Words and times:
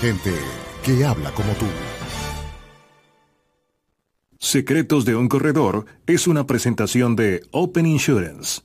Gente 0.00 0.32
que 0.82 1.04
habla 1.04 1.30
como 1.32 1.52
tú. 1.52 1.66
Secretos 4.38 5.04
de 5.04 5.14
un 5.14 5.28
Corredor 5.28 5.84
es 6.06 6.26
una 6.26 6.46
presentación 6.46 7.16
de 7.16 7.42
Open 7.50 7.84
Insurance. 7.84 8.62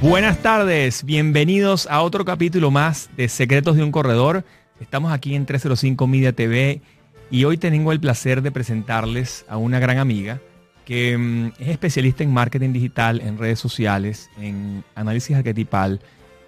Buenas 0.00 0.42
tardes, 0.42 1.04
bienvenidos 1.04 1.86
a 1.90 2.02
otro 2.02 2.24
capítulo 2.24 2.70
más 2.70 3.10
de 3.16 3.28
Secretos 3.28 3.76
de 3.76 3.82
un 3.82 3.90
Corredor. 3.90 4.44
Estamos 4.80 5.12
aquí 5.12 5.34
en 5.34 5.46
305 5.46 6.06
Media 6.06 6.32
TV 6.32 6.82
y 7.30 7.44
hoy 7.44 7.56
tengo 7.56 7.90
el 7.90 8.00
placer 8.00 8.42
de 8.42 8.52
presentarles 8.52 9.44
a 9.48 9.56
una 9.56 9.80
gran 9.80 9.98
amiga 9.98 10.40
que 10.84 11.16
mm, 11.18 11.52
es 11.58 11.68
especialista 11.68 12.22
en 12.22 12.32
marketing 12.32 12.72
digital, 12.72 13.20
en 13.20 13.38
redes 13.38 13.58
sociales, 13.58 14.30
en 14.38 14.84
análisis 14.94 15.36
arquetipal, 15.36 16.00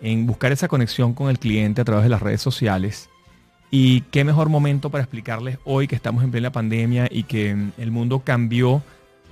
en 0.05 0.27
buscar 0.27 0.53
esa 0.53 0.69
conexión 0.69 1.15
con 1.15 1.31
el 1.31 1.39
cliente 1.39 1.81
a 1.81 1.85
través 1.85 2.05
de 2.05 2.11
las 2.11 2.21
redes 2.21 2.43
sociales. 2.43 3.09
Y 3.71 4.03
qué 4.03 4.23
mejor 4.23 4.51
momento 4.51 4.91
para 4.91 5.03
explicarles 5.03 5.59
hoy 5.65 5.89
que 5.89 5.97
estamos 5.97 6.23
en 6.23 6.31
plena 6.31 6.53
pandemia 6.53 7.09
y 7.11 7.23
que 7.23 7.55
mm, 7.55 7.73
el 7.79 7.91
mundo 7.91 8.21
cambió 8.21 8.83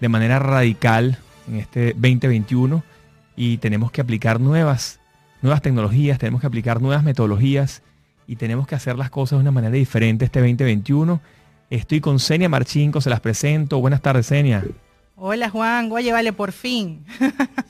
de 0.01 0.09
manera 0.09 0.39
radical 0.39 1.19
en 1.47 1.57
este 1.57 1.93
2021 1.93 2.83
y 3.37 3.59
tenemos 3.59 3.93
que 3.93 4.01
aplicar 4.01 4.41
nuevas, 4.41 4.99
nuevas 5.43 5.61
tecnologías, 5.61 6.19
tenemos 6.19 6.41
que 6.41 6.47
aplicar 6.47 6.81
nuevas 6.81 7.05
metodologías 7.05 7.83
y 8.27 8.37
tenemos 8.37 8.67
que 8.67 8.75
hacer 8.75 8.97
las 8.97 9.11
cosas 9.11 9.39
de 9.39 9.43
una 9.43 9.53
manera 9.53 9.75
diferente 9.75 10.25
este 10.25 10.41
2021. 10.41 11.21
Estoy 11.69 12.01
con 12.01 12.19
Senia 12.19 12.49
Marchinko, 12.49 13.03
se 13.03 13.11
las 13.11 13.21
presento. 13.21 13.79
Buenas 13.79 14.01
tardes, 14.01 14.25
Senia. 14.25 14.65
Hola 15.17 15.51
Juan, 15.51 15.93
oye, 15.93 16.13
vale, 16.13 16.33
por 16.33 16.53
fin. 16.53 17.05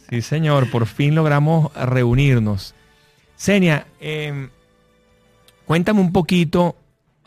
Sí, 0.08 0.22
señor, 0.22 0.70
por 0.70 0.86
fin 0.86 1.14
logramos 1.14 1.74
reunirnos. 1.74 2.76
Senia, 3.42 3.88
eh, 3.98 4.48
cuéntame 5.64 6.00
un 6.00 6.12
poquito 6.12 6.76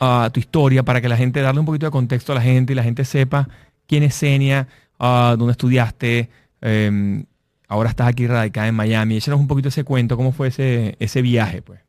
ah, 0.00 0.30
tu 0.32 0.40
historia 0.40 0.82
para 0.82 1.02
que 1.02 1.10
la 1.10 1.16
gente, 1.18 1.42
darle 1.42 1.60
un 1.60 1.66
poquito 1.66 1.84
de 1.84 1.92
contexto 1.92 2.32
a 2.32 2.36
la 2.36 2.40
gente 2.40 2.72
y 2.72 2.76
la 2.76 2.82
gente 2.82 3.04
sepa 3.04 3.50
quién 3.86 4.02
es 4.02 4.14
Senia, 4.14 4.66
ah, 4.98 5.34
dónde 5.36 5.52
estudiaste, 5.52 6.30
eh, 6.62 7.24
ahora 7.68 7.90
estás 7.90 8.08
aquí 8.08 8.26
radicada 8.26 8.66
en 8.66 8.74
Miami. 8.74 9.18
Échanos 9.18 9.38
un 9.38 9.46
poquito 9.46 9.68
ese 9.68 9.84
cuento, 9.84 10.16
cómo 10.16 10.32
fue 10.32 10.48
ese, 10.48 10.96
ese 11.00 11.20
viaje, 11.20 11.60
pues. 11.60 11.80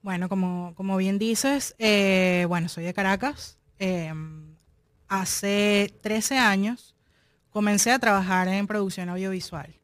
Bueno, 0.00 0.30
como, 0.30 0.72
como 0.74 0.96
bien 0.96 1.18
dices, 1.18 1.74
eh, 1.78 2.46
bueno, 2.48 2.70
soy 2.70 2.84
de 2.84 2.94
Caracas. 2.94 3.58
Eh, 3.78 4.14
hace 5.08 5.92
13 6.00 6.38
años 6.38 6.94
comencé 7.50 7.92
a 7.92 7.98
trabajar 7.98 8.48
en 8.48 8.66
producción 8.66 9.10
audiovisual. 9.10 9.79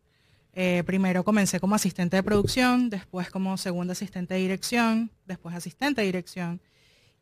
Eh, 0.58 0.84
primero 0.86 1.22
comencé 1.22 1.60
como 1.60 1.74
asistente 1.74 2.16
de 2.16 2.22
producción, 2.22 2.88
después 2.88 3.28
como 3.28 3.58
segunda 3.58 3.92
asistente 3.92 4.32
de 4.32 4.40
dirección, 4.40 5.10
después 5.26 5.54
asistente 5.54 6.00
de 6.00 6.06
dirección. 6.06 6.62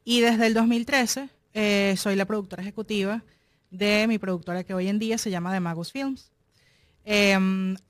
Y 0.05 0.21
desde 0.21 0.47
el 0.47 0.55
2013 0.55 1.29
eh, 1.53 1.97
soy 1.99 2.15
la 2.15 2.27
productora 2.27 2.63
ejecutiva 2.63 3.25
de 3.73 4.07
mi 4.07 4.19
productora 4.19 4.63
que 4.63 4.73
hoy 4.73 4.87
en 4.87 5.01
día 5.01 5.19
se 5.19 5.33
llama 5.33 5.53
The 5.53 5.59
Magus 5.59 5.91
Films. 5.91 6.31
Eh, 7.05 7.37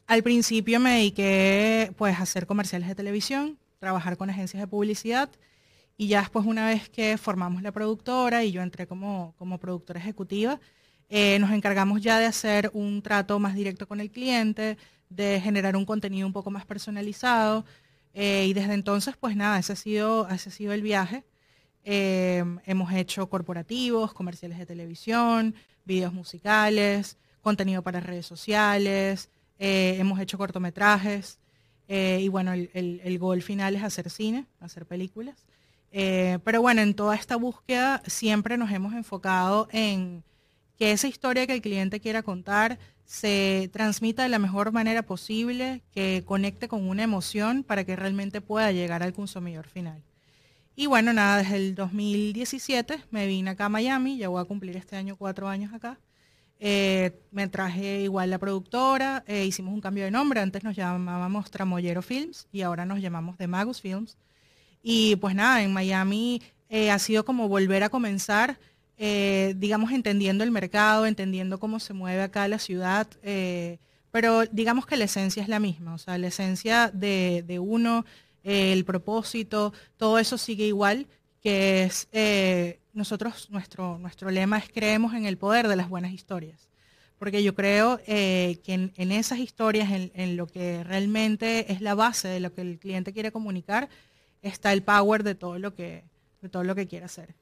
al 0.07 0.23
principio 0.23 0.81
me 0.81 0.95
dediqué 0.95 1.93
pues 1.99 2.19
a 2.19 2.23
hacer 2.23 2.47
comerciales 2.47 2.89
de 2.89 2.95
televisión, 2.95 3.59
trabajar 3.79 4.17
con 4.17 4.31
agencias 4.31 4.63
de 4.63 4.67
publicidad 4.67 5.29
y 5.99 6.09
ya 6.09 6.21
después 6.21 6.47
una 6.47 6.69
vez 6.69 6.89
que 6.89 7.19
formamos 7.19 7.61
la 7.61 7.71
productora 7.71 8.45
y 8.45 8.51
yo 8.51 8.63
entré 8.63 8.87
como, 8.87 9.35
como 9.37 9.59
productora 9.59 10.01
ejecutiva, 10.01 10.59
eh, 11.11 11.39
nos 11.39 11.51
encargamos 11.51 12.01
ya 12.01 12.19
de 12.19 12.25
hacer 12.25 12.71
un 12.73 13.03
trato 13.03 13.39
más 13.39 13.55
directo 13.55 13.87
con 13.87 14.01
el 14.01 14.11
cliente, 14.11 14.79
de 15.15 15.41
generar 15.41 15.77
un 15.77 15.85
contenido 15.85 16.27
un 16.27 16.33
poco 16.33 16.51
más 16.51 16.65
personalizado 16.67 17.65
eh, 18.13 18.47
y 18.47 18.53
desde 18.53 18.75
entonces 18.75 19.17
pues 19.19 19.37
nada, 19.37 19.59
ese 19.59 19.73
ha 19.73 19.77
sido, 19.77 20.29
ese 20.29 20.49
ha 20.49 20.53
sido 20.53 20.73
el 20.73 20.83
viaje. 20.83 21.25
Eh, 21.85 22.43
hemos 22.65 22.93
hecho 22.93 23.29
corporativos, 23.29 24.15
comerciales 24.15 24.59
de 24.59 24.67
televisión, 24.67 25.55
videos 25.85 26.13
musicales, 26.13 27.19
contenido 27.43 27.83
para 27.83 28.01
redes 28.01 28.27
sociales, 28.27 29.29
eh, 29.59 29.97
hemos 29.99 30.19
hecho 30.21 30.39
cortometrajes 30.39 31.39
eh, 31.89 32.19
y 32.23 32.29
bueno, 32.29 32.53
el, 32.53 32.71
el, 32.75 33.01
el 33.05 33.19
gol 33.19 33.43
final 33.43 33.77
es 33.77 33.83
hacer 33.83 34.11
cine, 34.11 34.47
hacer 34.61 34.87
películas. 34.87 35.45
Eh, 35.93 36.39
pero 36.43 36.61
bueno, 36.61 36.81
en 36.81 36.95
toda 36.95 37.15
esta 37.15 37.37
búsqueda 37.37 38.03
siempre 38.07 38.57
nos 38.57 38.73
hemos 38.73 38.95
enfocado 38.95 39.69
en 39.71 40.25
que 40.77 40.91
esa 40.91 41.07
historia 41.07 41.47
que 41.47 41.53
el 41.53 41.63
cliente 41.63 42.01
quiera 42.01 42.23
contar 42.25 42.81
se 43.05 43.71
transmita 43.73 44.23
de 44.23 44.29
la 44.29 44.39
mejor 44.39 44.73
manera 44.73 45.03
posible, 45.03 45.83
que 45.93 46.23
conecte 46.27 46.69
con 46.69 46.89
una 46.89 47.03
emoción 47.03 47.63
para 47.63 47.85
que 47.85 47.97
realmente 47.97 48.41
pueda 48.41 48.73
llegar 48.73 49.03
al 49.03 49.13
consumidor 49.13 49.69
final. 49.69 50.03
Y 50.77 50.87
bueno, 50.87 51.13
nada, 51.13 51.39
desde 51.39 51.57
el 51.57 51.75
2017 51.75 53.05
me 53.11 53.27
vine 53.27 53.51
acá 53.51 53.67
a 53.67 53.69
Miami, 53.69 54.17
ya 54.17 54.29
voy 54.29 54.43
a 54.43 54.45
cumplir 54.45 54.77
este 54.77 54.97
año 54.97 55.17
cuatro 55.17 55.49
años 55.49 55.73
acá. 55.73 56.01
Eh, 56.59 57.21
me 57.31 57.49
traje 57.49 58.03
igual 58.03 58.31
la 58.31 58.39
productora, 58.39 59.23
eh, 59.27 59.45
hicimos 59.45 59.75
un 59.75 59.81
cambio 59.81 60.05
de 60.05 60.11
nombre, 60.11 60.41
antes 60.41 60.65
nos 60.65 60.75
llamábamos 60.75 61.51
Tramoyero 61.51 62.03
Films 62.03 62.49
y 62.53 62.63
ahora 62.63 62.87
nos 62.87 63.01
llamamos 63.01 63.37
The 63.37 63.47
Magus 63.47 63.81
Films. 63.81 64.17
Y 64.83 65.17
pues 65.17 65.35
nada, 65.35 65.63
en 65.63 65.73
Miami 65.73 66.43
eh, 66.69 66.91
ha 66.91 66.99
sido 66.99 67.25
como 67.25 67.49
volver 67.49 67.83
a 67.85 67.89
comenzar, 67.89 68.59
eh, 68.97 69.55
digamos, 69.57 69.91
entendiendo 69.93 70.45
el 70.45 70.51
mercado, 70.51 71.07
entendiendo 71.07 71.59
cómo 71.59 71.81
se 71.81 71.93
mueve 71.93 72.23
acá 72.23 72.47
la 72.47 72.59
ciudad, 72.59 73.09
eh, 73.23 73.79
pero 74.11 74.47
digamos 74.47 74.87
que 74.87 74.97
la 74.97 75.05
esencia 75.05 75.43
es 75.43 75.49
la 75.49 75.59
misma, 75.59 75.95
o 75.95 75.99
sea, 75.99 76.17
la 76.19 76.29
esencia 76.29 76.91
de, 76.93 77.59
uno, 77.61 78.05
eh, 78.45 78.73
el 78.73 78.85
propósito, 78.85 79.73
todo 79.97 80.19
eso 80.19 80.39
sigue 80.39 80.67
igual, 80.67 81.09
que 81.43 81.85
es, 81.85 82.09
nosotros, 82.93 83.51
nuestro, 83.51 83.99
nuestro 83.99 84.31
lema 84.31 84.59
es 84.59 84.69
creemos 84.69 85.15
en 85.15 85.27
el 85.27 85.37
poder 85.37 85.67
de 85.69 85.77
las 85.77 85.89
buenas 85.89 86.13
historias. 86.13 86.69
Porque 87.19 87.43
yo 87.43 87.55
creo 87.55 87.99
que 88.05 88.61
en, 88.67 88.93
en 88.97 89.13
esas 89.13 89.39
historias, 89.39 89.91
en, 89.91 90.11
en 90.15 90.37
lo 90.37 90.47
que 90.47 90.85
realmente 90.85 91.73
es 91.73 91.81
la 91.81 91.95
base 91.95 92.29
de 92.29 92.41
lo 92.41 92.53
que 92.53 92.61
el 92.61 92.79
cliente 92.79 93.13
quiere 93.13 93.33
comunicar, 93.33 93.89
está 94.43 94.73
el 94.73 94.83
power 94.83 95.23
de 95.23 95.35
todo 95.35 95.59
lo 95.59 95.75
que, 95.75 96.05
de 96.43 96.49
todo 96.49 96.65
lo 96.65 96.75
que 96.75 96.87
quiere 96.87 97.07
hacer. 97.07 97.35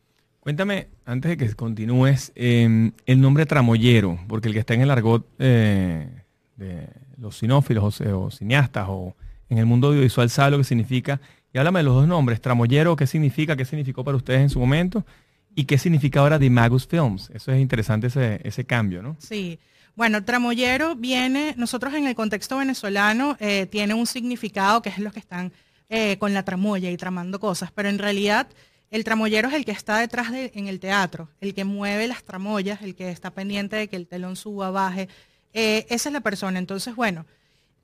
Cuéntame, 0.42 0.88
antes 1.04 1.28
de 1.28 1.36
que 1.36 1.54
continúes, 1.54 2.32
eh, 2.34 2.90
el 3.06 3.20
nombre 3.20 3.46
tramoyero, 3.46 4.18
porque 4.26 4.48
el 4.48 4.54
que 4.54 4.58
está 4.58 4.74
en 4.74 4.80
el 4.80 4.90
argot 4.90 5.24
eh, 5.38 6.08
de 6.56 6.88
los 7.16 7.38
sinófilos 7.38 8.00
o, 8.00 8.30
cineastas 8.32 8.86
o 8.88 9.14
en 9.48 9.58
el 9.58 9.66
mundo 9.66 9.86
audiovisual 9.86 10.28
sabe 10.30 10.50
lo 10.50 10.58
que 10.58 10.64
significa. 10.64 11.20
Y 11.54 11.58
háblame 11.58 11.78
de 11.78 11.84
los 11.84 11.94
dos 11.94 12.08
nombres, 12.08 12.40
tramoyero, 12.40 12.96
¿qué 12.96 13.06
significa? 13.06 13.54
¿Qué 13.54 13.64
significó 13.64 14.02
para 14.02 14.16
ustedes 14.16 14.40
en 14.40 14.50
su 14.50 14.58
momento? 14.58 15.06
¿Y 15.54 15.64
qué 15.64 15.78
significa 15.78 16.18
ahora 16.18 16.40
The 16.40 16.50
Magus 16.50 16.88
Films? 16.88 17.30
Eso 17.32 17.52
es 17.52 17.60
interesante 17.60 18.08
ese, 18.08 18.40
ese 18.42 18.64
cambio, 18.64 19.00
¿no? 19.00 19.14
Sí, 19.20 19.60
Bueno, 19.94 20.24
tramoyero 20.24 20.96
viene, 20.96 21.54
nosotros 21.56 21.94
en 21.94 22.08
el 22.08 22.16
contexto 22.16 22.56
venezolano, 22.58 23.36
eh, 23.38 23.66
tiene 23.66 23.94
un 23.94 24.06
significado 24.06 24.82
que 24.82 24.88
es 24.88 24.98
los 24.98 25.12
que 25.12 25.20
están 25.20 25.52
eh, 25.88 26.18
con 26.18 26.34
la 26.34 26.42
tramoya 26.42 26.90
y 26.90 26.96
tramando 26.96 27.38
cosas, 27.38 27.70
pero 27.70 27.88
en 27.88 28.00
realidad 28.00 28.48
el 28.92 29.04
tramoyero 29.04 29.48
es 29.48 29.54
el 29.54 29.64
que 29.64 29.72
está 29.72 29.98
detrás 29.98 30.30
de, 30.30 30.52
en 30.54 30.68
el 30.68 30.78
teatro, 30.78 31.30
el 31.40 31.54
que 31.54 31.64
mueve 31.64 32.06
las 32.06 32.22
tramoyas, 32.24 32.82
el 32.82 32.94
que 32.94 33.10
está 33.10 33.30
pendiente 33.30 33.74
de 33.74 33.88
que 33.88 33.96
el 33.96 34.06
telón 34.06 34.36
suba, 34.36 34.70
baje. 34.70 35.08
Eh, 35.54 35.86
esa 35.88 36.10
es 36.10 36.12
la 36.12 36.20
persona. 36.20 36.58
Entonces, 36.58 36.94
bueno, 36.94 37.24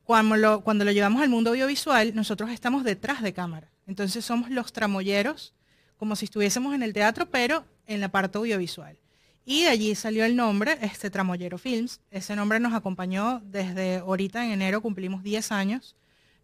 cuando 0.04 0.36
lo, 0.36 0.60
cuando 0.60 0.84
lo 0.84 0.92
llevamos 0.92 1.22
al 1.22 1.30
mundo 1.30 1.48
audiovisual, 1.48 2.14
nosotros 2.14 2.50
estamos 2.50 2.84
detrás 2.84 3.22
de 3.22 3.32
cámara. 3.32 3.70
Entonces 3.86 4.22
somos 4.22 4.50
los 4.50 4.74
tramoyeros, 4.74 5.54
como 5.96 6.14
si 6.14 6.26
estuviésemos 6.26 6.74
en 6.74 6.82
el 6.82 6.92
teatro, 6.92 7.30
pero 7.30 7.64
en 7.86 8.02
la 8.02 8.10
parte 8.10 8.36
audiovisual. 8.36 8.98
Y 9.46 9.62
de 9.62 9.70
allí 9.70 9.94
salió 9.94 10.26
el 10.26 10.36
nombre, 10.36 10.76
este 10.82 11.08
Tramoyero 11.08 11.56
Films. 11.56 12.02
Ese 12.10 12.36
nombre 12.36 12.60
nos 12.60 12.74
acompañó 12.74 13.40
desde 13.46 13.96
ahorita 13.96 14.44
en 14.44 14.50
enero, 14.50 14.82
cumplimos 14.82 15.22
10 15.22 15.52
años 15.52 15.96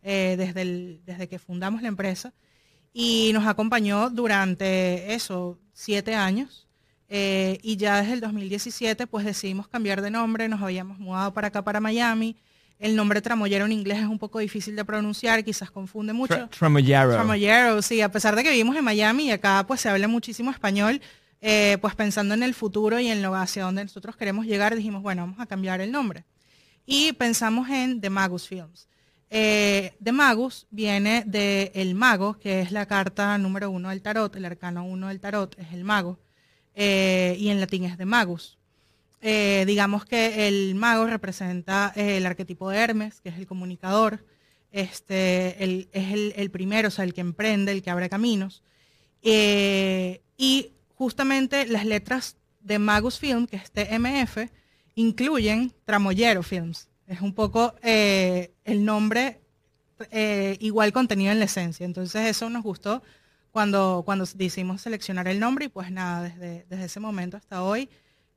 eh, 0.02 0.37
desde, 0.38 1.00
desde 1.05 1.28
que 1.28 1.38
fundamos 1.38 1.82
la 1.82 1.88
empresa. 1.88 2.32
Y 2.96 3.32
nos 3.35 3.44
acompañó 3.46 4.08
durante 4.08 5.12
eso, 5.12 5.58
7 5.73 6.14
años. 6.14 6.64
Eh, 7.08 7.58
y 7.62 7.76
ya 7.76 8.00
desde 8.00 8.14
el 8.14 8.20
2017 8.20 9.06
pues 9.06 9.26
decidimos 9.26 9.69
cambiar 9.69 10.00
de 10.00 10.11
nombre, 10.11 10.49
nos 10.49 10.62
habíamos 10.62 10.99
mudado 10.99 11.35
para 11.35 11.49
acá, 11.49 11.62
para 11.62 11.81
Miami. 11.81 12.37
El 12.79 12.96
nombre 12.96 13.20
tramoyero 13.20 13.67
en 13.67 13.73
inglés 13.73 13.99
es 13.99 14.06
un 14.06 14.19
poco 14.19 14.38
difícil 14.38 14.75
de 14.75 14.85
pronunciar, 14.85 15.44
quizás 15.44 15.70
confunde 15.70 16.12
mucho. 16.12 16.49
Tramoyero. 16.49 17.12
Tramoyero, 17.12 17.82
sí, 17.82 18.00
a 18.00 18.11
pesar 18.11 18.37
de 18.37 18.43
que 18.43 18.50
vivimos 18.50 18.76
en 18.76 18.85
Miami 18.85 19.26
y 19.26 19.31
acá 19.32 19.64
pues 19.67 19.81
se 19.81 19.88
habla 19.88 20.08
muchísimo 20.08 20.50
español, 20.50 21.00
eh, 21.40 21.79
pues 21.81 21.94
pensando 21.94 22.35
en 22.35 22.43
el 22.43 22.55
futuro 22.55 22.99
y 23.00 23.08
en 23.08 23.23
lo 23.23 23.35
hacia 23.35 23.64
donde 23.64 23.82
nosotros 23.82 24.17
queremos 24.17 24.47
llegar, 24.47 24.75
dijimos, 24.75 25.02
bueno, 25.02 25.23
vamos 25.23 25.40
a 25.40 25.47
cambiar 25.47 25.81
el 25.81 25.93
nombre. 25.93 26.25
Y 26.87 27.12
pensamos 27.12 27.69
en 27.70 28.00
The 28.00 28.11
Magus 28.11 28.47
Films. 28.49 28.88
Eh, 29.31 29.94
The 30.03 30.12
Magus 30.12 30.67
viene 30.71 31.25
de 31.26 31.73
El 31.75 31.94
Mago, 31.94 32.38
que 32.38 32.61
es 32.61 32.71
la 32.71 32.87
carta 32.87 33.37
número 33.38 33.71
uno 33.71 33.91
del 33.91 34.03
tarot, 34.03 34.35
el 34.37 34.44
arcano 34.44 34.85
uno 34.85 35.09
del 35.09 35.21
tarot 35.21 35.59
es 35.59 35.73
el 35.73 35.85
mago, 35.85 36.19
eh, 36.75 37.37
y 37.38 37.49
en 37.49 37.61
latín 37.61 37.85
es 37.85 37.97
The 37.97 38.05
Magus. 38.05 38.59
digamos 39.21 40.05
que 40.05 40.49
el 40.49 40.75
mago 40.75 41.06
representa 41.06 41.93
el 41.97 42.26
arquetipo 42.26 42.69
de 42.69 42.79
Hermes, 42.79 43.21
que 43.21 43.31
es 43.31 43.38
el 43.38 43.47
comunicador, 43.47 44.25
este, 44.71 45.56
es 45.93 46.12
el, 46.37 46.50
primero, 46.50 46.88
o 46.88 46.91
sea, 46.91 47.05
el 47.05 47.15
que 47.15 47.23
emprende, 47.23 47.73
el 47.73 47.82
que 47.82 47.91
abre 47.91 48.11
caminos. 48.11 48.62
y 49.23 50.73
justamente 50.94 51.67
las 51.67 51.87
letras 51.87 52.37
de 52.61 52.79
Magus 52.79 53.19
Film, 53.19 53.47
que 53.47 53.56
es 53.56 53.71
TMF, 53.71 54.50
incluyen 54.94 55.73
Tramoyero 55.85 56.43
Films. 56.43 56.88
Es 57.06 57.20
un 57.20 57.34
poco 57.34 57.74
eh, 57.82 58.52
el 58.64 58.84
nombre 58.84 59.40
eh, 60.10 60.56
igual 60.60 60.92
contenido 60.92 61.32
en 61.32 61.38
la 61.38 61.44
esencia. 61.44 61.84
Entonces 61.84 62.26
eso 62.26 62.48
nos 62.50 62.62
gustó 62.62 63.02
cuando, 63.50 64.02
cuando 64.04 64.24
decidimos 64.34 64.82
seleccionar 64.82 65.28
el 65.28 65.38
nombre 65.38 65.66
y 65.66 65.68
pues 65.68 65.90
nada, 65.90 66.22
desde, 66.22 66.66
desde 66.68 66.84
ese 66.84 67.00
momento 67.00 67.36
hasta 67.36 67.62
hoy 67.62 67.88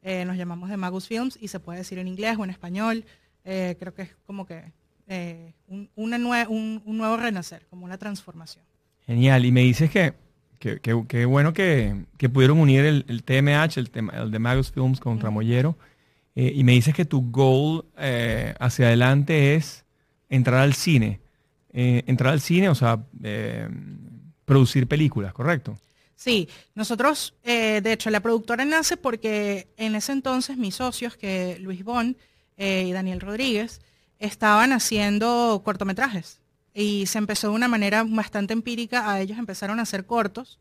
eh, 0.01 0.25
nos 0.25 0.37
llamamos 0.37 0.69
de 0.69 0.77
Magus 0.77 1.07
Films 1.07 1.37
y 1.41 1.47
se 1.47 1.59
puede 1.59 1.79
decir 1.79 1.97
en 1.97 2.07
inglés 2.07 2.37
o 2.37 2.43
en 2.43 2.49
español. 2.49 3.05
creo 3.43 3.93
que 3.93 4.03
es 4.03 4.15
como 4.25 4.45
que 4.45 4.73
un, 5.67 5.89
una 5.95 6.17
un 6.49 6.81
nuevo 6.85 7.17
renacer, 7.17 7.65
como 7.69 7.85
una 7.85 7.97
transformación. 7.97 8.63
Genial. 9.05 9.45
Y 9.45 9.51
me 9.51 9.61
dices 9.61 9.89
que 9.89 10.13
Qué, 10.59 11.25
bueno 11.25 11.53
que, 11.53 11.95
pudieron 12.33 12.59
unir 12.59 12.83
el, 12.85 13.23
TMH, 13.23 13.77
el, 13.77 13.91
tema, 13.91 14.13
el 14.13 14.31
de 14.31 14.39
Magus 14.39 14.71
Films 14.71 14.99
con 14.99 15.19
Tramoyero. 15.19 15.77
Eh, 16.39 16.53
y 16.53 16.63
me 16.63 16.73
dices 16.73 16.93
que 16.93 17.03
tu 17.03 17.31
goal 17.31 17.85
eh, 17.97 18.53
hacia 18.59 18.85
adelante 18.85 19.55
es 19.55 19.85
entrar 20.29 20.59
al 20.59 20.75
cine. 20.75 21.19
Eh, 21.73 22.03
entrar 22.05 22.31
al 22.31 22.41
cine, 22.41 22.69
o 22.69 22.75
sea, 22.75 23.03
producir 24.45 24.87
películas, 24.87 25.33
¿correcto? 25.33 25.79
Sí, 26.15 26.47
nosotros, 26.75 27.33
de 27.43 27.91
hecho, 27.91 28.11
la 28.11 28.19
productora 28.19 28.65
nace 28.65 28.97
porque 28.97 29.67
en 29.77 29.95
ese 29.95 30.11
entonces 30.11 30.57
mis 30.57 30.75
socios, 30.75 31.17
que 31.17 31.57
Luis 31.59 31.83
Bon 31.83 32.15
y 32.55 32.91
Daniel 32.91 33.19
Rodríguez, 33.19 33.81
estaban 34.19 34.73
haciendo 34.73 35.61
cortometrajes 35.65 36.39
y 36.73 37.07
se 37.07 37.17
empezó 37.17 37.49
de 37.49 37.55
una 37.55 37.67
manera 37.67 38.03
bastante 38.07 38.53
empírica, 38.53 39.11
a 39.11 39.21
ellos 39.21 39.39
empezaron 39.39 39.79
a 39.79 39.83
hacer 39.83 40.05
cortos 40.05 40.59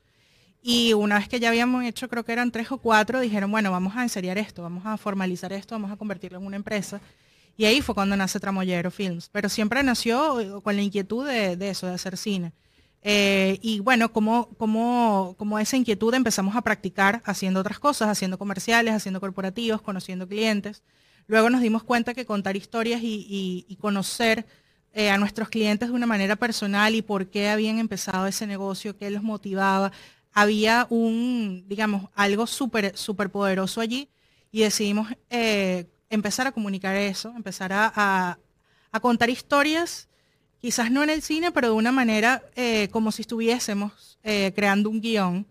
y 0.69 0.95
una 0.95 1.21
vez 1.21 1.29
que 1.29 1.39
ya 1.39 1.51
habíamos 1.51 1.85
hecho, 1.85 2.09
creo 2.09 2.25
que 2.25 2.33
eran 2.33 2.51
tres 2.51 2.73
o 2.73 2.79
cuatro, 2.79 3.21
dijeron, 3.21 3.53
bueno, 3.53 3.71
vamos 3.71 3.95
a 3.97 4.03
enseriar 4.03 4.37
esto, 4.37 4.65
vamos 4.65 4.85
a 4.85 4.97
formalizar 4.97 5.53
esto, 5.53 5.77
vamos 5.77 5.93
a 5.93 5.97
convertirlo 5.97 6.41
en 6.41 6.45
una 6.45 6.57
empresa. 6.57 7.01
Y 7.57 7.67
ahí 7.67 7.81
fue 7.83 7.95
cuando 7.95 8.17
nace 8.17 8.41
Tramoyero 8.41 8.91
Films, 8.91 9.29
pero 9.31 9.49
siempre 9.49 9.81
nació 9.85 10.41
eh, 10.41 10.61
con 10.61 10.75
la 10.75 10.83
inquietud 10.83 11.25
de, 11.25 11.57
eso, 11.71 11.87
de 11.87 11.95
hacer 11.95 12.17
cine. 12.17 12.53
Eh, 13.03 13.61
y 13.63 13.79
bueno, 13.79 14.11
como, 14.13 14.49
como, 14.59 15.37
como 15.39 15.57
esa 15.61 15.77
inquietud 15.77 16.13
empezamos 16.15 16.57
a 16.57 16.63
practicar 16.63 17.23
haciendo 17.25 17.61
otras 17.61 17.79
cosas, 17.79 18.09
haciendo 18.09 18.37
comerciales, 18.37 18.93
haciendo 18.93 19.21
corporativos, 19.21 19.81
conociendo 19.83 20.27
clientes. 20.27 20.83
Luego 21.29 21.49
nos 21.49 21.61
dimos 21.61 21.85
cuenta 21.85 22.13
que 22.13 22.27
contar 22.27 22.57
historias 22.57 23.03
y, 23.05 23.65
y 23.69 23.77
conocer 23.77 24.47
eh, 24.99 25.11
a 25.11 25.19
nuestros 25.19 25.51
clientes 25.51 25.91
de 25.91 25.95
una 25.95 26.07
manera 26.07 26.37
personal 26.37 26.95
y 26.95 27.03
por 27.03 27.27
qué 27.27 27.51
habían 27.51 27.79
empezado 27.79 28.27
ese 28.27 28.47
negocio, 28.47 28.97
qué 28.97 29.11
los 29.11 29.23
motivaba. 29.23 29.93
Había 30.39 30.87
un, 30.91 31.65
digamos, 31.67 32.11
algo 32.15 32.47
súper 32.47 32.95
super 32.95 33.31
poderoso 33.31 33.81
allí 33.81 34.11
y 34.53 34.61
decidimos 34.61 35.09
eh, 35.31 35.87
empezar 36.11 36.47
a 36.47 36.53
comunicar 36.53 36.95
eso, 36.95 37.33
empezar 37.35 37.71
a, 37.73 38.39
contar 39.01 39.31
historias, 39.31 40.09
quizás 40.59 40.91
no 40.91 41.03
en 41.03 41.11
el 41.11 41.23
cine, 41.23 41.53
pero 41.53 41.69
de 41.69 41.75
una 41.75 41.93
manera 41.93 42.43
eh, 42.55 42.89
como 42.91 43.13
si 43.13 43.23
estuviésemos 43.23 44.19
creando 44.55 44.91
un 44.91 45.01
guion 45.01 45.47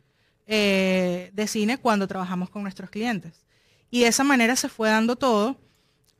de 0.45 1.45
cine 1.47 1.77
cuando 1.77 2.07
trabajamos 2.07 2.49
con 2.49 2.61
nuestros 2.63 2.89
clientes. 2.89 3.45
Y 3.89 4.01
de 4.01 4.07
esa 4.07 4.25
manera 4.25 4.57
se 4.57 4.67
fue 4.69 4.89
dando 4.89 5.15
todo. 5.15 5.57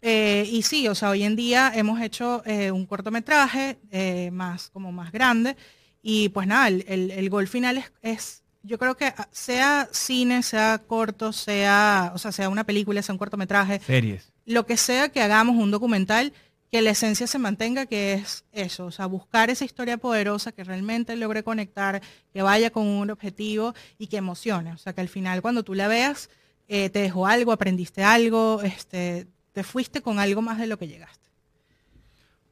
Eh, 0.01 0.47
y 0.50 0.61
sí, 0.61 0.88
o 0.88 0.95
sea, 0.95 1.09
hoy 1.09 1.23
en 1.23 1.35
día 1.35 1.73
hemos 1.75 2.00
hecho 2.00 2.41
eh, 2.45 2.71
un 2.71 2.85
cortometraje 2.85 3.79
eh, 3.91 4.29
más, 4.31 4.69
como 4.69 4.94
más 4.94 5.11
grande. 5.11 5.57
Y 6.01 6.29
pues 6.29 6.47
nada, 6.47 6.69
el, 6.69 7.11
el, 7.11 7.29
gol 7.29 7.47
final 7.47 7.83
es, 8.01 8.44
yo 8.65 8.77
creo 8.77 8.95
que 8.95 9.13
sea 9.31 9.88
cine, 9.91 10.44
sea 10.44 10.81
corto, 10.85 11.31
sea, 11.33 12.12
o 12.13 12.17
sea, 12.17 12.31
sea 12.31 12.50
una 12.50 12.63
película, 12.63 13.01
sea 13.01 13.13
un 13.13 13.19
cortometraje. 13.19 13.79
Series. 13.79 14.31
Lo 14.45 14.65
que 14.65 14.77
sea 14.77 15.09
que 15.09 15.21
hagamos 15.21 15.56
un 15.56 15.71
documental, 15.71 16.33
que 16.71 16.81
la 16.81 16.91
esencia 16.91 17.28
se 17.28 17.40
mantenga, 17.40 17.85
que 17.85 18.13
es 18.13 18.44
eso, 18.51 18.85
o 18.85 18.92
sea, 18.92 19.06
buscar 19.06 19.49
esa 19.49 19.66
historia 19.66 19.97
poderosa 19.97 20.51
que 20.51 20.63
realmente 20.63 21.16
logre 21.16 21.44
conectar, 21.44 22.01
que 22.33 22.42
vaya 22.42 22.69
con 22.69 22.87
un 22.87 23.09
objetivo 23.11 23.73
y 23.97 24.07
que 24.07 24.18
emocione. 24.18 24.73
O 24.73 24.78
sea, 24.78 24.94
que 24.94 25.01
al 25.01 25.09
final 25.09 25.42
cuando 25.42 25.63
tú 25.63 25.73
la 25.73 25.87
veas, 25.87 26.30
te 26.68 26.90
dejó 26.90 27.28
algo, 27.28 27.51
aprendiste 27.51 28.04
algo, 28.04 28.61
este, 28.63 29.28
te 29.54 29.63
fuiste 29.63 30.01
con 30.01 30.19
algo 30.19 30.42
más 30.42 30.57
de 30.57 30.68
lo 30.68 30.78
que 30.78 30.87
llegaste. 30.87 31.30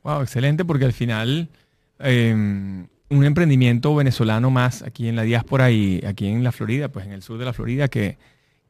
Wow, 0.04 0.22
excelente, 0.22 0.66
porque 0.66 0.86
al 0.86 0.94
final 0.94 1.50
em, 2.00 2.88
un 3.14 3.26
emprendimiento 3.26 3.96
venezolano 3.96 4.50
más 4.50 4.82
aquí 4.82 5.08
en 5.08 5.16
la 5.16 5.24
diáspora 5.24 5.72
y 5.72 6.04
aquí 6.06 6.28
en 6.28 6.44
la 6.44 6.52
Florida, 6.52 6.90
pues 6.90 7.06
en 7.06 7.14
el 7.14 7.22
sur 7.22 7.38
de 7.38 7.46
la 7.46 7.54
Florida, 7.54 7.88
que, 7.88 8.18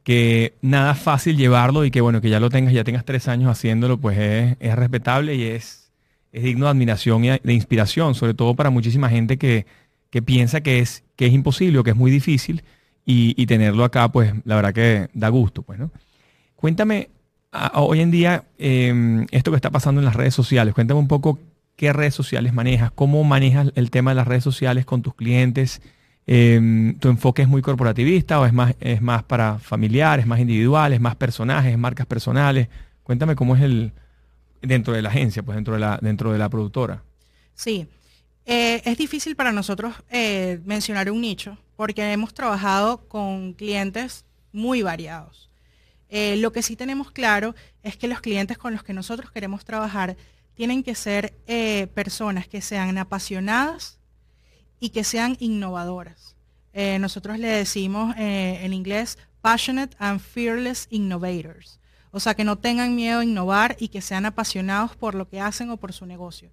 que 0.04 0.54
nada 0.62 0.96
fácil 0.96 1.38
llevarlo 1.38 1.86
y 1.86 1.92
que 1.92 2.02
bueno, 2.02 2.22
que 2.22 2.30
ya 2.30 2.40
lo 2.40 2.50
tengas, 2.50 2.74
ya 2.74 2.84
tengas 2.84 3.06
tres 3.06 3.28
años 3.28 3.50
haciéndolo, 3.50 3.98
pues 3.98 4.18
es, 4.18 4.76
respetable 4.76 5.36
y 5.36 5.44
es, 5.44 5.92
es, 6.32 6.44
digno 6.44 6.66
de 6.66 6.72
admiración 6.72 7.26
y 7.26 7.30
de 7.30 7.54
inspiración, 7.54 8.16
sobre 8.16 8.34
todo 8.34 8.56
para 8.56 8.70
muchísima 8.70 9.10
gente 9.10 9.38
que, 9.38 9.66
que 10.10 10.22
piensa 10.22 10.62
que 10.62 10.80
es, 10.80 11.04
que 11.16 11.26
es 11.26 11.34
imposible 11.34 11.80
o 11.80 11.84
que 11.84 11.92
es 11.92 11.98
muy 11.98 12.12
difícil 12.12 12.64
y, 13.06 13.34
y 13.42 13.46
tenerlo 13.46 13.84
acá, 13.84 14.12
pues 14.12 14.34
la 14.46 14.56
verdad 14.56 14.74
que 14.74 15.10
da 15.14 15.30
gusto, 15.30 15.62
pues, 15.62 15.80
¿no? 15.80 15.92
Cuéntame, 16.56 17.10
hoy 17.74 18.00
en 18.00 18.12
día, 18.12 18.46
em, 18.58 19.26
esto 19.32 19.52
que 19.52 19.58
está 19.58 19.70
pasando 19.70 20.02
en 20.02 20.06
las 20.06 20.16
redes 20.16 20.34
sociales, 20.34 20.74
cuéntame 20.74 21.00
un 21.00 21.08
poco 21.08 21.40
qué 21.76 21.94
redes 21.94 22.14
sociales 22.14 22.54
manejas, 22.54 22.92
cómo 22.92 23.24
manejas 23.24 23.72
el 23.76 23.92
tema 23.92 24.12
de 24.12 24.16
las 24.16 24.28
redes 24.28 24.44
sociales 24.44 24.86
con 24.86 25.02
tus 25.02 25.16
clientes. 25.16 25.82
Em, 26.26 26.98
¿Tu 27.00 27.10
enfoque 27.10 27.42
es 27.42 27.48
muy 27.48 27.62
corporativista 27.62 28.40
o 28.40 28.46
es 28.46 28.54
más, 28.54 28.76
es 28.80 29.02
más 29.02 29.24
para 29.24 29.60
familiares, 29.60 30.26
más 30.26 30.40
individuales, 30.40 31.02
más 31.02 31.16
personajes, 31.16 31.78
marcas 31.78 32.06
personales? 32.06 32.70
Cuéntame 33.04 33.36
cómo 33.36 33.56
es 33.56 33.62
el 33.62 33.92
dentro 34.62 34.94
de 34.94 35.02
la 35.02 35.10
agencia, 35.10 35.44
pues 35.44 35.56
dentro 35.56 35.74
de 35.74 35.80
la, 35.80 36.00
dentro 36.02 36.32
de 36.32 36.38
la 36.38 36.50
productora. 36.50 37.04
Sí, 37.54 37.88
eh, 38.46 38.82
es 38.86 38.98
difícil 38.98 39.36
para 39.36 39.52
nosotros 39.52 39.94
eh, 40.10 40.60
mencionar 40.66 41.12
un 41.12 41.22
nicho 41.22 41.58
porque 41.76 42.12
hemos 42.12 42.34
trabajado 42.34 43.08
con 43.08 43.54
clientes 43.54 44.26
muy 44.52 44.82
variados. 44.82 45.50
Eh, 46.10 46.38
lo 46.38 46.52
que 46.52 46.62
sí 46.62 46.76
tenemos 46.76 47.12
claro 47.12 47.56
es 47.82 47.98
que 47.98 48.08
los 48.08 48.22
clientes 48.22 48.58
con 48.58 48.74
los 48.74 48.84
que 48.84 48.94
nosotros 48.94 49.32
queremos 49.32 49.66
trabajar 49.66 50.16
tienen 50.56 50.84
que 50.84 50.96
ser 50.96 51.34
eh, 51.48 51.88
personas 51.94 52.48
que 52.48 52.62
sean 52.62 52.98
apasionadas 52.98 54.00
y 54.80 54.90
que 54.90 55.04
sean 55.04 55.38
innovadoras. 55.40 56.36
Eh, 56.74 56.98
nosotros 57.00 57.40
le 57.40 57.48
decimos 57.48 58.16
en 58.18 58.74
inglés 58.74 59.18
passionate 59.42 59.96
and 60.00 60.20
fearless 60.20 60.88
innovators. 60.90 61.80
O 62.12 62.20
sea, 62.20 62.36
que 62.36 62.44
no 62.44 62.58
tengan 62.58 62.96
miedo 62.96 63.20
a 63.20 63.24
innovar 63.24 63.76
y 63.80 63.88
que 63.90 64.02
sean 64.02 64.26
apasionados 64.26 64.96
por 64.96 65.16
lo 65.16 65.28
que 65.28 65.42
hacen 65.42 65.70
o 65.70 65.78
por 65.78 65.94
su 65.94 66.06
negocio. 66.06 66.52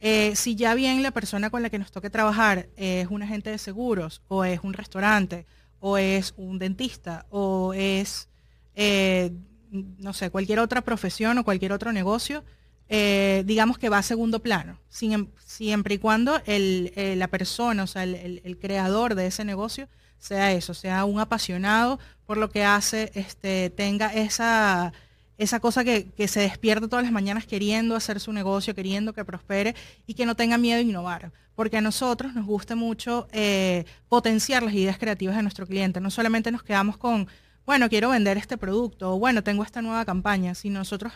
Eh, 0.00 0.36
si 0.36 0.54
ya 0.54 0.74
bien 0.74 1.02
la 1.02 1.10
persona 1.10 1.50
con 1.50 1.62
la 1.62 1.70
que 1.70 1.78
nos 1.78 1.90
toque 1.90 2.10
trabajar 2.10 2.68
es 2.76 3.08
un 3.08 3.22
agente 3.22 3.50
de 3.50 3.58
seguros 3.58 4.22
o 4.28 4.44
es 4.44 4.60
un 4.62 4.72
restaurante 4.72 5.46
o 5.80 5.98
es 5.98 6.34
un 6.36 6.58
dentista 6.58 7.26
o 7.30 7.72
es, 7.74 8.28
eh, 8.76 9.32
no 9.70 10.12
sé, 10.12 10.30
cualquier 10.30 10.60
otra 10.60 10.82
profesión 10.82 11.38
o 11.38 11.44
cualquier 11.44 11.72
otro 11.72 11.92
negocio, 11.92 12.44
eh, 12.88 13.42
digamos 13.46 13.78
que 13.78 13.88
va 13.88 13.98
a 13.98 14.02
segundo 14.02 14.40
plano, 14.40 14.78
siempre 14.88 15.94
y 15.94 15.98
cuando 15.98 16.40
la 16.46 17.28
persona, 17.28 17.82
o 17.82 17.86
sea, 17.86 18.04
el, 18.04 18.58
creador 18.60 19.14
de 19.14 19.26
ese 19.26 19.44
negocio 19.44 19.88
sea 20.18 20.52
eso, 20.52 20.74
sea 20.74 21.04
un 21.04 21.20
apasionado 21.20 21.98
por 22.26 22.36
lo 22.36 22.50
que 22.50 22.64
hace, 22.64 23.10
este, 23.14 23.70
tenga 23.70 24.12
esa 24.12 24.92
esa 25.38 25.60
cosa 25.60 25.84
que, 25.84 26.10
se 26.26 26.40
despierta 26.40 26.88
todas 26.88 27.04
las 27.04 27.12
mañanas 27.12 27.46
queriendo 27.46 27.94
hacer 27.94 28.18
su 28.18 28.32
negocio, 28.32 28.74
queriendo 28.74 29.12
que 29.12 29.24
prospere 29.24 29.74
y 30.06 30.14
que 30.14 30.26
no 30.26 30.34
tenga 30.34 30.58
miedo 30.58 30.80
a 30.80 30.82
innovar. 30.82 31.32
Porque 31.54 31.76
a 31.76 31.80
nosotros 31.80 32.34
nos 32.34 32.44
gusta 32.44 32.74
mucho 32.74 33.28
eh, 33.32 33.84
potenciar 34.08 34.64
las 34.64 34.74
ideas 34.74 34.98
creativas 34.98 35.36
de 35.36 35.42
nuestro 35.42 35.66
cliente. 35.66 36.00
No 36.00 36.10
solamente 36.10 36.50
nos 36.50 36.64
quedamos 36.64 36.96
con, 36.96 37.28
bueno, 37.64 37.88
quiero 37.88 38.10
vender 38.10 38.36
este 38.36 38.58
producto 38.58 39.14
o 39.14 39.18
bueno, 39.18 39.42
tengo 39.44 39.62
esta 39.62 39.80
nueva 39.80 40.04
campaña, 40.04 40.56
sino 40.56 40.80
nosotros 40.80 41.12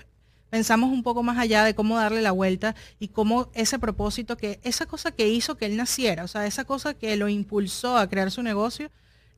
pensamos 0.53 0.93
un 0.93 1.03
poco 1.03 1.23
más 1.23 1.39
allá 1.39 1.65
de 1.65 1.75
cómo 1.75 1.97
darle 1.97 2.21
la 2.21 2.31
vuelta 2.31 2.75
y 3.01 3.09
cómo 3.09 3.49
ese 3.55 3.79
propósito, 3.79 4.37
que 4.37 4.61
esa 4.65 4.85
cosa 4.85 5.11
que 5.11 5.27
hizo 5.27 5.57
que 5.57 5.65
él 5.65 5.79
naciera, 5.79 6.25
o 6.25 6.29
sea, 6.29 6.47
esa 6.47 6.67
cosa 6.67 6.93
que 6.93 7.17
lo 7.17 7.31
impulsó 7.31 7.97
a 7.97 8.07
crear 8.07 8.31
su 8.31 8.43
negocio, 8.43 8.91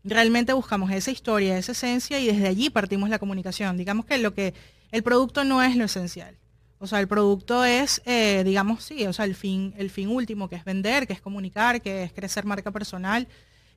realmente 0.03 0.53
buscamos 0.53 0.91
esa 0.91 1.13
historia, 1.13 1.57
esa 1.57 1.71
esencia 1.71 2.19
y 2.19 2.27
desde 2.27 2.49
allí 2.49 2.69
partimos 2.69 3.11
la 3.11 3.21
comunicación. 3.21 3.77
Digamos 3.77 4.07
que 4.07 4.19
lo 4.19 4.35
que 4.35 4.55
el 4.91 5.05
producto 5.05 5.45
no 5.45 5.63
es 5.63 5.77
lo 5.77 5.85
esencial. 5.85 6.35
O 6.81 6.89
sea, 6.89 6.99
el 6.99 7.07
producto 7.07 7.65
es, 7.65 8.03
eh, 8.07 8.43
digamos, 8.45 8.83
sí, 8.83 9.07
o 9.07 9.13
sea, 9.13 9.25
el 9.25 9.37
fin, 9.37 9.73
el 9.77 9.91
fin 9.91 10.09
último, 10.09 10.49
que 10.49 10.57
es 10.57 10.65
vender, 10.65 11.07
que 11.07 11.13
es 11.13 11.21
comunicar, 11.21 11.81
que 11.81 12.03
es 12.03 12.13
crecer 12.13 12.45
marca 12.45 12.73
personal, 12.73 13.29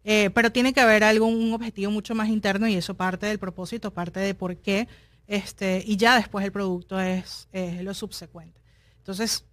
eh, 0.04 0.32
pero 0.34 0.52
tiene 0.52 0.74
que 0.74 0.80
haber 0.82 1.04
algún 1.04 1.36
un 1.36 1.54
objetivo 1.54 1.92
mucho 1.92 2.16
más 2.16 2.30
interno 2.30 2.68
y 2.68 2.74
eso 2.74 2.96
parte 2.96 3.28
del 3.28 3.38
propósito, 3.38 3.92
parte 3.92 4.22
de 4.22 4.34
por 4.34 4.58
qué, 4.58 4.88
este, 5.28 5.84
y 5.86 5.98
ya 5.98 6.16
después 6.16 6.46
el 6.46 6.52
producto 6.52 7.00
es, 7.00 7.48
lo 7.82 7.94
subsecuente. 7.94 8.60
Entonces, 9.00 9.46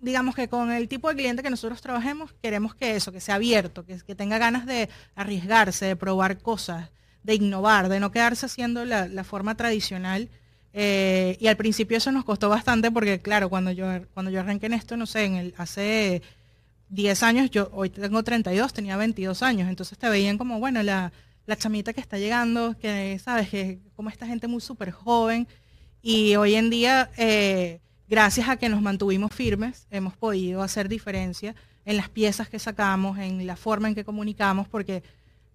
digamos 0.00 0.34
que 0.34 0.48
con 0.48 0.70
el 0.70 0.88
tipo 0.88 1.08
de 1.08 1.16
cliente 1.16 1.42
que 1.42 1.50
nosotros 1.50 1.80
trabajemos, 1.80 2.32
queremos 2.42 2.74
que 2.74 2.96
eso, 2.96 3.12
que 3.12 3.20
sea 3.20 3.36
abierto, 3.36 3.84
que, 3.84 4.14
tenga 4.14 4.38
ganas 4.38 4.66
de 4.66 4.88
arriesgarse, 5.14 5.86
de 5.86 5.96
probar 5.96 6.38
cosas, 6.38 6.90
de 7.22 7.34
innovar, 7.34 7.88
de 7.88 8.00
no 8.00 8.10
quedarse 8.10 8.46
haciendo 8.46 8.84
la, 8.84 9.08
la 9.08 9.24
forma 9.24 9.56
tradicional 9.56 10.30
eh, 10.72 11.36
y 11.40 11.48
al 11.48 11.56
principio 11.56 11.96
eso 11.96 12.12
nos 12.12 12.24
costó 12.24 12.48
bastante 12.48 12.90
porque, 12.90 13.20
claro, 13.20 13.48
cuando 13.48 13.72
yo, 13.72 13.86
cuando 14.14 14.30
yo 14.30 14.40
arranqué 14.40 14.66
en 14.66 14.74
esto, 14.74 14.96
no 14.96 15.06
sé, 15.06 15.24
en 15.24 15.34
el, 15.36 15.54
hace 15.56 16.22
10 16.90 17.22
años, 17.22 17.50
yo 17.50 17.70
hoy 17.72 17.90
tengo 17.90 18.22
32, 18.22 18.72
tenía 18.72 18.96
22 18.96 19.42
años, 19.42 19.68
entonces 19.68 19.98
te 19.98 20.08
veían 20.08 20.38
como, 20.38 20.60
bueno, 20.60 20.82
la, 20.82 21.12
la 21.46 21.56
chamita 21.56 21.92
que 21.92 22.00
está 22.00 22.18
llegando, 22.18 22.76
que, 22.78 23.18
¿sabes? 23.18 23.48
Que 23.48 23.80
como 23.94 24.08
esta 24.08 24.26
gente 24.26 24.46
muy 24.46 24.60
súper 24.60 24.90
joven. 24.90 25.48
Y 26.02 26.36
hoy 26.36 26.54
en 26.54 26.70
día, 26.70 27.10
eh, 27.16 27.80
gracias 28.08 28.48
a 28.48 28.56
que 28.56 28.68
nos 28.68 28.82
mantuvimos 28.82 29.34
firmes, 29.34 29.86
hemos 29.90 30.16
podido 30.16 30.62
hacer 30.62 30.88
diferencia 30.88 31.54
en 31.84 31.96
las 31.96 32.08
piezas 32.08 32.48
que 32.48 32.58
sacamos, 32.58 33.18
en 33.18 33.46
la 33.46 33.56
forma 33.56 33.88
en 33.88 33.94
que 33.94 34.04
comunicamos, 34.04 34.68
porque 34.68 35.02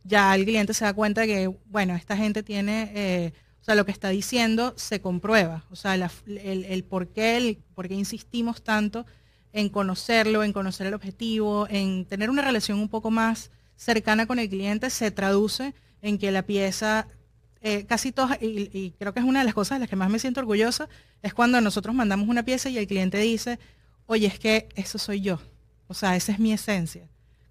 ya 0.04 0.36
el 0.36 0.46
cliente 0.46 0.74
se 0.74 0.86
da 0.86 0.94
cuenta 0.94 1.25
que, 1.25 1.48
bueno, 1.65 1.96
esta 1.96 2.15
gente 2.18 2.44
tiene... 2.44 2.92
Eh, 2.94 3.34
o 3.62 3.65
sea, 3.65 3.74
lo 3.74 3.86
que 3.88 3.92
está 3.92 4.10
diciendo 4.10 4.75
se 4.77 5.01
comprueba. 5.01 5.65
O 5.72 5.75
sea, 5.75 5.96
el, 5.96 6.84
por 6.84 7.08
qué, 7.08 7.36
el 7.36 7.58
por 7.74 7.88
qué 7.88 7.96
insistimos 7.96 8.63
tanto 8.63 9.08
en 9.54 9.70
conocerlo, 9.70 10.44
en 10.44 10.54
conocer 10.54 10.86
el 10.86 10.94
objetivo, 10.94 11.65
en 11.68 12.06
tener 12.06 12.30
una 12.30 12.44
relación 12.44 12.77
un 12.77 12.89
poco 12.89 13.10
más 13.10 13.50
cercana 13.75 14.25
con 14.25 14.39
el 14.39 14.50
cliente, 14.50 14.89
se 14.89 15.12
traduce 15.12 15.74
en 16.01 16.17
que 16.17 16.32
la 16.32 16.44
pieza, 16.44 17.08
eh, 17.62 17.86
casi 17.86 18.12
todas, 18.12 18.38
y, 18.41 18.94
creo 19.00 19.13
que 19.13 19.20
es 19.20 19.25
una 19.25 19.39
de 19.39 19.46
las 19.46 19.53
cosas 19.53 19.77
de 19.77 19.82
las 19.82 19.89
que 19.89 19.96
más 19.96 20.10
me 20.10 20.20
siento 20.20 20.39
orgullosa, 20.39 20.88
es 21.22 21.34
cuando 21.34 21.60
nosotros 21.62 21.96
mandamos 21.96 22.27
una 22.27 22.44
pieza 22.44 22.70
y 22.70 22.77
el 22.77 22.88
cliente 22.88 23.17
dice, 23.17 23.60
oye, 24.05 24.27
es 24.27 24.39
que 24.39 24.70
eso 24.75 24.98
soy 24.98 25.22
yo. 25.22 25.39
O 25.88 25.94
sea, 25.94 26.15
esa 26.15 26.32
es 26.32 26.39
mi 26.39 26.53
esencia. 26.53 27.08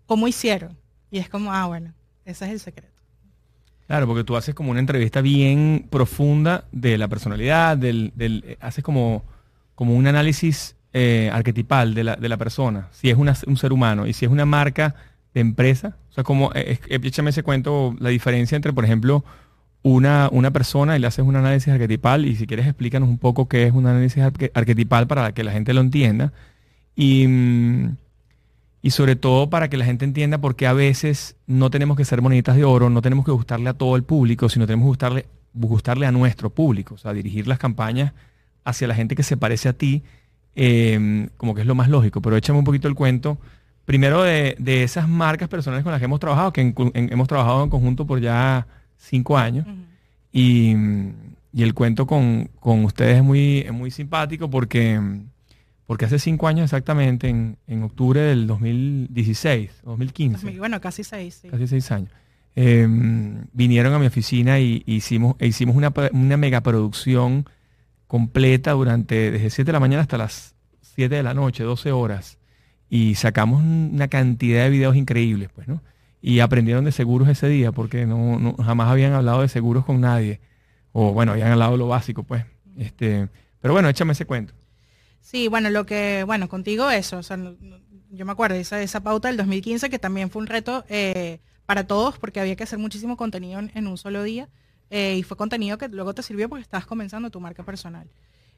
¿Cómo 0.07 0.29
hicieron? 0.29 0.77
Y 1.11 1.19
es 1.19 1.29
como, 1.29 1.53
ah, 1.53 1.67
bueno, 1.67 1.95
ese 2.25 2.45
es 2.47 2.51
el 2.53 2.61
secreto. 2.61 2.95
Claro, 3.87 4.07
porque 4.07 4.25
tú 4.25 4.37
haces 4.37 4.55
como 4.55 4.71
una 4.71 4.81
entrevista 4.81 5.21
bien 5.21 5.87
profunda 5.91 6.65
de 6.73 6.97
la 6.97 7.09
personalidad, 7.09 7.77
del, 7.77 8.13
del 8.15 8.57
haces 8.61 8.83
como, 8.83 9.25
como 9.75 9.95
un 9.95 10.07
análisis 10.07 10.77
eh, 10.93 11.29
arquetipal 11.33 11.95
de 11.95 12.05
la, 12.05 12.17
de 12.17 12.29
la, 12.29 12.37
persona, 12.37 12.89
si 12.93 13.11
es 13.11 13.17
un 13.17 13.57
ser 13.57 13.73
humano 13.73 14.07
y 14.07 14.13
si 14.13 14.25
es 14.25 14.31
una 14.31 14.47
marca 14.47 14.95
de 15.35 15.41
empresa. 15.41 15.97
O 16.15 16.17
sea, 16.17 16.25
como, 16.25 16.53
eh, 16.55 16.79
échame 16.89 17.31
ese 17.31 17.43
cuento, 17.43 17.97
la 17.99 18.11
diferencia 18.11 18.55
entre, 18.57 18.73
por 18.73 18.85
ejemplo, 18.85 19.25
una, 19.83 20.29
una 20.31 20.53
persona 20.53 20.97
y 20.97 21.01
le 21.01 21.09
haces 21.09 21.25
un 21.25 21.35
análisis 21.37 21.73
arquetipal 21.73 22.25
y 22.25 22.37
si 22.37 22.47
quieres 22.47 22.67
explícanos 22.67 23.09
un 23.09 23.19
poco 23.19 23.49
qué 23.49 23.65
es 23.65 23.73
un 23.73 23.87
análisis 23.87 24.23
arquetipal 24.55 25.07
para 25.07 25.33
que 25.33 25.45
la 25.45 25.53
gente 25.53 25.75
lo 25.75 25.81
entienda. 25.81 26.33
Y... 26.97 27.27
Mm, 27.27 27.97
y 28.85 28.91
sobre 28.91 29.17
todo 29.17 29.49
para 29.49 29.71
que 29.71 29.79
la 29.79 29.87
gente 29.87 30.05
entienda 30.05 30.37
por 30.37 30.57
qué 30.57 30.67
a 30.67 30.75
veces 30.75 31.37
no 31.47 31.71
tenemos 31.71 31.97
que 31.97 32.05
ser 32.05 32.21
moneditas 32.21 32.55
de 32.55 32.65
oro, 32.65 32.91
no 32.91 33.01
tenemos 33.01 33.25
que 33.25 33.31
gustarle 33.31 33.71
a 33.71 33.73
todo 33.73 33.97
el 33.97 34.03
público, 34.03 34.51
sino 34.51 34.67
tenemos 34.67 34.85
que 34.85 34.89
gustarle, 34.89 35.27
gustarle 35.55 36.07
a 36.07 36.13
nuestro 36.13 36.51
público, 36.51 36.97
o 36.97 36.99
sea, 36.99 37.15
dirigir 37.15 37.49
las 37.49 37.59
campañas 37.59 38.13
hacia 38.63 38.87
la 38.87 38.95
gente 38.95 39.17
que 39.17 39.23
se 39.23 39.39
parece 39.39 39.71
a 39.71 39.73
ti, 39.73 40.03
em, 40.55 41.31
como 41.39 41.55
que 41.55 41.63
es 41.63 41.67
lo 41.67 41.75
más 41.75 41.89
lógico. 41.89 42.21
Pero 42.21 42.37
échame 42.37 42.59
un 42.59 42.67
poquito 42.67 42.87
el 42.87 42.95
cuento, 42.95 43.39
primero 43.85 44.23
de, 44.23 44.57
esas 44.83 45.09
marcas 45.09 45.49
personales 45.49 45.83
con 45.85 45.93
las 45.93 46.01
que 46.01 46.07
hemos 46.07 46.21
trabajado, 46.21 46.53
que 46.53 46.73
hemos 46.95 47.29
trabajado 47.29 47.65
en 47.65 47.71
conjunto 47.71 48.07
por 48.07 48.21
ya 48.21 48.67
cinco 48.97 49.37
años, 49.37 49.67
y, 50.33 50.75
el 51.57 51.75
cuento 51.75 52.07
con, 52.07 52.51
ustedes 52.63 53.19
es 53.19 53.23
muy, 53.23 53.59
es 53.59 53.73
muy 53.73 53.91
simpático 53.91 54.51
porque 54.51 55.01
porque 55.87 56.07
hace 56.07 56.19
cinco 56.19 56.49
años 56.49 56.65
exactamente, 56.65 57.29
en, 57.29 57.83
octubre 57.83 58.21
del 58.21 58.47
2016, 58.47 59.83
2015. 59.85 60.59
bueno, 60.59 60.81
casi 60.81 61.05
seis. 61.05 61.43
Casi 61.51 61.67
seis 61.67 61.91
años. 61.91 62.11
Em, 62.57 63.45
vinieron 63.53 63.93
a 63.93 63.99
mi 63.99 64.07
oficina 64.07 64.61
y, 64.61 64.83
hicimos, 64.87 65.37
e 65.39 65.47
hicimos 65.47 65.77
una, 65.77 65.93
una 66.13 66.37
megaproducción 66.37 67.45
completa 68.07 68.73
durante, 68.73 69.33
desde 69.33 69.51
7 69.51 69.67
de 69.67 69.73
la 69.73 69.81
mañana 69.81 70.03
hasta 70.03 70.17
las 70.17 70.55
7 70.95 71.17
de 71.17 71.23
la 71.23 71.35
noche, 71.35 71.65
12 71.65 71.93
horas. 71.93 72.39
Y 72.95 73.17
sacamos 73.17 73.61
una 73.61 74.07
cantidad 74.07 74.63
de 74.63 74.71
videos 74.71 74.95
increíbles, 74.95 75.51
pues, 75.53 75.67
¿no? 75.67 75.83
Y 76.23 76.39
aprendieron 76.39 76.85
de 76.85 76.93
seguros 76.93 77.29
ese 77.29 77.49
día, 77.49 77.73
porque 77.73 78.07
no, 78.07 78.55
jamás 78.63 78.89
habían 78.89 79.15
hablado 79.15 79.43
de 79.43 79.49
seguros 79.49 79.85
con 79.85 80.01
nadie. 80.01 80.39
O 80.93 81.13
bueno, 81.13 81.33
habían 81.33 81.51
hablado 81.51 81.77
lo 81.77 81.89
básico, 81.89 82.23
pues. 82.23 82.45
Este, 82.79 83.29
pero 83.61 83.75
bueno, 83.75 83.89
échame 83.89 84.13
ese 84.13 84.27
cuento. 84.27 84.55
Sí, 85.21 85.49
bueno, 85.49 85.71
lo 85.71 85.85
que, 85.87 86.23
bueno, 86.23 86.49
contigo 86.49 86.89
eso, 86.89 87.19
o 87.19 87.25
sea, 87.25 87.37
yo 88.11 88.27
me 88.27 88.31
acuerdo 88.31 88.55
de 88.55 88.61
esa, 88.61 88.81
esa 88.81 89.03
pauta 89.03 89.27
del 89.27 89.39
2015 89.39 89.91
que 89.91 89.99
también 89.99 90.31
fue 90.31 90.43
un 90.43 90.47
reto 90.47 90.85
eh, 90.89 91.41
para 91.67 91.89
todos 91.89 92.17
porque 92.21 92.39
había 92.39 92.55
que 92.55 92.63
hacer 92.63 92.79
muchísimo 92.79 93.17
contenido 93.17 93.59
en, 93.59 93.87
un 93.89 93.99
solo 93.99 94.23
día 94.23 94.49
eh, 94.91 95.17
y 95.17 95.25
fue 95.25 95.37
contenido 95.37 95.79
que 95.79 95.89
luego 95.89 96.15
te 96.15 96.23
sirvió 96.23 96.49
porque 96.49 96.63
estabas 96.63 96.87
comenzando 96.87 97.29
tu 97.31 97.41
marca 97.41 97.65
personal. 97.65 98.09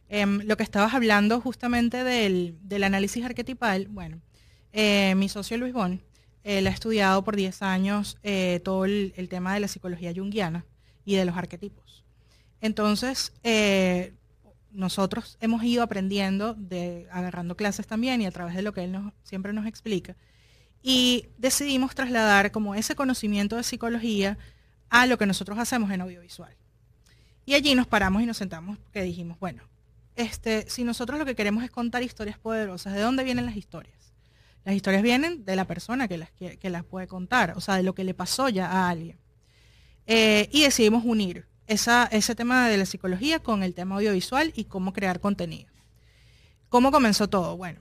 Em, 0.08 0.40
lo 0.44 0.56
que 0.56 0.62
estabas 0.62 0.94
hablando 0.94 1.40
justamente 1.40 2.04
del, 2.04 2.84
análisis 2.84 3.24
arquetipal, 3.24 3.88
bueno, 3.88 4.20
eh, 4.76 5.14
mi 5.16 5.28
socio 5.28 5.58
Luis 5.58 5.72
Bon, 5.72 6.00
él 6.44 6.66
ha 6.66 6.70
estudiado 6.70 7.24
por 7.24 7.34
10 7.34 7.62
años 7.62 8.18
todo 8.62 8.84
el, 8.84 9.28
tema 9.28 9.54
de 9.54 9.60
la 9.60 9.68
psicología 9.68 10.12
junguiana 10.14 10.64
y 11.04 11.16
de 11.16 11.24
los 11.24 11.36
arquetipos. 11.36 12.04
Entonces, 12.60 13.32
nosotros 14.76 15.38
hemos 15.40 15.64
ido 15.64 15.82
aprendiendo, 15.82 16.54
de, 16.54 17.08
agarrando 17.10 17.56
clases 17.56 17.86
también 17.86 18.20
y 18.20 18.26
a 18.26 18.30
través 18.30 18.54
de 18.54 18.62
lo 18.62 18.72
que 18.72 18.84
él 18.84 18.92
nos, 18.92 19.12
siempre 19.24 19.52
nos 19.52 19.66
explica. 19.66 20.14
Y 20.82 21.26
decidimos 21.38 21.94
trasladar 21.94 22.52
como 22.52 22.74
ese 22.74 22.94
conocimiento 22.94 23.56
de 23.56 23.64
psicología 23.64 24.38
a 24.90 25.06
lo 25.06 25.18
que 25.18 25.26
nosotros 25.26 25.58
hacemos 25.58 25.90
en 25.90 26.02
audiovisual. 26.02 26.54
Y 27.44 27.54
allí 27.54 27.74
nos 27.74 27.86
paramos 27.86 28.22
y 28.22 28.26
nos 28.26 28.36
sentamos 28.36 28.78
porque 28.78 29.02
dijimos, 29.02 29.38
bueno, 29.40 29.62
este, 30.14 30.68
si 30.68 30.84
nosotros 30.84 31.18
lo 31.18 31.24
que 31.24 31.34
queremos 31.34 31.64
es 31.64 31.70
contar 31.70 32.02
historias 32.02 32.38
poderosas, 32.38 32.92
¿de 32.92 33.00
dónde 33.00 33.24
vienen 33.24 33.46
las 33.46 33.56
historias? 33.56 33.95
Las 34.66 34.74
historias 34.74 35.04
vienen 35.04 35.44
de 35.44 35.54
la 35.54 35.64
persona 35.64 36.08
que 36.08 36.18
las, 36.18 36.32
que, 36.32 36.70
las 36.70 36.82
puede 36.82 37.06
contar, 37.06 37.56
o 37.56 37.60
sea, 37.60 37.76
de 37.76 37.84
lo 37.84 37.94
que 37.94 38.02
le 38.02 38.14
pasó 38.14 38.48
ya 38.48 38.66
a 38.68 38.88
alguien. 38.88 39.16
Eh, 40.08 40.48
y 40.50 40.62
decidimos 40.62 41.04
unir 41.04 41.46
ese 41.68 42.34
tema 42.34 42.68
de 42.68 42.76
la 42.76 42.84
psicología 42.84 43.38
con 43.38 43.62
el 43.62 43.74
tema 43.74 43.94
audiovisual 43.94 44.52
y 44.56 44.64
cómo 44.64 44.92
crear 44.92 45.20
contenido. 45.20 45.70
¿Cómo 46.68 46.90
comenzó 46.90 47.28
todo? 47.28 47.56
Bueno, 47.56 47.78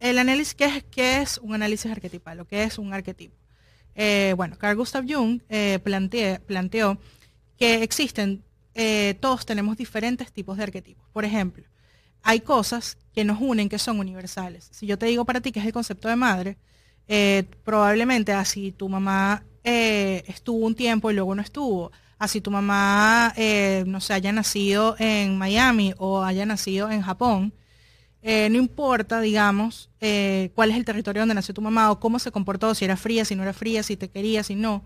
el 0.00 0.18
análisis, 0.18 0.54
¿qué 0.54 0.64
es, 0.64 0.84
qué 0.84 1.20
es 1.20 1.36
un 1.36 1.52
análisis 1.52 1.92
arquetipal 1.92 2.46
qué 2.46 2.62
es 2.62 2.78
un 2.78 2.94
arquetipo? 2.94 3.36
Eh, 3.94 4.32
bueno, 4.34 4.56
Carl 4.56 4.78
Gustav 4.78 5.04
Jung 5.06 5.42
eh, 5.50 5.78
planteó 6.46 6.98
que 7.58 7.82
existen 7.82 8.42
todos 9.20 9.44
tenemos 9.44 9.76
diferentes 9.76 10.32
tipos 10.32 10.56
de 10.56 10.62
arquetipos. 10.62 11.06
Por 11.12 11.26
ejemplo, 11.26 11.64
hay 12.24 12.40
cosas 12.40 12.96
que 13.14 13.24
nos 13.24 13.38
unen 13.40 13.68
que 13.68 13.78
son 13.78 14.00
universales. 14.00 14.68
Si 14.72 14.86
yo 14.86 14.98
te 14.98 15.06
digo 15.06 15.24
para 15.24 15.40
ti 15.40 15.52
que 15.52 15.60
es 15.60 15.66
el 15.66 15.72
concepto 15.72 16.08
de 16.08 16.16
madre, 16.16 16.56
eh, 17.06 17.44
probablemente 17.64 18.32
así 18.32 18.72
tu 18.72 18.88
mamá 18.88 19.44
eh, 19.62 20.24
estuvo 20.26 20.66
un 20.66 20.74
tiempo 20.74 21.10
y 21.10 21.14
luego 21.14 21.34
no 21.34 21.42
estuvo, 21.42 21.92
así 22.18 22.40
tu 22.40 22.50
mamá, 22.50 23.34
no 23.86 24.00
sé, 24.00 24.14
haya 24.14 24.32
nacido 24.32 24.96
en 24.98 25.36
Miami 25.36 25.94
o 25.98 26.24
haya 26.24 26.46
nacido 26.46 26.90
en 26.90 27.02
Japón, 27.02 27.52
no 28.22 28.58
importa, 28.58 29.20
digamos, 29.20 29.90
cuál 30.54 30.70
es 30.70 30.76
el 30.76 30.84
territorio 30.86 31.22
donde 31.22 31.34
nació 31.34 31.52
tu 31.52 31.60
mamá 31.60 31.90
o 31.90 32.00
cómo 32.00 32.18
se 32.18 32.30
comportó, 32.30 32.74
si 32.74 32.86
era 32.86 32.96
fría, 32.96 33.26
si 33.26 33.34
no 33.34 33.42
era 33.42 33.52
fría, 33.52 33.82
si 33.82 33.96
te 33.96 34.08
quería, 34.08 34.42
si 34.42 34.54
no. 34.54 34.82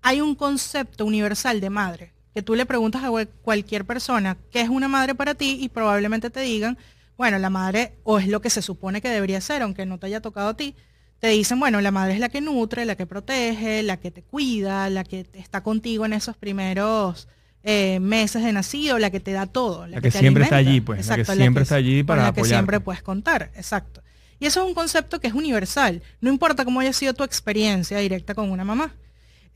Hay 0.00 0.22
un 0.22 0.34
concepto 0.34 1.04
universal 1.04 1.60
de 1.60 1.70
madre 1.70 2.12
que 2.34 2.42
tú 2.42 2.54
le 2.54 2.66
preguntas 2.66 3.02
a 3.04 3.10
cualquier 3.42 3.84
persona 3.84 4.36
qué 4.50 4.60
es 4.62 4.68
una 4.68 4.88
madre 4.88 5.14
para 5.14 5.34
ti 5.34 5.58
y 5.60 5.68
probablemente 5.68 6.30
te 6.30 6.40
digan, 6.40 6.78
bueno, 7.16 7.38
la 7.38 7.50
madre 7.50 7.92
o 8.04 8.18
es 8.18 8.26
lo 8.26 8.40
que 8.40 8.50
se 8.50 8.62
supone 8.62 9.00
que 9.00 9.08
debería 9.08 9.40
ser, 9.40 9.62
aunque 9.62 9.86
no 9.86 9.98
te 9.98 10.06
haya 10.06 10.20
tocado 10.20 10.48
a 10.48 10.56
ti, 10.56 10.74
te 11.18 11.28
dicen, 11.28 11.60
bueno, 11.60 11.80
la 11.80 11.92
madre 11.92 12.14
es 12.14 12.20
la 12.20 12.28
que 12.28 12.40
nutre, 12.40 12.84
la 12.84 12.96
que 12.96 13.06
protege, 13.06 13.82
la 13.82 13.98
que 13.98 14.10
te 14.10 14.22
cuida, 14.22 14.90
la 14.90 15.04
que 15.04 15.26
está 15.34 15.62
contigo 15.62 16.04
en 16.04 16.14
esos 16.14 16.36
primeros 16.36 17.28
eh, 17.62 18.00
meses 18.00 18.42
de 18.42 18.52
nacido, 18.52 18.98
la 18.98 19.10
que 19.10 19.20
te 19.20 19.30
da 19.30 19.46
todo. 19.46 19.86
La, 19.86 20.00
que, 20.00 20.10
siempre 20.10 20.42
está 20.42 20.56
allí, 20.56 20.80
pues. 20.80 21.06
la 21.06 21.16
que 21.16 21.24
siempre 21.24 21.62
está 21.62 21.76
allí 21.76 22.02
para 22.02 22.24
La 22.24 22.32
que 22.32 22.44
siempre 22.44 22.80
puedes 22.80 23.02
contar, 23.02 23.52
exacto. 23.54 24.02
Y 24.40 24.46
eso 24.46 24.62
es 24.62 24.66
un 24.66 24.74
concepto 24.74 25.20
que 25.20 25.28
es 25.28 25.34
universal. 25.34 26.02
No 26.20 26.28
importa 26.28 26.64
cómo 26.64 26.80
haya 26.80 26.92
sido 26.92 27.14
tu 27.14 27.22
experiencia 27.22 27.98
directa 27.98 28.34
con 28.34 28.50
una 28.50 28.64
mamá. 28.64 28.92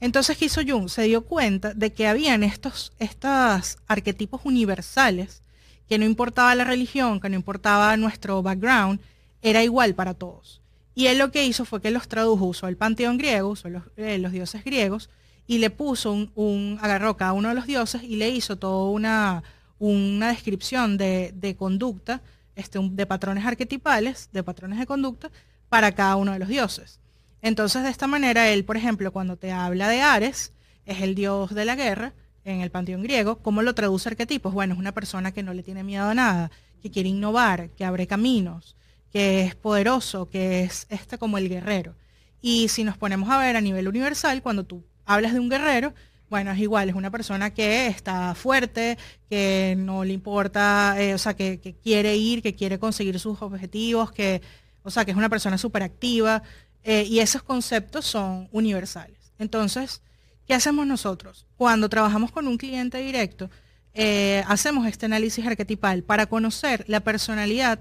Entonces, 0.00 0.36
¿qué 0.36 0.46
hizo? 0.46 0.60
Se 0.88 1.02
dio 1.02 1.24
cuenta 1.24 1.72
de 1.74 1.92
que 1.92 2.06
habían 2.06 2.42
estos, 2.42 2.92
estos 2.98 3.78
arquetipos 3.86 4.42
universales, 4.44 5.42
que 5.88 5.98
no 5.98 6.04
importaba 6.04 6.54
la 6.54 6.64
religión, 6.64 7.20
que 7.20 7.28
no 7.28 7.36
importaba 7.36 7.96
nuestro 7.96 8.42
background, 8.42 9.00
era 9.42 9.62
igual 9.62 9.94
para 9.94 10.14
todos. 10.14 10.60
Y 10.94 11.06
él 11.06 11.18
lo 11.18 11.30
que 11.30 11.44
hizo 11.44 11.64
fue 11.64 11.80
que 11.80 11.90
los 11.90 12.08
tradujo, 12.08 12.46
usó 12.46 12.68
el 12.68 12.76
panteón 12.76 13.18
griego, 13.18 13.50
usó 13.50 13.68
los, 13.68 13.84
eh, 13.96 14.18
dioses 14.30 14.64
griegos, 14.64 15.10
y 15.46 15.58
le 15.58 15.70
puso 15.70 16.12
un, 16.12 16.78
agarró 16.80 17.16
cada 17.16 17.32
uno 17.32 17.50
de 17.50 17.54
los 17.54 17.66
dioses 17.66 18.02
y 18.02 18.16
le 18.16 18.30
hizo 18.30 18.56
toda 18.56 18.90
una, 18.90 19.44
una 19.78 20.28
descripción 20.28 20.96
de, 20.96 21.54
conducta, 21.58 22.20
este, 22.56 22.80
de 22.82 23.06
patrones 23.06 23.44
arquetipales, 23.44 24.28
de 24.32 24.42
patrones 24.42 24.78
de 24.78 24.86
conducta, 24.86 25.30
para 25.68 25.92
cada 25.92 26.16
uno 26.16 26.32
de 26.32 26.38
los 26.38 26.48
dioses. 26.48 26.98
Entonces, 27.46 27.84
de 27.84 27.90
esta 27.90 28.08
manera, 28.08 28.48
él, 28.48 28.64
por 28.64 28.76
ejemplo, 28.76 29.12
cuando 29.12 29.36
te 29.36 29.52
habla 29.52 29.88
de 29.88 30.02
Ares, 30.02 30.52
es 30.84 31.00
el 31.00 31.14
dios 31.14 31.54
de 31.54 31.64
la 31.64 31.76
guerra 31.76 32.12
en 32.44 32.60
el 32.60 32.72
panteón 32.72 33.04
griego. 33.04 33.38
¿Cómo 33.38 33.62
lo 33.62 33.72
traduce 33.72 34.08
arquetipos? 34.08 34.52
Bueno, 34.52 34.74
es 34.74 34.80
una 34.80 34.90
persona 34.90 35.30
que 35.30 35.44
no 35.44 35.54
le 35.54 35.62
tiene 35.62 35.84
miedo 35.84 36.06
a 36.06 36.14
nada, 36.14 36.50
que 36.82 36.90
quiere 36.90 37.08
innovar, 37.08 37.70
que 37.70 37.84
abre 37.84 38.08
caminos, 38.08 38.74
que 39.12 39.42
es 39.44 39.54
poderoso, 39.54 40.28
que 40.28 40.64
es 40.64 40.88
este 40.90 41.18
como 41.18 41.38
el 41.38 41.48
guerrero. 41.48 41.94
Y 42.42 42.66
si 42.66 42.82
nos 42.82 42.98
ponemos 42.98 43.30
a 43.30 43.38
ver 43.38 43.54
a 43.54 43.60
nivel 43.60 43.86
universal, 43.86 44.42
cuando 44.42 44.64
tú 44.64 44.82
hablas 45.04 45.32
de 45.32 45.38
un 45.38 45.48
guerrero, 45.48 45.94
bueno, 46.28 46.50
es 46.50 46.58
igual, 46.58 46.88
es 46.88 46.96
una 46.96 47.12
persona 47.12 47.54
que 47.54 47.86
está 47.86 48.34
fuerte, 48.34 48.98
que 49.30 49.76
no 49.78 50.02
le 50.02 50.14
importa, 50.14 50.96
eh, 50.98 51.14
o 51.14 51.18
sea, 51.18 51.36
que, 51.36 51.76
quiere 51.80 52.16
ir, 52.16 52.42
que 52.42 52.56
quiere 52.56 52.80
conseguir 52.80 53.20
sus 53.20 53.40
objetivos, 53.40 54.10
que, 54.10 54.42
o 54.82 54.90
sea, 54.90 55.04
que 55.04 55.12
es 55.12 55.16
una 55.16 55.28
persona 55.28 55.58
súper 55.58 55.84
activa. 55.84 56.42
Eh, 56.88 57.02
y 57.02 57.18
esos 57.18 57.42
conceptos 57.42 58.06
son 58.06 58.48
universales. 58.52 59.32
Entonces, 59.40 60.02
¿qué 60.46 60.54
hacemos 60.54 60.86
nosotros? 60.86 61.44
Cuando 61.56 61.88
trabajamos 61.88 62.30
con 62.30 62.46
un 62.46 62.58
cliente 62.58 62.98
directo, 62.98 63.50
eh, 63.92 64.44
hacemos 64.46 64.86
este 64.86 65.06
análisis 65.06 65.44
arquetipal 65.44 66.04
para 66.04 66.26
conocer 66.26 66.84
la 66.86 67.00
personalidad 67.00 67.80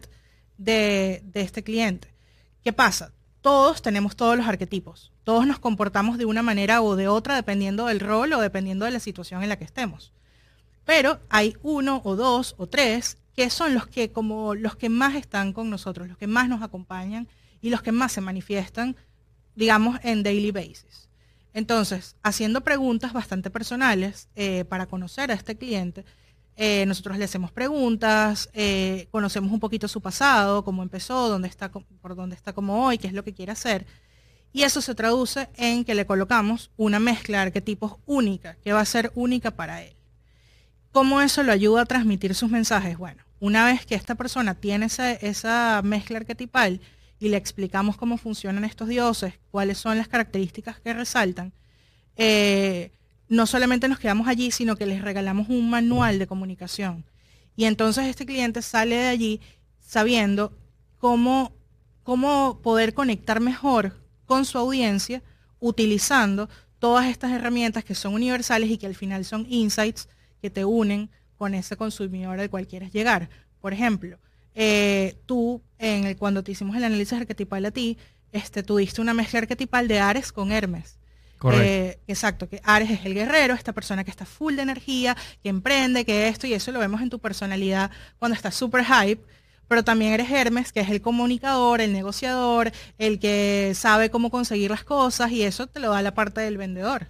de, 0.57 1.21
de 1.23 1.41
este 1.41 1.63
cliente. 1.63 2.15
¿Qué 2.63 2.73
pasa? 2.73 3.13
Todos 3.41 3.83
tenemos 3.83 4.15
todos 4.15 4.37
los 4.37 4.47
arquetipos. 4.47 5.11
Todos 5.23 5.45
nos 5.45 5.59
comportamos 5.59 6.17
de 6.17 6.25
una 6.25 6.41
manera 6.41 6.81
o 6.81 6.95
de 6.95 7.07
otra 7.07 7.35
dependiendo 7.35 7.85
del 7.85 7.99
rol 7.99 8.33
o 8.33 8.41
dependiendo 8.41 8.85
de 8.85 8.91
la 8.91 8.99
situación 8.99 9.43
en 9.43 9.49
la 9.49 9.59
que 9.59 9.65
estemos. 9.65 10.13
Pero 10.83 11.19
hay 11.29 11.55
uno 11.61 12.01
o 12.05 12.15
dos 12.15 12.55
o 12.57 12.65
tres 12.65 13.19
que 13.35 13.51
son 13.51 13.75
los 13.75 13.85
que 13.85 14.11
como 14.11 14.55
los 14.55 14.75
que 14.75 14.89
más 14.89 15.13
están 15.13 15.53
con 15.53 15.69
nosotros, 15.69 16.07
los 16.07 16.17
que 16.17 16.25
más 16.25 16.49
nos 16.49 16.63
acompañan 16.63 17.27
y 17.65 17.71
los 17.71 17.81
que 17.81 17.91
más 17.91 18.11
se 18.11 18.21
manifiestan, 18.21 18.95
digamos, 19.55 19.99
en 20.03 20.23
daily 20.23 20.51
basis. 20.51 21.09
Entonces, 21.53 22.15
haciendo 22.21 22.61
preguntas 22.61 23.13
bastante 23.13 23.49
personales 23.49 24.27
eh, 24.35 24.65
para 24.65 24.87
conocer 24.87 25.31
a 25.31 25.35
este 25.35 25.55
cliente, 25.57 26.03
eh, 26.57 26.85
nosotros 26.85 27.17
le 27.17 27.25
hacemos 27.25 27.51
preguntas, 27.51 28.49
eh, 28.53 29.07
conocemos 29.11 29.51
un 29.51 29.59
poquito 29.59 29.87
su 29.87 30.01
pasado, 30.01 30.63
cómo 30.63 30.83
empezó, 30.83 31.29
dónde 31.29 31.47
está, 31.47 31.69
por 31.69 32.15
dónde 32.15 32.35
está 32.35 32.53
como 32.53 32.85
hoy, 32.85 32.97
qué 32.97 33.07
es 33.07 33.13
lo 33.13 33.23
que 33.23 33.33
quiere 33.33 33.51
hacer. 33.51 33.85
Y 34.53 34.63
eso 34.63 34.81
se 34.81 34.95
traduce 34.95 35.49
en 35.55 35.83
que 35.83 35.95
le 35.95 36.05
colocamos 36.05 36.71
una 36.77 36.99
mezcla 36.99 37.39
de 37.39 37.43
arquetipos 37.43 37.95
única, 38.05 38.55
que 38.63 38.71
va 38.71 38.79
a 38.79 38.85
ser 38.85 39.11
única 39.15 39.51
para 39.51 39.83
él. 39.83 39.93
¿Cómo 40.93 41.19
eso 41.19 41.43
lo 41.43 41.51
ayuda 41.51 41.81
a 41.81 41.85
transmitir 41.85 42.35
sus 42.35 42.49
mensajes? 42.49 42.97
Bueno, 42.97 43.23
una 43.41 43.65
vez 43.65 43.85
que 43.85 43.95
esta 43.95 44.15
persona 44.15 44.55
tiene 44.55 44.85
esa, 44.85 45.11
esa 45.11 45.81
mezcla 45.83 46.19
arquetipal, 46.19 46.79
y 47.19 47.29
le 47.29 47.37
explicamos 47.37 47.97
cómo 47.97 48.17
funcionan 48.17 48.65
estos 48.65 48.89
dioses, 48.89 49.33
cuáles 49.51 49.77
son 49.77 49.97
las 49.97 50.07
características 50.07 50.79
que 50.79 50.93
resaltan, 50.93 51.53
eh, 52.17 52.91
no 53.27 53.45
solamente 53.47 53.87
nos 53.87 53.99
quedamos 53.99 54.27
allí, 54.27 54.51
sino 54.51 54.75
que 54.75 54.85
les 54.85 55.01
regalamos 55.01 55.49
un 55.49 55.69
manual 55.69 56.19
de 56.19 56.27
comunicación. 56.27 57.05
Y 57.55 57.65
entonces 57.65 58.05
este 58.05 58.25
cliente 58.25 58.61
sale 58.61 58.95
de 58.95 59.07
allí 59.07 59.41
sabiendo 59.79 60.57
cómo, 60.97 61.53
cómo 62.03 62.59
poder 62.61 62.93
conectar 62.93 63.39
mejor 63.39 63.95
con 64.25 64.45
su 64.45 64.57
audiencia 64.57 65.23
utilizando 65.59 66.49
todas 66.79 67.07
estas 67.07 67.31
herramientas 67.31 67.83
que 67.83 67.95
son 67.95 68.13
universales 68.13 68.69
y 68.69 68.77
que 68.77 68.87
al 68.87 68.95
final 68.95 69.25
son 69.25 69.45
insights 69.49 70.09
que 70.41 70.49
te 70.49 70.65
unen 70.65 71.09
con 71.37 71.53
ese 71.53 71.77
consumidor 71.77 72.39
al 72.39 72.49
cual 72.49 72.67
quieres 72.67 72.91
llegar. 72.91 73.29
Por 73.61 73.73
ejemplo, 73.73 74.19
eh, 74.55 75.17
tú, 75.25 75.61
en 75.77 76.05
el, 76.05 76.17
cuando 76.17 76.43
te 76.43 76.53
hicimos 76.53 76.75
el 76.75 76.83
análisis 76.83 77.13
arquetipal 77.13 77.65
a 77.65 77.71
ti, 77.71 77.97
este, 78.31 78.63
tuviste 78.63 79.01
una 79.01 79.13
mezcla 79.13 79.39
arquetipal 79.39 79.87
de 79.87 79.99
Ares 79.99 80.31
con 80.31 80.51
Hermes. 80.51 80.97
Correcto. 81.37 81.65
Eh, 81.65 81.99
exacto, 82.07 82.49
que 82.49 82.61
Ares 82.63 82.89
es 82.89 83.05
el 83.05 83.13
guerrero, 83.13 83.53
esta 83.53 83.73
persona 83.73 84.03
que 84.03 84.11
está 84.11 84.25
full 84.25 84.55
de 84.55 84.61
energía, 84.61 85.15
que 85.43 85.49
emprende, 85.49 86.05
que 86.05 86.27
esto, 86.27 86.47
y 86.47 86.53
eso 86.53 86.71
lo 86.71 86.79
vemos 86.79 87.01
en 87.01 87.09
tu 87.09 87.19
personalidad 87.19 87.91
cuando 88.17 88.35
estás 88.35 88.55
súper 88.55 88.85
hype, 88.85 89.21
pero 89.67 89.83
también 89.83 90.13
eres 90.13 90.31
Hermes, 90.31 90.71
que 90.71 90.79
es 90.79 90.89
el 90.89 91.01
comunicador, 91.01 91.81
el 91.81 91.91
negociador, 91.91 92.71
el 92.97 93.19
que 93.19 93.73
sabe 93.75 94.09
cómo 94.09 94.31
conseguir 94.31 94.71
las 94.71 94.83
cosas, 94.83 95.31
y 95.31 95.43
eso 95.43 95.67
te 95.67 95.79
lo 95.79 95.91
da 95.91 96.01
la 96.01 96.13
parte 96.13 96.41
del 96.41 96.57
vendedor. 96.57 97.07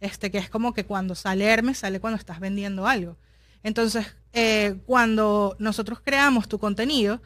Este, 0.00 0.30
que 0.30 0.38
es 0.38 0.48
como 0.48 0.74
que 0.74 0.84
cuando 0.84 1.14
sale 1.14 1.44
Hermes, 1.44 1.78
sale 1.78 2.00
cuando 2.00 2.18
estás 2.18 2.40
vendiendo 2.40 2.86
algo. 2.86 3.16
Entonces, 3.62 4.06
eh, 4.32 4.76
cuando 4.86 5.56
nosotros 5.58 6.00
creamos 6.02 6.48
tu 6.48 6.58
contenido, 6.58 7.20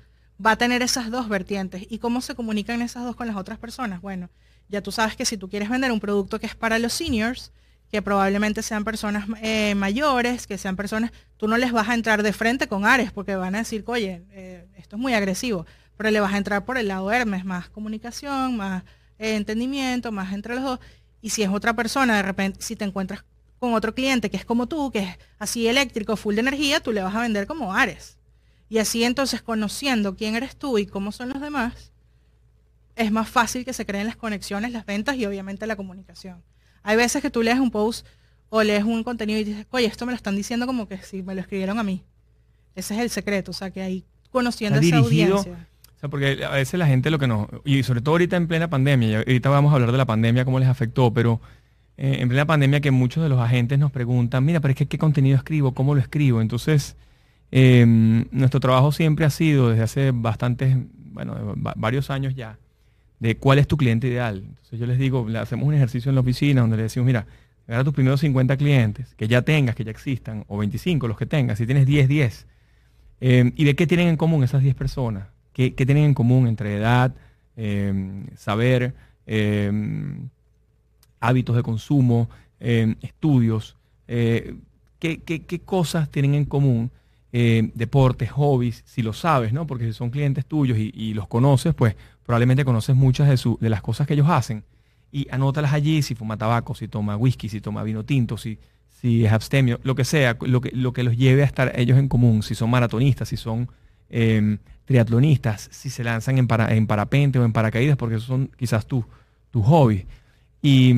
va 0.45 0.53
a 0.53 0.57
tener 0.57 0.83
esas 0.83 1.11
dos 1.11 1.29
vertientes. 1.29 1.87
¿Y 1.88 1.99
cómo 1.99 2.21
se 2.21 2.35
comunican 2.35 2.83
esas 2.83 3.05
dos 3.05 3.16
con 3.16 3.27
las 3.27 3.37
otras 3.37 3.59
personas? 3.59 4.01
Bueno, 4.01 4.31
ya 4.68 4.83
tú 4.83 4.92
sabes 4.92 5.16
que 5.16 5.25
si 5.25 5.37
tú 5.37 5.49
quieres 5.49 5.68
vender 5.68 5.92
un 5.92 6.01
producto 6.01 6.40
que 6.40 6.47
es 6.47 6.55
para 6.55 6.79
los 6.79 6.92
seniors, 6.92 7.53
que 7.90 8.01
probablemente 8.01 8.62
sean 8.62 8.85
personas 8.85 9.27
eh, 9.42 9.75
mayores, 9.75 10.47
que 10.47 10.57
sean 10.57 10.77
personas, 10.77 11.12
tú 11.37 11.47
no 11.47 11.59
les 11.59 11.73
vas 11.73 11.88
a 11.88 11.95
entrar 11.95 12.23
de 12.23 12.33
frente 12.33 12.66
con 12.66 12.87
Ares, 12.87 13.12
porque 13.12 13.37
van 13.37 13.55
a 13.55 13.59
decir, 13.59 13.85
oye, 13.87 14.25
eh, 14.31 14.66
esto 14.77 14.97
es 14.97 15.03
muy 15.03 15.12
agresivo, 15.12 15.66
pero 15.99 16.11
le 16.11 16.21
vas 16.21 16.33
a 16.33 16.38
entrar 16.38 16.64
por 16.64 16.79
el 16.79 16.88
lado 16.88 17.12
Hermes, 17.12 17.45
más 17.45 17.68
comunicación, 17.68 18.57
más 18.57 18.85
entendimiento, 19.18 20.11
más 20.11 20.33
entre 20.33 20.55
los 20.55 20.64
dos. 20.64 20.81
Y 21.21 21.31
si 21.31 21.42
es 21.42 21.51
otra 21.51 21.75
persona, 21.75 22.16
de 22.16 22.23
repente, 22.23 22.62
si 22.62 22.75
te 22.77 22.85
encuentras 22.85 23.25
con 23.62 23.75
otro 23.75 23.94
cliente 23.94 24.29
que 24.29 24.37
es 24.37 24.44
como 24.44 24.66
tú, 24.66 24.90
que 24.90 24.98
es 24.98 25.18
así 25.38 25.68
eléctrico, 25.68 26.16
full 26.16 26.35
de 26.35 26.40
energía, 26.40 26.81
tú 26.81 26.90
le 26.90 27.01
vas 27.01 27.14
a 27.14 27.20
vender 27.20 27.46
como 27.46 27.72
Ares. 27.72 28.18
Y 28.68 28.79
así 28.79 29.05
entonces 29.05 29.40
conociendo 29.40 30.16
quién 30.16 30.35
eres 30.35 30.57
tú 30.57 30.79
y 30.79 30.87
cómo 30.87 31.12
son 31.12 31.29
los 31.29 31.40
demás, 31.40 31.92
es 32.96 33.12
más 33.12 33.29
fácil 33.29 33.64
que 33.64 33.72
se 33.72 33.87
creen 33.87 34.09
las 34.09 34.16
conexiones, 34.16 34.72
las 34.72 34.85
ventas 34.85 35.14
y 35.14 35.27
obviamente 35.27 35.64
la 35.68 35.77
comunicación. 35.77 36.42
Hay 36.83 36.96
veces 36.96 37.22
que 37.22 37.31
tú 37.31 37.40
lees 37.40 37.61
un 37.61 37.70
post 37.70 38.05
o 38.48 38.64
lees 38.64 38.83
un 38.83 39.05
contenido 39.05 39.38
y 39.38 39.44
dices, 39.44 39.64
oye, 39.70 39.87
esto 39.87 40.07
me 40.07 40.11
lo 40.11 40.16
están 40.16 40.35
diciendo 40.35 40.66
como 40.66 40.88
que 40.88 40.98
si 40.98 41.22
me 41.22 41.33
lo 41.33 41.40
escribieron 41.40 41.79
a 41.79 41.85
mí. 41.85 42.03
Ese 42.75 42.96
es 42.96 43.01
el 43.01 43.11
secreto, 43.11 43.53
o 43.53 43.55
sea, 43.55 43.70
que 43.70 43.81
ahí 43.81 44.05
conociendo 44.33 44.81
esa 44.81 44.96
audiencia. 44.96 45.68
O 45.96 46.01
sea, 46.01 46.09
porque 46.09 46.44
a 46.44 46.51
veces 46.51 46.81
la 46.81 46.88
gente 46.88 47.12
lo 47.12 47.20
que 47.20 47.29
no, 47.29 47.48
y 47.64 47.85
sobre 47.85 48.01
todo 48.01 48.14
ahorita 48.14 48.37
en 48.37 48.48
plena 48.48 48.68
pandemia, 48.68 49.09
y 49.09 49.14
ahorita 49.14 49.51
vamos 49.51 49.70
a 49.70 49.77
hablar 49.77 49.92
de 49.92 49.98
la 49.98 50.07
pandemia, 50.07 50.44
cómo 50.44 50.59
les 50.59 50.68
afectó, 50.68 51.14
pero 51.14 51.40
eh, 51.97 52.17
en 52.21 52.29
plena 52.29 52.47
pandemia 52.47 52.81
que 52.81 52.91
muchos 52.91 53.23
de 53.23 53.29
los 53.29 53.41
agentes 53.41 53.79
nos 53.79 53.91
preguntan, 53.91 54.45
mira, 54.45 54.61
pero 54.61 54.73
es 54.73 54.79
que 54.79 54.87
qué 54.87 54.99
contenido 54.99 55.37
escribo, 55.37 55.75
cómo 55.75 55.95
lo 55.95 56.01
escribo. 56.01 56.41
Entonces, 56.41 56.97
em, 57.51 58.25
nuestro 58.31 58.61
trabajo 58.61 58.93
siempre 58.93 59.25
ha 59.25 59.31
sido 59.31 59.71
desde 59.71 59.83
hace 59.83 60.11
bastantes, 60.13 60.77
bueno, 61.13 61.55
varios 61.77 62.11
años 62.11 62.35
ya, 62.35 62.59
de 63.21 63.37
cuál 63.37 63.59
es 63.59 63.69
tu 63.69 63.77
cliente 63.77 64.09
ideal. 64.09 64.43
Entonces 64.45 64.81
yo 64.81 64.87
les 64.87 64.99
digo, 64.99 65.29
le 65.29 65.39
hacemos 65.39 65.67
un 65.67 65.75
ejercicio 65.75 66.09
en 66.09 66.15
la 66.15 66.23
oficina 66.23 66.63
donde 66.63 66.77
le 66.77 66.85
decimos, 66.85 67.07
mira, 67.07 67.27
agarra 67.69 67.85
tus 67.85 67.95
primeros 67.95 68.21
50 68.21 68.57
clientes, 68.57 69.15
que 69.17 69.29
ya 69.29 69.43
tengas, 69.43 69.77
que 69.77 69.85
ya 69.85 69.91
existan, 69.91 70.45
o 70.49 70.59
25, 70.59 71.07
los 71.07 71.17
que 71.17 71.27
tengas, 71.27 71.59
si 71.59 71.67
tienes 71.67 71.87
10, 71.87 72.09
10, 72.09 72.47
eh, 73.21 73.53
y 73.55 73.65
ve 73.65 73.77
qué 73.77 73.87
tienen 73.87 74.09
en 74.09 74.17
común 74.17 74.43
esas 74.43 74.63
10 74.63 74.75
personas, 74.75 75.29
qué, 75.53 75.75
qué 75.75 75.87
tienen 75.87 76.05
en 76.05 76.15
común 76.15 76.49
entre 76.49 76.77
edad, 76.77 77.15
eh, 77.57 78.25
saber, 78.37 78.95
hábitos 81.23 81.57
de 81.57 81.63
consumo, 81.63 82.29
eh, 82.61 82.95
estudios, 83.01 83.77
eh, 84.09 84.57
qué, 84.99 85.23
qué- 85.23 85.45
qué 85.47 85.61
cosas 85.61 86.11
tienen 86.11 86.35
en 86.35 86.45
común, 86.45 86.91
eh, 87.33 87.71
deportes, 87.75 88.31
hobbies, 88.31 88.83
si 88.87 89.01
lo 89.03 89.13
sabes, 89.15 89.53
¿no? 89.53 89.67
Porque 89.67 89.87
si 89.87 89.93
son 89.95 90.11
clientes 90.11 90.45
tuyos 90.45 90.77
y, 90.79 90.93
y 90.95 91.15
los 91.15 91.27
conoces, 91.29 91.75
pues 91.75 91.97
probablemente 92.27 92.65
conoces 92.65 92.95
muchas 92.95 93.29
de, 93.29 93.37
su- 93.39 93.57
de 93.61 93.71
las 93.71 93.81
cosas 93.83 94.07
que 94.07 94.15
ellos 94.15 94.29
hacen 94.29 94.65
y 95.11 95.27
anótalas 95.31 95.73
allí, 95.73 96.03
si 96.03 96.15
fuma 96.15 96.37
tabaco, 96.37 96.75
si 96.75 96.89
toma 96.89 97.17
whisky, 97.17 97.49
si 97.49 97.61
toma 97.61 97.83
vino 97.83 98.05
tinto, 98.05 98.37
si, 98.37 98.59
si 99.01 99.25
es 99.25 99.33
abstemio, 99.33 99.81
lo 99.83 99.95
que 99.95 100.05
sea, 100.05 100.37
lo 100.41 100.61
que, 100.61 100.71
lo 100.75 100.93
que 100.93 101.03
los 101.03 101.17
lleve 101.17 101.43
a 101.43 101.47
estar 101.47 101.73
ellos 101.75 101.99
en 101.99 102.09
común, 102.09 102.43
si 102.43 102.55
son 102.55 102.71
maratonistas, 102.71 103.29
si 103.29 103.37
son 103.37 103.69
eh, 104.11 104.59
triatlonistas, 104.85 105.69
si 105.73 105.91
se 105.91 106.05
lanzan 106.05 106.39
en, 106.39 106.47
para- 106.47 106.75
en 106.75 106.87
parapente 106.87 107.39
o 107.39 107.45
en 107.45 107.53
paracaídas, 107.53 107.97
porque 107.97 108.17
esos 108.17 108.29
son 108.29 108.51
quizás 108.57 108.87
tus 108.87 109.05
tu 109.51 109.63
hobbies. 109.63 110.05
Y, 110.62 110.90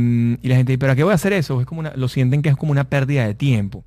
y 0.42 0.48
la 0.48 0.57
gente 0.57 0.72
dice, 0.72 0.79
¿pero 0.79 0.92
a 0.92 0.96
qué 0.96 1.03
voy 1.05 1.12
a 1.12 1.14
hacer 1.16 1.33
eso? 1.33 1.61
Es 1.61 1.66
como 1.66 1.81
una- 1.81 1.94
lo 1.96 2.09
sienten 2.09 2.42
que 2.42 2.50
es 2.50 2.57
como 2.57 2.70
una 2.72 2.85
pérdida 2.85 3.27
de 3.27 3.35
tiempo. 3.35 3.85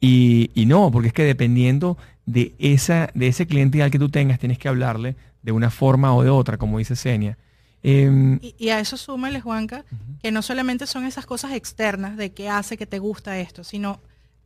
Y, 0.00 0.50
y 0.54 0.66
no, 0.66 0.90
porque 0.90 1.08
es 1.08 1.14
que 1.14 1.24
dependiendo 1.24 1.98
de, 2.26 2.54
esa, 2.58 3.10
de 3.14 3.28
ese 3.28 3.46
cliente 3.46 3.78
ideal 3.78 3.90
que 3.90 3.98
tú 3.98 4.08
tengas, 4.08 4.38
tienes 4.38 4.58
que 4.58 4.68
hablarle 4.68 5.16
de 5.42 5.52
una 5.52 5.70
forma 5.70 6.14
o 6.14 6.22
de 6.22 6.30
otra, 6.30 6.56
como 6.56 6.78
dice 6.78 6.94
Senia. 6.96 7.36
Em, 7.82 8.38
Y, 8.42 8.54
y 8.58 8.68
a 8.70 8.78
eso 8.78 8.96
súmale, 8.96 9.40
Juanca, 9.40 9.84
que 10.22 10.30
no 10.30 10.42
solamente 10.42 10.86
son 10.86 11.04
esas 11.04 11.26
cosas 11.26 11.52
externas 11.52 12.16
de 12.16 12.32
qué 12.32 12.48
hace 12.48 12.76
que 12.76 12.86
te 12.86 13.00
gusta 13.00 13.38
esto, 13.40 13.64
sino 13.64 14.00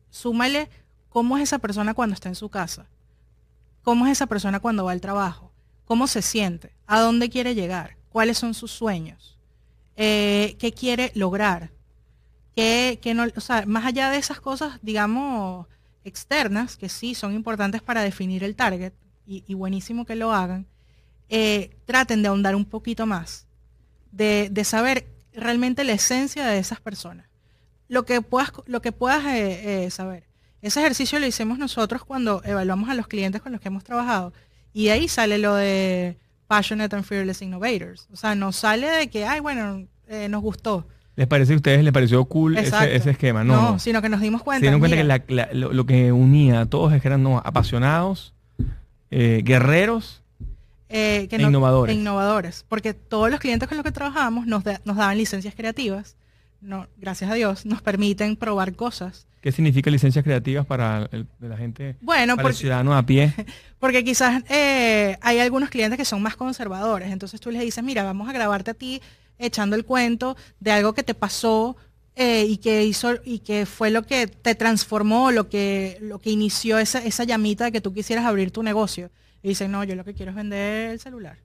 súmale 0.09 0.69
cómo 1.09 1.37
es 1.37 1.43
esa 1.43 1.59
persona 1.59 1.93
cuando 1.93 2.15
está 2.15 2.29
en 2.29 2.35
su 2.35 2.49
casa, 2.49 2.87
cómo 3.83 4.05
es 4.07 4.13
esa 4.13 4.25
persona 4.27 4.59
cuando 4.59 4.85
va 4.85 4.91
al 4.91 5.01
trabajo, 5.01 5.51
cómo 5.85 6.07
se 6.07 6.21
siente, 6.23 6.71
a 6.87 6.99
dónde 6.99 7.29
quiere 7.29 7.53
llegar, 7.55 7.97
cuáles 8.09 8.37
son 8.39 8.53
sus 8.55 8.71
sueños, 8.71 9.36
eh, 9.97 10.55
qué 10.59 10.71
quiere 10.71 11.11
lograr, 11.15 11.71
qué, 12.55 12.99
qué 13.01 13.13
no, 13.13 13.25
o 13.35 13.41
sea, 13.41 13.65
más 13.65 13.85
allá 13.85 14.09
de 14.09 14.17
esas 14.17 14.39
cosas, 14.39 14.79
digamos, 14.81 15.67
externas, 16.05 16.77
que 16.77 16.87
sí 16.87 17.13
son 17.13 17.33
importantes 17.33 17.81
para 17.81 18.01
definir 18.01 18.43
el 18.43 18.55
target, 18.55 18.93
y, 19.25 19.43
y 19.45 19.53
buenísimo 19.55 20.05
que 20.05 20.15
lo 20.15 20.31
hagan, 20.31 20.65
eh, 21.29 21.75
traten 21.85 22.21
de 22.21 22.29
ahondar 22.29 22.55
un 22.55 22.63
poquito 22.63 23.05
más, 23.05 23.47
de, 24.11 24.47
de 24.49 24.63
saber 24.63 25.05
realmente 25.33 25.83
la 25.83 25.93
esencia 25.93 26.45
de 26.45 26.57
esas 26.59 26.79
personas. 26.79 27.27
Lo 27.89 28.05
que 28.05 28.21
puedas, 28.21 28.51
lo 28.65 28.81
que 28.81 28.91
puedas 28.91 29.25
eh, 29.25 29.85
eh, 29.85 29.91
saber. 29.91 30.23
Ese 30.61 30.79
ejercicio 30.79 31.19
lo 31.19 31.27
hicimos 31.27 31.59
nosotros 31.59 32.03
cuando 32.03 32.41
evaluamos 32.43 32.89
a 32.89 32.95
los 32.95 33.07
clientes 33.07 33.41
con 33.41 33.51
los 33.51 33.61
que 33.61 33.67
hemos 33.67 33.83
trabajado. 33.83 34.33
Y 34.73 34.85
de 34.85 34.91
ahí 34.91 35.07
sale 35.07 35.37
lo 35.37 35.55
de 35.55 36.17
Passionate 36.47 36.95
and 36.95 37.05
Fearless 37.05 37.41
Innovators. 37.41 38.07
O 38.11 38.15
sea, 38.15 38.35
nos 38.35 38.55
sale 38.55 38.87
de 38.87 39.09
que, 39.09 39.25
ay, 39.25 39.39
bueno, 39.39 39.85
eh, 40.07 40.29
nos 40.29 40.41
gustó. 40.41 40.87
¿Les 41.15 41.27
parece 41.27 41.53
a 41.53 41.55
ustedes, 41.55 41.83
les 41.83 41.91
pareció 41.93 42.23
cool 42.25 42.57
ese, 42.57 43.09
esquema? 43.09 43.43
No, 43.43 43.55
No, 43.55 43.71
no. 43.73 43.79
sino 43.79 44.01
que 44.01 44.09
nos 44.09 44.21
dimos 44.21 44.43
cuenta. 44.43 44.59
Se 44.59 44.65
dieron 44.65 44.79
cuenta 44.79 44.95
mira, 44.97 45.19
que 45.19 45.33
la- 45.33 45.45
la- 45.47 45.53
lo, 45.53 45.73
lo 45.73 45.85
que 45.85 46.11
unía 46.11 46.61
a 46.61 46.65
todos 46.67 46.93
es 46.93 47.01
que 47.01 47.07
eran 47.07 47.23
no, 47.23 47.39
apasionados, 47.43 48.33
eh, 49.09 49.41
guerreros 49.43 50.21
eh, 50.89 51.27
que 51.29 51.35
e 51.37 51.39
no- 51.39 51.47
innovadores. 51.47 51.95
e 51.95 51.99
innovadores. 51.99 52.65
Porque 52.69 52.93
todos 52.93 53.29
los 53.31 53.39
clientes 53.39 53.67
con 53.67 53.77
los 53.77 53.83
que 53.83 53.91
trabajamos 53.91 54.45
nos, 54.45 54.63
da- 54.63 54.79
nos 54.85 54.95
daban 54.95 55.17
licencias 55.17 55.55
creativas. 55.55 56.15
No, 56.61 56.87
gracias 56.97 57.29
a 57.29 57.35
Dios, 57.35 57.65
nos 57.65 57.81
permiten 57.81 58.35
probar 58.35 58.73
cosas. 58.75 59.27
¿Qué 59.41 59.51
significa 59.51 59.89
licencias 59.91 60.23
creativas 60.23 60.65
para 60.65 61.07
el- 61.11 61.27
la 61.39 61.55
gente, 61.55 61.95
Bueno, 62.01 62.35
para 62.35 62.49
el 62.49 62.55
ciudadano 62.55 62.95
a 62.97 63.05
pie? 63.05 63.33
porque 63.79 64.03
quizás 64.03 64.43
eh, 64.49 65.17
hay 65.21 65.39
algunos 65.39 65.69
clientes 65.69 65.97
que 65.97 66.05
son 66.05 66.21
más 66.21 66.35
conservadores. 66.35 67.11
Entonces 67.11 67.39
tú 67.39 67.51
les 67.51 67.61
dices, 67.61 67.83
mira, 67.83 68.03
vamos 68.03 68.27
a 68.27 68.33
grabarte 68.33 68.71
a 68.71 68.73
ti 68.73 69.01
echando 69.37 69.75
el 69.75 69.85
cuento 69.85 70.35
de 70.59 70.71
algo 70.71 70.93
que 70.93 71.03
te 71.03 71.13
pasó 71.13 71.77
eh, 72.15 72.45
y 72.49 72.57
que 72.57 72.83
hizo 72.83 73.15
y 73.23 73.39
que 73.39 73.67
fue 73.67 73.91
lo 73.91 74.01
que 74.03 74.25
te 74.25 74.55
transformó, 74.55 75.31
lo 75.31 75.47
que, 75.49 75.99
lo 76.01 76.17
que 76.19 76.31
inició 76.31 76.79
esa, 76.79 76.97
esa 77.05 77.23
llamita 77.23 77.65
de 77.65 77.71
que 77.71 77.79
tú 77.81 77.93
quisieras 77.93 78.25
abrir 78.25 78.49
tu 78.49 78.63
negocio. 78.63 79.11
Y 79.43 79.49
dicen, 79.49 79.71
no, 79.71 79.83
yo 79.83 79.95
lo 79.95 80.03
que 80.03 80.15
quiero 80.15 80.31
es 80.31 80.35
vender 80.35 80.89
el 80.89 80.99
celular. 80.99 81.37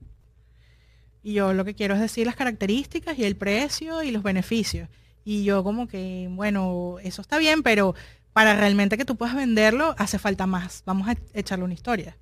Y 1.22 1.34
yo 1.34 1.52
lo 1.52 1.64
que 1.64 1.74
quiero 1.74 1.94
es 1.94 2.00
decir 2.00 2.26
las 2.26 2.34
características 2.36 3.16
y 3.18 3.24
el 3.24 3.36
precio 3.36 4.02
y 4.02 4.10
los 4.10 4.22
beneficios. 4.22 4.88
Y 5.24 5.44
yo 5.44 5.62
como 5.64 5.86
que, 5.88 6.28
bueno, 6.32 6.96
eso 7.02 7.22
está 7.22 7.38
bien, 7.38 7.62
pero 7.62 7.94
para 8.32 8.56
realmente 8.56 8.96
que 8.96 9.04
tú 9.04 9.16
puedas 9.16 9.34
venderlo 9.36 9.94
hace 9.98 10.18
falta 10.18 10.46
más. 10.46 10.82
Vamos 10.86 11.08
a 11.08 11.16
echarle 11.34 11.64
una 11.64 11.74
historia. 11.74 12.16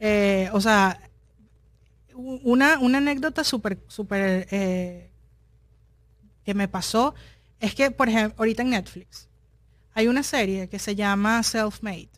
Eh, 0.00 0.48
o 0.52 0.60
sea, 0.60 1.00
una, 2.14 2.78
una 2.78 2.98
anécdota 2.98 3.44
súper, 3.44 3.78
súper 3.88 4.46
eh, 4.50 5.10
que 6.44 6.54
me 6.54 6.68
pasó 6.68 7.14
es 7.60 7.74
que, 7.74 7.90
por 7.90 8.08
ejemplo, 8.08 8.36
ahorita 8.38 8.62
en 8.62 8.70
Netflix 8.70 9.28
hay 9.94 10.08
una 10.08 10.22
serie 10.22 10.68
que 10.68 10.78
se 10.78 10.94
llama 10.94 11.42
Self-Made. 11.42 12.08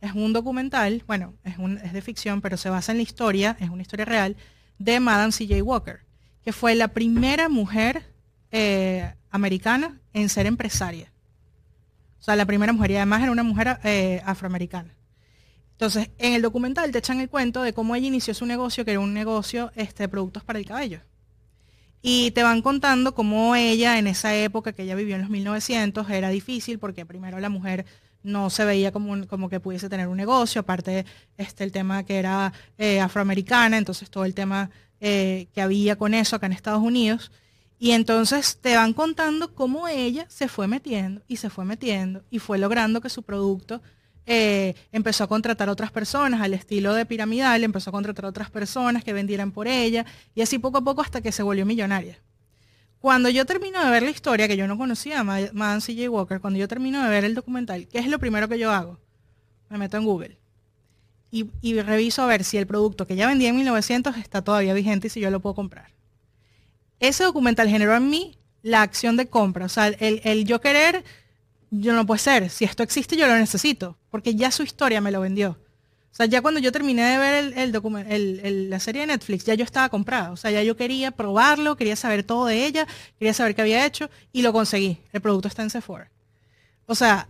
Es 0.00 0.12
un 0.12 0.32
documental, 0.32 1.02
bueno, 1.06 1.34
es, 1.44 1.58
un- 1.58 1.78
es 1.78 1.92
de 1.92 2.02
ficción, 2.02 2.40
pero 2.40 2.56
se 2.56 2.70
basa 2.70 2.92
en 2.92 2.98
la 2.98 3.02
historia, 3.02 3.56
es 3.60 3.70
una 3.70 3.82
historia 3.82 4.04
real, 4.04 4.36
de 4.78 5.00
Madame 5.00 5.32
C.J. 5.32 5.62
Walker, 5.62 6.00
que 6.44 6.52
fue 6.52 6.74
la 6.74 6.88
primera 6.88 7.48
mujer 7.48 8.02
eh, 8.50 9.14
americana 9.36 10.00
en 10.12 10.28
ser 10.28 10.46
empresaria. 10.46 11.12
O 12.18 12.22
sea, 12.22 12.36
la 12.36 12.46
primera 12.46 12.72
mujer, 12.72 12.90
y 12.90 12.96
además 12.96 13.22
era 13.22 13.30
una 13.30 13.42
mujer 13.42 13.78
eh, 13.84 14.20
afroamericana. 14.24 14.96
Entonces, 15.72 16.10
en 16.18 16.32
el 16.32 16.42
documental 16.42 16.90
te 16.90 16.98
echan 16.98 17.20
el 17.20 17.28
cuento 17.28 17.62
de 17.62 17.72
cómo 17.72 17.94
ella 17.94 18.06
inició 18.06 18.32
su 18.34 18.46
negocio, 18.46 18.84
que 18.84 18.92
era 18.92 19.00
un 19.00 19.12
negocio 19.12 19.70
este, 19.76 20.04
de 20.04 20.08
productos 20.08 20.42
para 20.42 20.58
el 20.58 20.64
cabello. 20.64 21.00
Y 22.00 22.30
te 22.30 22.42
van 22.42 22.62
contando 22.62 23.14
cómo 23.14 23.54
ella, 23.56 23.98
en 23.98 24.06
esa 24.06 24.34
época 24.34 24.72
que 24.72 24.84
ella 24.84 24.94
vivió 24.94 25.16
en 25.16 25.22
los 25.22 25.30
1900, 25.30 26.08
era 26.08 26.30
difícil 26.30 26.78
porque 26.78 27.04
primero 27.04 27.38
la 27.40 27.48
mujer 27.48 27.84
no 28.22 28.48
se 28.50 28.64
veía 28.64 28.90
como, 28.90 29.26
como 29.26 29.48
que 29.48 29.60
pudiese 29.60 29.88
tener 29.88 30.08
un 30.08 30.16
negocio, 30.16 30.62
aparte 30.62 31.06
este, 31.36 31.64
el 31.64 31.72
tema 31.72 32.04
que 32.04 32.18
era 32.18 32.52
eh, 32.78 33.00
afroamericana, 33.00 33.78
entonces 33.78 34.10
todo 34.10 34.24
el 34.24 34.34
tema 34.34 34.70
eh, 35.00 35.46
que 35.52 35.60
había 35.60 35.96
con 35.96 36.14
eso 36.14 36.36
acá 36.36 36.46
en 36.46 36.52
Estados 36.52 36.82
Unidos. 36.82 37.30
Y 37.78 37.90
entonces 37.90 38.58
te 38.60 38.74
van 38.74 38.94
contando 38.94 39.54
cómo 39.54 39.86
ella 39.88 40.26
se 40.28 40.48
fue 40.48 40.66
metiendo 40.66 41.22
y 41.28 41.36
se 41.36 41.50
fue 41.50 41.64
metiendo 41.64 42.24
y 42.30 42.38
fue 42.38 42.58
logrando 42.58 43.00
que 43.02 43.10
su 43.10 43.22
producto 43.22 43.82
eh, 44.24 44.74
empezó 44.92 45.24
a 45.24 45.28
contratar 45.28 45.68
otras 45.68 45.92
personas 45.92 46.40
al 46.40 46.54
estilo 46.54 46.94
de 46.94 47.04
piramidal, 47.06 47.62
empezó 47.64 47.90
a 47.90 47.92
contratar 47.92 48.24
otras 48.24 48.50
personas 48.50 49.04
que 49.04 49.12
vendieran 49.12 49.52
por 49.52 49.68
ella 49.68 50.06
y 50.34 50.40
así 50.40 50.58
poco 50.58 50.78
a 50.78 50.84
poco 50.84 51.02
hasta 51.02 51.20
que 51.20 51.32
se 51.32 51.42
volvió 51.42 51.66
millonaria. 51.66 52.18
Cuando 52.98 53.28
yo 53.28 53.44
termino 53.46 53.84
de 53.84 53.90
ver 53.90 54.02
la 54.02 54.10
historia, 54.10 54.48
que 54.48 54.56
yo 54.56 54.66
no 54.66 54.78
conocía 54.78 55.20
a 55.20 55.24
Ma- 55.24 55.38
Madame 55.52 55.80
C.J. 55.80 56.10
Walker, 56.10 56.40
cuando 56.40 56.58
yo 56.58 56.66
termino 56.68 57.02
de 57.02 57.10
ver 57.10 57.24
el 57.24 57.34
documental, 57.34 57.86
¿qué 57.88 57.98
es 57.98 58.08
lo 58.08 58.18
primero 58.18 58.48
que 58.48 58.58
yo 58.58 58.72
hago? 58.72 58.98
Me 59.68 59.78
meto 59.78 59.96
en 59.98 60.04
Google 60.04 60.38
y, 61.30 61.50
y 61.60 61.80
reviso 61.82 62.22
a 62.22 62.26
ver 62.26 62.44
si 62.44 62.56
el 62.56 62.66
producto 62.66 63.06
que 63.06 63.16
ya 63.16 63.26
vendía 63.26 63.50
en 63.50 63.56
1900 63.56 64.16
está 64.16 64.42
todavía 64.42 64.74
vigente 64.74 65.08
y 65.08 65.10
si 65.10 65.20
yo 65.20 65.30
lo 65.30 65.40
puedo 65.40 65.54
comprar. 65.54 65.95
Ese 67.00 67.24
documental 67.24 67.68
generó 67.68 67.94
en 67.96 68.08
mí 68.08 68.38
la 68.62 68.82
acción 68.82 69.16
de 69.16 69.26
compra, 69.28 69.66
o 69.66 69.68
sea, 69.68 69.88
el, 69.88 70.44
yo 70.44 70.60
querer, 70.60 71.04
yo 71.70 71.92
no 71.94 72.06
puede 72.06 72.18
ser, 72.20 72.50
si 72.50 72.64
esto 72.64 72.82
existe 72.82 73.16
yo 73.16 73.26
lo 73.26 73.36
necesito, 73.36 73.96
porque 74.10 74.34
ya 74.34 74.50
su 74.50 74.62
historia 74.62 75.00
me 75.00 75.12
lo 75.12 75.20
vendió. 75.20 75.58
O 76.12 76.16
sea, 76.16 76.24
ya 76.26 76.40
cuando 76.40 76.60
yo 76.60 76.72
terminé 76.72 77.02
de 77.04 77.18
ver 77.18 77.44
el, 77.44 77.52
el 77.58 78.40
el- 78.42 78.70
la 78.70 78.80
serie 78.80 79.02
de 79.02 79.08
Netflix, 79.08 79.44
ya 79.44 79.52
yo 79.54 79.64
estaba 79.64 79.90
comprada. 79.90 80.30
O 80.32 80.36
sea, 80.38 80.50
ya 80.50 80.62
yo 80.62 80.74
quería 80.74 81.10
probarlo, 81.10 81.76
quería 81.76 81.94
saber 81.94 82.22
todo 82.24 82.46
de 82.46 82.64
ella, 82.64 82.86
quería 83.18 83.34
saber 83.34 83.54
qué 83.54 83.60
había 83.60 83.84
hecho 83.84 84.08
y 84.32 84.40
lo 84.40 84.52
conseguí. 84.54 84.98
El 85.12 85.20
producto 85.20 85.48
está 85.48 85.62
en 85.62 85.68
Sephora. 85.68 86.10
O 86.86 86.94
sea, 86.94 87.28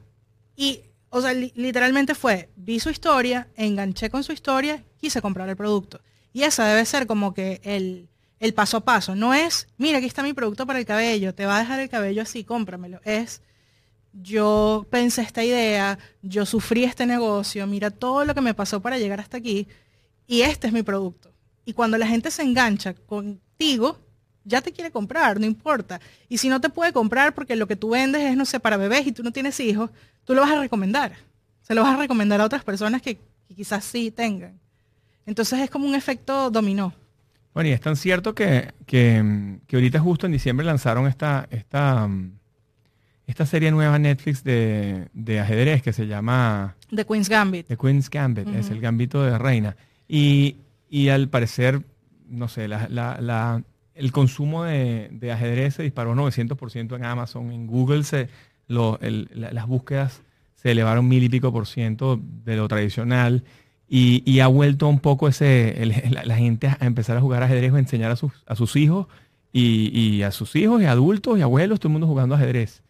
y, 0.55 0.83
o 1.11 1.21
sea, 1.21 1.33
li- 1.33 1.53
literalmente 1.57 2.15
fue, 2.15 2.49
vi 2.55 2.79
su 2.79 2.91
historia, 2.91 3.49
enganché 3.57 4.09
con 4.09 4.23
su 4.23 4.31
historia, 4.33 4.85
quise 4.99 5.21
comprar 5.21 5.49
el 5.49 5.57
producto. 5.57 6.01
Y 6.33 6.45
esa 6.45 6.65
debe 6.67 6.85
ser 6.85 7.09
como 7.09 7.35
que 7.35 7.61
el, 7.65 8.09
el 8.41 8.55
paso 8.55 8.79
a 8.79 8.85
paso. 8.85 9.15
No 9.15 9.35
es, 9.35 9.69
mira, 9.79 9.99
aquí 9.99 10.07
está 10.07 10.23
mi 10.23 10.33
producto 10.33 10.67
para 10.67 10.79
el 10.79 10.87
cabello, 10.87 11.35
te 11.35 11.47
va 11.47 11.57
a 11.57 11.61
dejar 11.61 11.81
el 11.81 11.89
cabello 11.89 12.23
así, 12.23 12.45
cómpramelo. 12.45 13.01
Es, 13.05 13.43
yo 14.13 14.87
pensé 14.91 15.23
esta 15.23 15.45
idea, 15.45 15.99
yo 16.23 16.47
sufrí 16.47 16.85
este 16.85 17.07
negocio, 17.07 17.67
mira 17.67 17.91
todo 17.91 18.25
lo 18.25 18.35
que 18.35 18.41
me 18.41 18.55
pasó 18.55 18.81
para 18.81 18.99
llegar 18.99 19.21
hasta 19.21 19.37
aquí 19.39 19.69
y 20.27 20.43
este 20.43 20.67
es 20.67 20.73
mi 20.73 20.83
producto. 20.83 21.33
Y 21.65 21.73
cuando 21.73 21.99
la 21.99 22.07
gente 22.07 22.31
se 22.31 22.43
engancha 22.43 22.95
contigo, 22.95 23.99
ya 24.45 24.61
te 24.63 24.73
quiere 24.73 24.91
comprar, 24.91 25.41
no 25.41 25.47
importa. 25.47 26.01
Y 26.29 26.39
si 26.39 26.49
no 26.49 26.61
te 26.61 26.69
puede 26.69 26.93
comprar 26.93 27.35
porque 27.35 27.57
lo 27.57 27.67
que 27.67 27.77
tú 27.77 27.91
vendes 27.91 28.23
es, 28.23 28.37
no 28.37 28.45
sé, 28.45 28.61
para 28.61 28.77
bebés 28.77 29.07
y 29.07 29.13
tú 29.13 29.23
no 29.23 29.33
tienes 29.33 29.59
hijos, 29.59 29.91
tú 30.25 30.35
lo 30.35 30.43
vas 30.43 30.53
a 30.53 30.61
recomendar. 30.61 31.17
Se 31.63 31.75
lo 31.75 31.83
vas 31.83 31.95
a 31.95 31.99
recomendar 31.99 32.41
a 32.41 32.45
otras 32.45 32.63
personas 32.63 33.03
que, 33.03 33.17
que 33.49 33.55
quizás 33.57 33.85
sí 33.85 34.13
tengan. 34.13 34.61
Entonces 35.27 35.59
es 35.59 35.71
como 35.71 35.89
un 35.89 35.97
efecto 35.97 36.51
dominó. 36.51 36.95
Bueno, 37.57 37.71
y 37.71 37.73
es 37.73 37.81
tan 37.81 37.97
cierto 37.97 38.35
que, 38.35 38.75
que, 38.85 39.57
que 39.67 39.77
ahorita 39.77 39.99
justo 39.99 40.27
en 40.27 40.33
diciembre 40.33 40.67
lanzaron 40.67 41.07
esta, 41.07 41.49
esta, 41.51 42.07
esta 43.27 43.47
serie 43.47 43.71
nueva 43.71 43.99
Netflix 43.99 44.45
de, 44.45 45.09
de 45.15 45.41
ajedrez 45.41 45.81
que 45.81 45.95
se 45.95 46.07
llama 46.07 46.77
The 46.95 47.07
Queen's 47.07 47.31
Gambit. 47.31 47.67
The 47.67 47.79
Queen's 47.79 48.11
Gambit, 48.11 48.49
es 48.49 48.69
el 48.71 48.79
gambito 48.83 49.23
de 49.23 49.39
reina. 49.39 49.75
Y, 50.07 50.57
y 50.91 51.09
al 51.09 51.31
parecer, 51.31 51.81
no 52.29 52.49
sé, 52.49 52.69
la, 52.69 52.89
la- 52.91 53.19
la- 53.23 53.63
el 53.95 54.13
consumo 54.13 54.65
de, 54.65 55.09
de 55.11 55.33
ajedrez 55.33 55.77
se 55.77 55.83
disparó 55.83 56.15
900% 56.15 56.95
en 56.95 57.05
Amazon, 57.07 57.51
en 57.53 57.67
Google 57.67 58.05
se, 58.05 58.29
lo- 58.69 58.99
el- 59.01 59.31
la- 59.33 59.51
las 59.53 59.67
búsquedas 59.67 60.21
se 60.57 60.73
elevaron 60.73 61.09
mil 61.09 61.23
y 61.23 61.31
pico 61.31 61.51
por 61.55 61.67
ciento 61.67 62.21
de 62.45 62.57
lo 62.57 62.69
tradicional 62.69 63.45
y, 63.89 64.23
y 64.31 64.41
ha 64.41 64.47
vuelto 64.49 64.89
un 64.89 65.01
poco 65.01 65.29
ese, 65.29 65.83
el- 65.83 65.95
la, 66.11 66.25
la 66.25 66.37
gente 66.37 66.69
a 66.69 66.79
empezar 66.87 67.17
a 67.17 67.21
jugar 67.21 67.43
ajedrez 67.43 67.73
o 67.73 67.77
a 67.77 67.79
enseñar 67.79 68.11
a 68.11 68.17
sus, 68.17 68.33
a 68.47 68.57
sus 68.57 68.77
hijos 68.77 69.07
y, 69.53 69.91
y 69.99 70.23
a 70.23 70.31
sus 70.33 70.55
hijos 70.57 70.83
y 70.83 70.87
adultos 70.87 71.39
y 71.39 71.43
abuelos, 71.43 71.81
todo 71.81 71.89
el 71.89 71.93
mundo 71.93 72.07
jugando 72.07 72.35
ajedrez. 72.35 72.83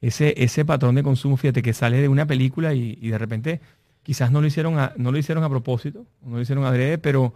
Ese, 0.00 0.34
ese 0.36 0.64
patrón 0.66 0.94
de 0.96 1.02
consumo, 1.02 1.36
fíjate, 1.38 1.62
que 1.62 1.72
sale 1.72 2.00
de 2.00 2.08
una 2.08 2.26
película 2.26 2.74
y, 2.74 2.98
y 3.00 3.08
de 3.08 3.16
repente 3.18 3.60
quizás 4.02 4.30
no 4.30 4.42
lo 4.42 4.46
hicieron 4.46 4.78
a, 4.78 4.92
no 4.98 5.10
lo 5.12 5.16
hicieron 5.18 5.44
a 5.44 5.48
propósito, 5.48 6.04
no 6.22 6.36
lo 6.36 6.42
hicieron 6.42 6.64
adrede, 6.66 6.98
pero, 6.98 7.32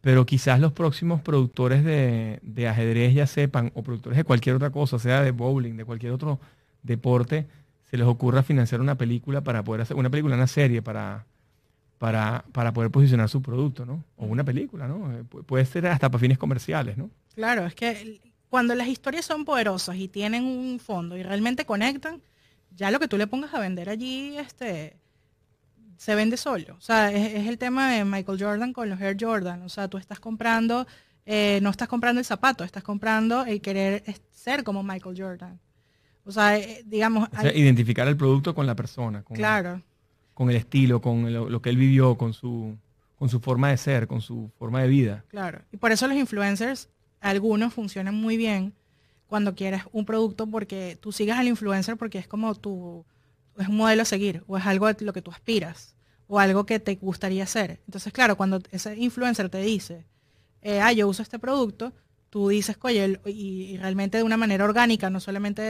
pero 0.00 0.26
quizás 0.26 0.58
los 0.58 0.72
próximos 0.72 1.20
productores 1.20 1.84
de, 1.84 2.40
de 2.42 2.66
ajedrez 2.68 3.14
ya 3.14 3.26
sepan, 3.28 3.70
o 3.74 3.82
productores 3.84 4.16
de 4.16 4.24
cualquier 4.24 4.56
otra 4.56 4.70
cosa, 4.70 4.98
sea 4.98 5.22
de 5.22 5.30
bowling, 5.30 5.76
de 5.76 5.84
cualquier 5.84 6.10
otro 6.12 6.40
deporte, 6.82 7.46
se 7.88 7.96
les 7.96 8.06
ocurra 8.06 8.42
financiar 8.42 8.80
una 8.80 8.96
película 8.96 9.42
para 9.42 9.62
poder 9.62 9.82
hacer, 9.82 9.96
una 9.96 10.10
película, 10.10 10.34
una 10.34 10.48
serie 10.48 10.82
para, 10.82 11.24
para, 11.98 12.44
para 12.52 12.72
poder 12.72 12.90
posicionar 12.90 13.28
su 13.28 13.42
producto, 13.42 13.84
¿no? 13.84 14.04
O 14.16 14.26
una 14.26 14.44
película, 14.44 14.86
¿no? 14.88 15.12
Eh, 15.12 15.24
pu- 15.24 15.44
Puede 15.44 15.64
ser 15.66 15.86
hasta 15.86 16.08
para 16.10 16.20
fines 16.20 16.38
comerciales, 16.38 16.96
¿no? 16.96 17.10
Claro, 17.34 17.66
es 17.66 17.74
que 17.74 18.20
cuando 18.48 18.74
las 18.74 18.88
historias 18.88 19.24
son 19.24 19.44
poderosas 19.44 19.96
y 19.96 20.08
tienen 20.08 20.44
un 20.44 20.78
fondo 20.80 21.16
y 21.16 21.22
realmente 21.22 21.64
conectan, 21.66 22.22
ya 22.76 22.90
lo 22.90 23.00
que 23.00 23.08
tú 23.08 23.16
le 23.18 23.26
pongas 23.26 23.52
a 23.54 23.58
vender 23.60 23.88
allí, 23.88 24.36
este, 24.38 24.96
se 25.96 26.14
vende 26.14 26.36
solo. 26.36 26.76
O 26.76 26.80
sea, 26.80 27.10
es, 27.12 27.34
es 27.34 27.48
el 27.48 27.58
tema 27.58 27.90
de 27.90 28.04
Michael 28.04 28.40
Jordan 28.42 28.72
con 28.72 28.88
los 28.88 29.00
Air 29.00 29.16
Jordan. 29.18 29.62
O 29.62 29.68
sea, 29.68 29.88
tú 29.88 29.98
estás 29.98 30.20
comprando, 30.20 30.86
eh, 31.26 31.58
no 31.62 31.70
estás 31.70 31.88
comprando 31.88 32.20
el 32.20 32.24
zapato, 32.24 32.62
estás 32.64 32.82
comprando 32.84 33.44
el 33.44 33.60
querer 33.60 34.04
ser 34.30 34.62
como 34.64 34.82
Michael 34.82 35.20
Jordan. 35.20 35.58
O 36.24 36.30
sea, 36.30 36.56
eh, 36.58 36.82
digamos, 36.86 37.28
O 37.32 37.40
sea, 37.40 37.50
hay- 37.50 37.60
identificar 37.60 38.06
el 38.06 38.16
producto 38.16 38.54
con 38.54 38.66
la 38.66 38.76
persona, 38.76 39.22
con, 39.22 39.36
claro, 39.36 39.82
con 40.38 40.50
el 40.50 40.56
estilo, 40.56 41.00
con 41.00 41.32
lo, 41.32 41.60
que 41.60 41.68
él 41.68 41.76
vivió, 41.76 42.16
con 42.16 42.32
su, 42.32 42.76
con 43.18 43.28
su 43.28 43.40
forma 43.40 43.70
de 43.70 43.76
ser, 43.76 44.06
con 44.06 44.20
su 44.20 44.52
forma 44.56 44.80
de 44.82 44.86
vida. 44.86 45.24
Claro. 45.26 45.62
Y 45.72 45.78
por 45.78 45.90
eso 45.90 46.06
los 46.06 46.16
influencers, 46.16 46.88
algunos 47.20 47.74
funcionan 47.74 48.14
muy 48.14 48.36
bien 48.36 48.72
cuando 49.26 49.56
quieres 49.56 49.82
un 49.90 50.04
producto 50.04 50.46
porque 50.46 50.96
tú 51.00 51.10
sigas 51.10 51.40
al 51.40 51.48
influencer 51.48 51.96
porque 51.96 52.18
es 52.18 52.28
como 52.28 52.54
tu, 52.54 53.04
es 53.58 53.66
un 53.66 53.78
modelo 53.78 54.02
a 54.02 54.04
seguir 54.04 54.44
o 54.46 54.56
es 54.56 54.64
algo 54.64 54.86
a 54.86 54.94
lo 55.00 55.12
que 55.12 55.22
tú 55.22 55.32
aspiras 55.32 55.96
o 56.28 56.38
algo 56.38 56.64
que 56.66 56.78
te 56.78 56.94
gustaría 56.94 57.42
hacer. 57.42 57.80
Entonces, 57.86 58.12
claro, 58.12 58.36
cuando 58.36 58.62
ese 58.70 58.96
influencer 58.96 59.48
te 59.48 59.60
dice, 59.60 60.06
eh, 60.62 60.80
ah, 60.80 60.92
yo 60.92 61.08
uso 61.08 61.20
este 61.20 61.40
producto, 61.40 61.92
tú 62.30 62.50
dices, 62.50 62.78
oye, 62.82 63.18
y 63.26 63.76
realmente 63.78 64.18
de 64.18 64.22
una 64.22 64.36
manera 64.36 64.64
orgánica, 64.64 65.10
no 65.10 65.18
solamente 65.18 65.62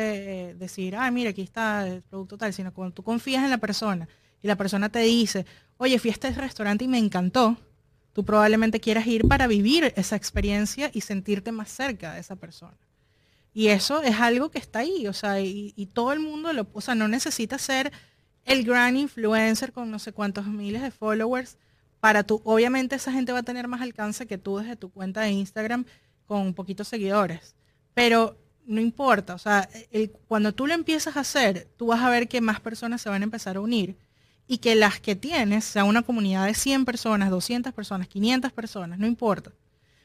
eh, 0.50 0.54
decir, 0.56 0.94
ah, 0.94 1.10
mira, 1.10 1.30
aquí 1.30 1.40
está 1.40 1.88
el 1.88 2.02
producto 2.02 2.36
tal, 2.36 2.52
sino 2.52 2.74
cuando 2.74 2.92
tú 2.92 3.02
confías 3.02 3.42
en 3.44 3.48
la 3.50 3.56
persona 3.56 4.06
y 4.42 4.48
la 4.48 4.56
persona 4.56 4.88
te 4.88 5.00
dice, 5.00 5.46
oye, 5.76 5.98
fui 5.98 6.10
a 6.10 6.12
este 6.12 6.30
restaurante 6.32 6.84
y 6.84 6.88
me 6.88 6.98
encantó, 6.98 7.56
tú 8.12 8.24
probablemente 8.24 8.80
quieras 8.80 9.06
ir 9.06 9.26
para 9.26 9.46
vivir 9.46 9.92
esa 9.96 10.16
experiencia 10.16 10.90
y 10.92 11.00
sentirte 11.00 11.52
más 11.52 11.70
cerca 11.70 12.14
de 12.14 12.20
esa 12.20 12.36
persona. 12.36 12.76
Y 13.54 13.68
eso 13.68 14.02
es 14.02 14.16
algo 14.20 14.50
que 14.50 14.58
está 14.58 14.80
ahí, 14.80 15.06
o 15.06 15.12
sea, 15.12 15.40
y, 15.40 15.88
todo 15.92 16.12
el 16.12 16.20
mundo, 16.20 16.52
lo, 16.52 16.68
o 16.72 16.80
sea, 16.80 16.94
no 16.94 17.08
necesita 17.08 17.58
ser 17.58 17.92
el 18.44 18.64
gran 18.64 18.96
influencer 18.96 19.72
con 19.72 19.90
no 19.90 19.98
sé 19.98 20.12
cuántos 20.12 20.46
miles 20.46 20.82
de 20.82 20.90
followers. 20.90 21.58
Para 22.00 22.22
tú, 22.22 22.40
obviamente 22.44 22.94
esa 22.94 23.12
gente 23.12 23.32
va 23.32 23.40
a 23.40 23.42
tener 23.42 23.66
más 23.66 23.80
alcance 23.80 24.26
que 24.26 24.38
tú 24.38 24.58
desde 24.58 24.76
tu 24.76 24.90
cuenta 24.90 25.22
de 25.22 25.30
Instagram 25.30 25.84
con 26.26 26.54
poquitos 26.54 26.86
seguidores, 26.86 27.56
pero 27.94 28.38
no 28.66 28.80
importa, 28.80 29.34
o 29.34 29.38
sea, 29.38 29.68
cuando 30.28 30.52
tú 30.52 30.66
lo 30.66 30.74
empiezas 30.74 31.16
a 31.16 31.20
hacer, 31.20 31.68
tú 31.76 31.86
vas 31.86 32.02
a 32.02 32.10
ver 32.10 32.28
que 32.28 32.40
más 32.40 32.60
personas 32.60 33.00
se 33.00 33.08
van 33.08 33.22
a 33.22 33.24
empezar 33.24 33.56
a 33.56 33.60
unir 33.60 33.96
y 34.48 34.58
que 34.58 34.74
las 34.74 34.98
que 34.98 35.14
tienes, 35.14 35.64
sea 35.64 35.84
una 35.84 36.02
comunidad 36.02 36.46
de 36.46 36.54
100 36.54 36.86
personas, 36.86 37.30
200 37.30 37.72
personas, 37.74 38.08
500 38.08 38.50
personas, 38.52 38.98
no 38.98 39.06
importa. 39.06 39.52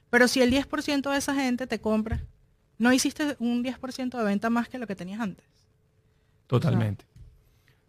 Pero 0.09 0.27
si 0.27 0.41
el 0.41 0.51
10% 0.51 1.09
de 1.09 1.17
esa 1.17 1.33
gente 1.33 1.65
te 1.65 1.79
compra, 1.79 2.21
no 2.77 2.91
hiciste 2.91 3.37
un 3.39 3.63
10% 3.63 4.17
de 4.17 4.23
venta 4.23 4.49
más 4.49 4.67
que 4.67 4.77
lo 4.77 4.85
que 4.85 4.95
tenías 4.95 5.21
antes. 5.21 5.45
Totalmente. 6.47 7.05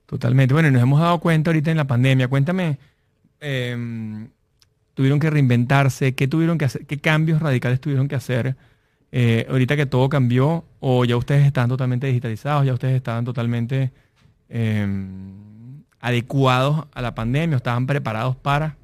Totalmente. 0.06 0.54
Bueno, 0.54 0.68
y 0.68 0.70
nos 0.70 0.82
hemos 0.82 1.00
dado 1.00 1.18
cuenta 1.18 1.50
ahorita 1.50 1.72
en 1.72 1.76
la 1.76 1.86
pandemia. 1.86 2.28
Cuéntame, 2.28 2.78
em, 3.40 4.28
tuvieron 4.94 5.18
que 5.18 5.28
reinventarse, 5.28 6.14
qué 6.14 6.28
tuvieron 6.28 6.56
que 6.56 6.66
hacer, 6.66 6.86
qué 6.86 6.98
cambios 6.98 7.42
radicales 7.42 7.80
tuvieron 7.80 8.06
que 8.06 8.14
hacer 8.14 8.56
eh, 9.16 9.46
ahorita 9.48 9.76
que 9.76 9.86
todo 9.86 10.08
cambió, 10.08 10.64
o 10.80 11.04
ya 11.04 11.16
ustedes 11.16 11.46
están 11.46 11.68
totalmente 11.68 12.08
digitalizados, 12.08 12.66
ya 12.66 12.72
ustedes 12.72 12.96
estaban 12.96 13.24
totalmente 13.24 13.92
em, 14.48 15.53
adecuados 16.04 16.84
a 16.92 17.00
la 17.00 17.14
pandemia, 17.14 17.56
estaban 17.56 17.86
preparados 17.86 18.36
para. 18.36 18.76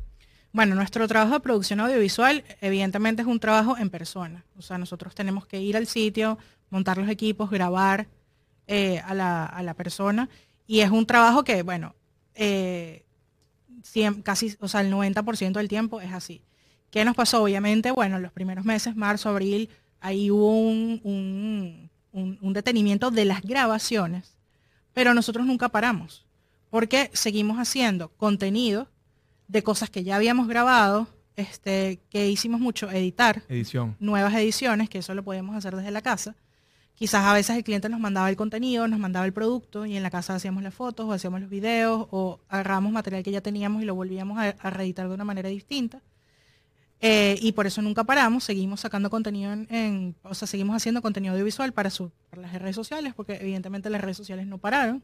Bueno, 0.53 0.75
nuestro 0.75 1.07
trabajo 1.07 1.35
de 1.35 1.41
producción 1.41 1.79
audiovisual 1.79 2.45
evidentemente 2.63 3.21
es 3.21 3.29
un 3.29 3.39
trabajo 3.39 3.77
en 3.77 3.91
persona. 3.91 4.47
O 4.57 4.63
sea, 4.63 4.79
nosotros 4.79 5.15
tenemos 5.15 5.47
que 5.47 5.61
ir 5.61 5.77
al 5.77 5.87
sitio, 5.87 6.39
montar 6.71 6.97
los 6.97 7.11
equipos, 7.11 7.51
grabar 7.51 8.09
eh, 8.67 9.03
a, 9.05 9.13
la, 9.13 9.75
persona. 9.77 10.31
Y 10.67 10.81
es 10.81 10.91
un 10.91 11.05
trabajo 11.05 11.45
que, 11.45 11.63
bueno, 11.63 11.95
eh, 12.35 13.05
casi, 14.25 14.57
o 14.59 14.67
sea, 14.67 14.81
el 14.81 14.91
90% 14.91 15.53
del 15.53 15.69
tiempo 15.69 16.01
es 16.01 16.15
así. 16.15 16.43
¿Qué 16.91 17.05
nos 17.05 17.15
pasó? 17.15 17.43
Obviamente, 17.43 17.91
bueno, 17.91 18.19
los 18.19 18.33
primeros 18.33 18.65
meses, 18.65 18.97
marzo, 18.97 19.29
abril, 19.29 19.69
ahí 20.01 20.31
hubo 20.31 20.59
un 20.59 21.91
detenimiento 22.55 23.11
de 23.11 23.27
las 23.27 23.43
grabaciones, 23.43 24.39
pero 24.95 25.13
nosotros 25.13 25.45
nunca 25.45 25.69
paramos, 25.69 26.25
porque 26.71 27.11
seguimos 27.13 27.59
haciendo 27.59 28.09
contenido 28.11 28.89
de 29.49 29.63
cosas 29.63 29.91
que 29.91 30.05
ya 30.05 30.17
habíamos 30.17 30.47
grabado, 30.49 31.09
este, 31.37 32.01
que 32.11 32.29
hicimos 32.29 32.61
mucho, 32.61 32.91
editar 32.91 33.43
Edición. 33.49 33.97
nuevas 33.99 34.35
ediciones, 34.35 34.89
que 34.89 34.99
eso 34.99 35.15
lo 35.15 35.23
podíamos 35.25 35.57
hacer 35.57 35.75
desde 35.77 35.91
la 35.91 36.03
casa. 36.03 36.37
Quizás 36.95 37.25
a 37.25 37.33
veces 37.33 37.57
el 37.57 37.65
cliente 37.65 37.89
nos 37.89 37.99
mandaba 37.99 38.29
el 38.29 38.37
contenido, 38.37 38.87
nos 38.87 38.99
mandaba 39.01 39.25
el 39.25 39.33
producto 39.33 39.87
y 39.87 39.97
en 39.97 40.03
la 40.03 40.11
casa 40.11 40.35
hacíamos 40.35 40.63
las 40.63 40.75
fotos 40.75 41.07
o 41.07 41.13
hacíamos 41.13 41.41
los 41.41 41.49
videos 41.49 42.07
o 42.11 42.41
agarramos 42.49 42.93
material 42.93 43.23
que 43.23 43.31
ya 43.31 43.41
teníamos 43.41 43.83
y 43.83 43.87
lo 43.87 43.95
volvíamos 43.95 44.39
a, 44.39 44.51
a 44.51 44.71
reeditar 44.71 45.09
de 45.09 45.15
una 45.15 45.25
manera 45.25 45.49
distinta. 45.49 46.03
Eh, 47.03 47.39
y 47.41 47.53
por 47.53 47.67
eso 47.67 47.81
nunca 47.81 48.05
paramos, 48.05 48.45
seguimos 48.45 48.81
sacando 48.81 49.09
contenido 49.09 49.51
en, 49.55 49.67
en- 49.71 50.15
o 50.23 50.35
sea, 50.35 50.47
seguimos 50.47 50.77
haciendo 50.77 51.01
contenido 51.01 51.33
audiovisual 51.33 51.73
para, 51.73 51.89
su- 51.89 52.13
para 52.29 52.43
las 52.43 52.53
redes 52.61 52.77
sociales, 52.77 53.15
porque 53.17 53.39
evidentemente 53.41 53.89
las 53.89 54.03
redes 54.03 54.19
sociales 54.19 54.47
no 54.47 54.59
pararon. 54.59 55.03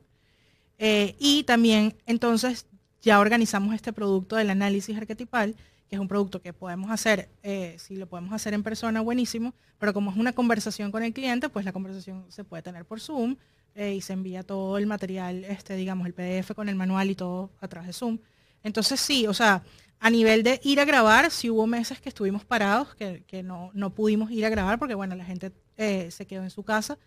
Eh, 0.78 1.16
y 1.18 1.44
también 1.44 1.94
entonces 2.06 2.66
ya 3.02 3.20
organizamos 3.20 3.74
este 3.74 3.92
producto 3.92 4.36
del 4.36 4.50
análisis 4.50 4.96
arquetipal, 4.96 5.54
que 5.88 5.96
es 5.96 6.00
un 6.00 6.08
producto 6.08 6.42
que 6.42 6.52
podemos 6.52 6.90
hacer, 6.90 7.28
eh, 7.42 7.76
si 7.78 7.96
lo 7.96 8.06
podemos 8.08 8.32
hacer 8.32 8.54
en 8.54 8.62
persona, 8.62 9.00
buenísimo, 9.00 9.54
pero 9.78 9.94
como 9.94 10.10
es 10.10 10.16
una 10.16 10.32
conversación 10.32 10.90
con 10.90 11.02
el 11.02 11.12
cliente, 11.12 11.48
pues 11.48 11.64
la 11.64 11.72
conversación 11.72 12.26
se 12.28 12.44
puede 12.44 12.62
tener 12.62 12.84
por 12.84 13.00
Zoom 13.00 13.36
eh, 13.74 13.94
y 13.94 14.00
se 14.00 14.12
envía 14.12 14.42
todo 14.42 14.78
el 14.78 14.86
material, 14.86 15.44
este, 15.44 15.76
digamos, 15.76 16.06
el 16.06 16.14
PDF 16.14 16.52
con 16.54 16.68
el 16.68 16.74
manual 16.74 17.10
y 17.10 17.14
todo 17.14 17.50
a 17.60 17.68
través 17.68 17.86
de 17.86 17.92
Zoom. 17.92 18.18
Entonces 18.64 19.00
sí, 19.00 19.26
o 19.26 19.34
sea, 19.34 19.62
a 20.00 20.10
nivel 20.10 20.42
de 20.42 20.60
ir 20.64 20.80
a 20.80 20.84
grabar, 20.84 21.30
sí 21.30 21.48
hubo 21.48 21.66
meses 21.66 22.00
que 22.00 22.08
estuvimos 22.08 22.44
parados, 22.44 22.94
que, 22.96 23.22
que 23.26 23.42
no, 23.42 23.70
no 23.72 23.90
pudimos 23.90 24.30
ir 24.32 24.44
a 24.44 24.48
grabar 24.50 24.78
porque, 24.78 24.94
bueno, 24.94 25.14
la 25.14 25.24
gente 25.24 25.52
se 25.76 26.26
quedó 26.26 26.42
en 26.42 26.50
su 26.50 26.64
casa, 26.64 26.98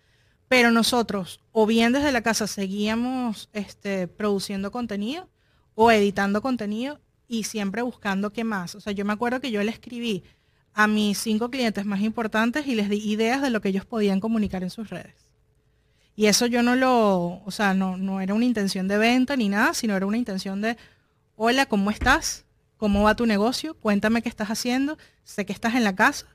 pero 0.50 0.72
nosotros, 0.72 1.38
o 1.52 1.64
bien 1.64 1.92
desde 1.92 2.10
la 2.10 2.22
casa 2.22 2.48
seguíamos 2.48 3.48
este, 3.52 4.08
produciendo 4.08 4.72
contenido 4.72 5.28
o 5.76 5.92
editando 5.92 6.42
contenido 6.42 6.98
y 7.28 7.44
siempre 7.44 7.82
buscando 7.82 8.32
qué 8.32 8.42
más. 8.42 8.74
O 8.74 8.80
sea, 8.80 8.92
yo 8.92 9.04
me 9.04 9.12
acuerdo 9.12 9.40
que 9.40 9.52
yo 9.52 9.62
le 9.62 9.70
escribí 9.70 10.24
a 10.74 10.88
mis 10.88 11.18
cinco 11.18 11.52
clientes 11.52 11.86
más 11.86 12.00
importantes 12.00 12.66
y 12.66 12.74
les 12.74 12.88
di 12.88 12.96
ideas 12.96 13.42
de 13.42 13.50
lo 13.50 13.60
que 13.60 13.68
ellos 13.68 13.86
podían 13.86 14.18
comunicar 14.18 14.64
en 14.64 14.70
sus 14.70 14.90
redes. 14.90 15.14
Y 16.16 16.26
eso 16.26 16.46
yo 16.46 16.64
no 16.64 16.74
lo, 16.74 17.44
o 17.44 17.50
sea, 17.52 17.72
no, 17.72 17.96
no 17.96 18.20
era 18.20 18.34
una 18.34 18.44
intención 18.44 18.88
de 18.88 18.98
venta 18.98 19.36
ni 19.36 19.48
nada, 19.48 19.72
sino 19.72 19.96
era 19.96 20.04
una 20.04 20.18
intención 20.18 20.60
de, 20.60 20.76
hola, 21.36 21.66
¿cómo 21.66 21.92
estás? 21.92 22.44
¿Cómo 22.76 23.04
va 23.04 23.14
tu 23.14 23.24
negocio? 23.24 23.74
Cuéntame 23.74 24.20
qué 24.20 24.28
estás 24.28 24.48
haciendo. 24.48 24.98
Sé 25.22 25.46
que 25.46 25.52
estás 25.52 25.76
en 25.76 25.84
la 25.84 25.94
casa. 25.94 26.26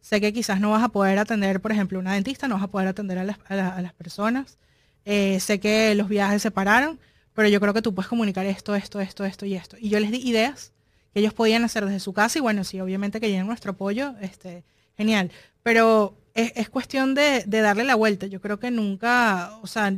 Sé 0.00 0.20
que 0.20 0.32
quizás 0.32 0.60
no 0.60 0.70
vas 0.70 0.82
a 0.82 0.88
poder 0.88 1.18
atender, 1.18 1.60
por 1.60 1.72
ejemplo, 1.72 1.98
una 1.98 2.14
dentista, 2.14 2.48
no 2.48 2.54
vas 2.56 2.64
a 2.64 2.68
poder 2.68 2.88
atender 2.88 3.18
a 3.18 3.24
las, 3.24 3.38
a 3.48 3.56
la- 3.56 3.68
a 3.76 3.82
las 3.82 3.92
personas. 3.94 4.58
Eh, 5.04 5.40
sé 5.40 5.60
que 5.60 5.94
los 5.94 6.08
viajes 6.08 6.42
se 6.42 6.50
pararon, 6.50 6.98
pero 7.34 7.48
yo 7.48 7.60
creo 7.60 7.74
que 7.74 7.82
tú 7.82 7.94
puedes 7.94 8.08
comunicar 8.08 8.46
esto, 8.46 8.74
esto, 8.74 9.00
esto, 9.00 9.24
esto 9.24 9.46
y 9.46 9.54
esto. 9.54 9.76
Y 9.80 9.88
yo 9.90 10.00
les 10.00 10.10
di 10.10 10.18
ideas 10.28 10.72
que 11.12 11.20
ellos 11.20 11.34
podían 11.34 11.64
hacer 11.64 11.84
desde 11.86 12.00
su 12.00 12.12
casa 12.12 12.38
y 12.38 12.42
bueno, 12.42 12.64
sí, 12.64 12.80
obviamente 12.80 13.20
que 13.20 13.26
tienen 13.28 13.46
nuestro 13.46 13.72
apoyo, 13.72 14.14
este, 14.20 14.64
genial. 14.96 15.30
Pero 15.62 16.16
es, 16.34 16.52
es 16.56 16.68
cuestión 16.70 17.14
de, 17.14 17.44
de 17.46 17.60
darle 17.60 17.84
la 17.84 17.94
vuelta. 17.94 18.26
Yo 18.26 18.40
creo 18.40 18.58
que 18.60 18.70
nunca, 18.70 19.58
o 19.62 19.66
sea, 19.66 19.92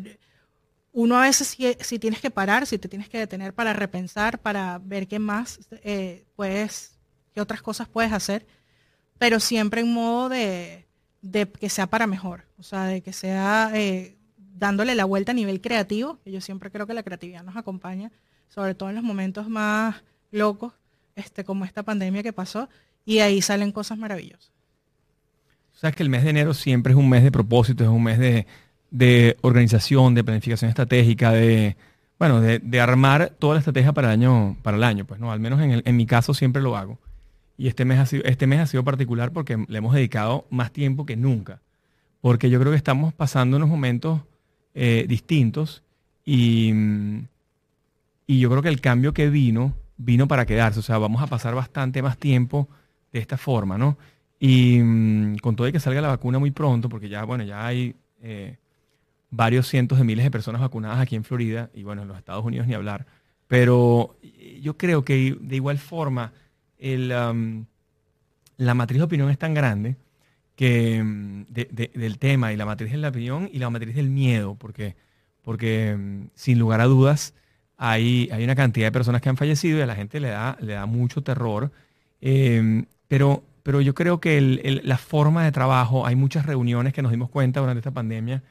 uno 0.92 1.16
a 1.18 1.22
veces 1.22 1.48
si, 1.48 1.74
si 1.80 1.98
tienes 1.98 2.20
que 2.20 2.30
parar, 2.30 2.66
si 2.66 2.78
te 2.78 2.88
tienes 2.88 3.08
que 3.08 3.18
detener 3.18 3.54
para 3.54 3.72
repensar, 3.72 4.38
para 4.40 4.78
ver 4.78 5.08
qué 5.08 5.18
más 5.18 5.58
eh, 5.84 6.24
puedes, 6.36 6.98
qué 7.34 7.40
otras 7.40 7.62
cosas 7.62 7.88
puedes 7.88 8.12
hacer, 8.12 8.46
pero 9.22 9.38
siempre 9.38 9.82
en 9.82 9.92
modo 9.92 10.28
de, 10.28 10.85
que 11.61 11.68
sea 11.68 11.87
para 11.87 12.08
mejor, 12.08 12.42
o 12.58 12.64
sea, 12.64 12.87
de 12.87 13.02
que 13.02 13.12
sea 13.12 13.70
eh, 13.72 14.16
dándole 14.37 14.96
la 14.96 15.04
vuelta 15.04 15.30
a 15.30 15.35
nivel 15.37 15.61
creativo, 15.61 16.18
que 16.24 16.32
yo 16.32 16.40
siempre 16.40 16.72
creo 16.72 16.88
que 16.88 16.92
la 16.92 17.04
creatividad 17.04 17.44
nos 17.44 17.56
acompaña, 17.56 18.11
sobre 18.48 18.74
todo 18.74 18.88
en 18.88 18.96
los 18.96 19.04
momentos 19.04 19.48
más 19.48 20.02
locos, 20.32 20.72
este, 21.14 21.44
como 21.44 21.64
esta 21.64 21.85
pandemia 21.85 22.24
que 22.24 22.32
pasó, 22.32 22.68
y 23.04 23.20
ahí 23.20 23.40
salen 23.42 23.70
cosas 23.70 23.96
maravillosas. 23.96 24.50
Sabes 25.72 25.94
que 25.94 26.02
el 26.02 26.08
mes 26.08 26.24
de 26.24 26.30
enero 26.30 26.52
siempre 26.52 26.92
es 26.92 26.98
un 26.98 27.08
mes 27.08 27.22
de 27.22 27.30
propósito, 27.30 27.85
es 27.85 27.90
un 27.90 28.02
mes 28.02 28.18
de, 28.18 28.48
de 28.90 29.37
organización, 29.42 30.16
de 30.16 30.24
planificación 30.24 30.68
estratégica, 30.68 31.30
de 31.30 31.76
bueno, 32.18 32.40
de, 32.40 32.58
de, 32.58 32.80
armar 32.80 33.37
toda 33.38 33.54
la 33.54 33.61
estrategia 33.61 33.92
para 33.92 34.08
el 34.08 34.14
año, 34.14 34.56
para 34.62 34.76
el 34.76 34.82
año, 34.82 35.04
pues 35.04 35.20
no, 35.20 35.30
al 35.30 35.38
menos 35.38 35.61
en, 35.61 35.70
el, 35.70 35.82
en 35.85 35.96
mi 35.96 36.06
caso 36.06 36.35
siempre 36.35 36.61
lo 36.61 36.76
hago. 36.76 36.98
Y 37.56 37.68
este 37.68 37.84
mes, 37.84 37.98
ha 37.98 38.06
sido, 38.06 38.24
este 38.24 38.46
mes 38.46 38.60
ha 38.60 38.66
sido 38.66 38.84
particular 38.84 39.32
porque 39.32 39.64
le 39.68 39.78
hemos 39.78 39.94
dedicado 39.94 40.46
más 40.50 40.72
tiempo 40.72 41.06
que 41.06 41.16
nunca. 41.16 41.60
Porque 42.20 42.50
yo 42.50 42.58
creo 42.60 42.72
que 42.72 42.76
estamos 42.76 43.12
pasando 43.12 43.56
unos 43.56 43.68
momentos 43.68 44.20
eh, 44.74 45.06
distintos 45.08 45.82
y, 46.24 46.72
y 48.26 48.40
yo 48.40 48.50
creo 48.50 48.62
que 48.62 48.68
el 48.68 48.80
cambio 48.80 49.12
que 49.12 49.28
vino, 49.28 49.74
vino 49.96 50.28
para 50.28 50.46
quedarse. 50.46 50.80
O 50.80 50.82
sea, 50.82 50.98
vamos 50.98 51.22
a 51.22 51.26
pasar 51.26 51.54
bastante 51.54 52.02
más 52.02 52.16
tiempo 52.18 52.68
de 53.12 53.20
esta 53.20 53.36
forma, 53.36 53.76
¿no? 53.76 53.98
Y 54.38 54.80
mm, 54.80 55.36
con 55.36 55.54
todo 55.54 55.68
y 55.68 55.72
que 55.72 55.80
salga 55.80 56.00
la 56.00 56.08
vacuna 56.08 56.38
muy 56.38 56.50
pronto, 56.50 56.88
porque 56.88 57.08
ya, 57.08 57.24
bueno, 57.24 57.44
ya 57.44 57.66
hay 57.66 57.94
eh, 58.22 58.56
varios 59.30 59.68
cientos 59.68 59.98
de 59.98 60.04
miles 60.04 60.24
de 60.24 60.30
personas 60.30 60.60
vacunadas 60.60 61.00
aquí 61.00 61.16
en 61.16 61.24
Florida 61.24 61.70
y 61.74 61.82
bueno, 61.82 62.02
en 62.02 62.08
los 62.08 62.18
Estados 62.18 62.44
Unidos 62.44 62.66
ni 62.66 62.74
hablar. 62.74 63.06
Pero 63.48 64.16
yo 64.60 64.76
creo 64.76 65.04
que 65.04 65.36
de 65.40 65.56
igual 65.56 65.78
forma 65.78 66.32
um, 66.83 67.66
la 68.57 68.75
matriz 68.75 68.99
de 68.99 69.05
opinión 69.05 69.31
es 69.31 69.38
tan 69.38 69.55
grande 69.55 69.97
que 70.57 71.03
de, 71.49 71.90
del 71.95 72.18
tema 72.18 72.53
y 72.53 72.57
la 72.57 72.66
matriz 72.66 72.92
de 72.92 72.99
la 72.99 73.09
opinión 73.09 73.49
y 73.53 73.59
la 73.59 73.71
matriz 73.71 73.95
del 73.95 74.11
miedo, 74.11 74.57
porque, 74.57 74.97
porque 75.42 75.97
mm, 75.99 76.31
sin 76.35 76.59
lugar 76.59 76.81
a 76.81 76.85
dudas 76.85 77.35
hay, 77.77 78.29
hay 78.33 78.45
una 78.45 78.55
cantidad 78.55 78.87
de 78.87 78.92
personas 78.92 79.23
que 79.23 79.29
han 79.29 79.37
fallecido 79.37 79.79
y 79.79 79.83
a 79.83 79.87
la 79.87 79.95
gente 79.95 80.21
le 80.21 80.29
da, 80.29 80.57
le 80.61 80.75
da 80.75 80.87
mucho 80.87 81.23
terror. 81.23 81.73
Eh, 82.21 82.85
pero, 83.09 83.42
pero 83.62 83.81
yo 83.81 83.95
creo 83.95 84.21
que 84.21 84.38
el, 84.38 84.81
la 84.85 84.99
forma 84.99 85.45
de 85.45 85.53
trabajo, 85.53 86.07
hay 86.07 86.16
muchas 86.16 86.47
reuniones 86.47 86.92
que 86.92 87.03
nos 87.03 87.11
dimos 87.11 87.31
cuenta 87.31 87.61
durante 87.61 87.81
esta 87.81 87.90
pandemia 87.90 88.42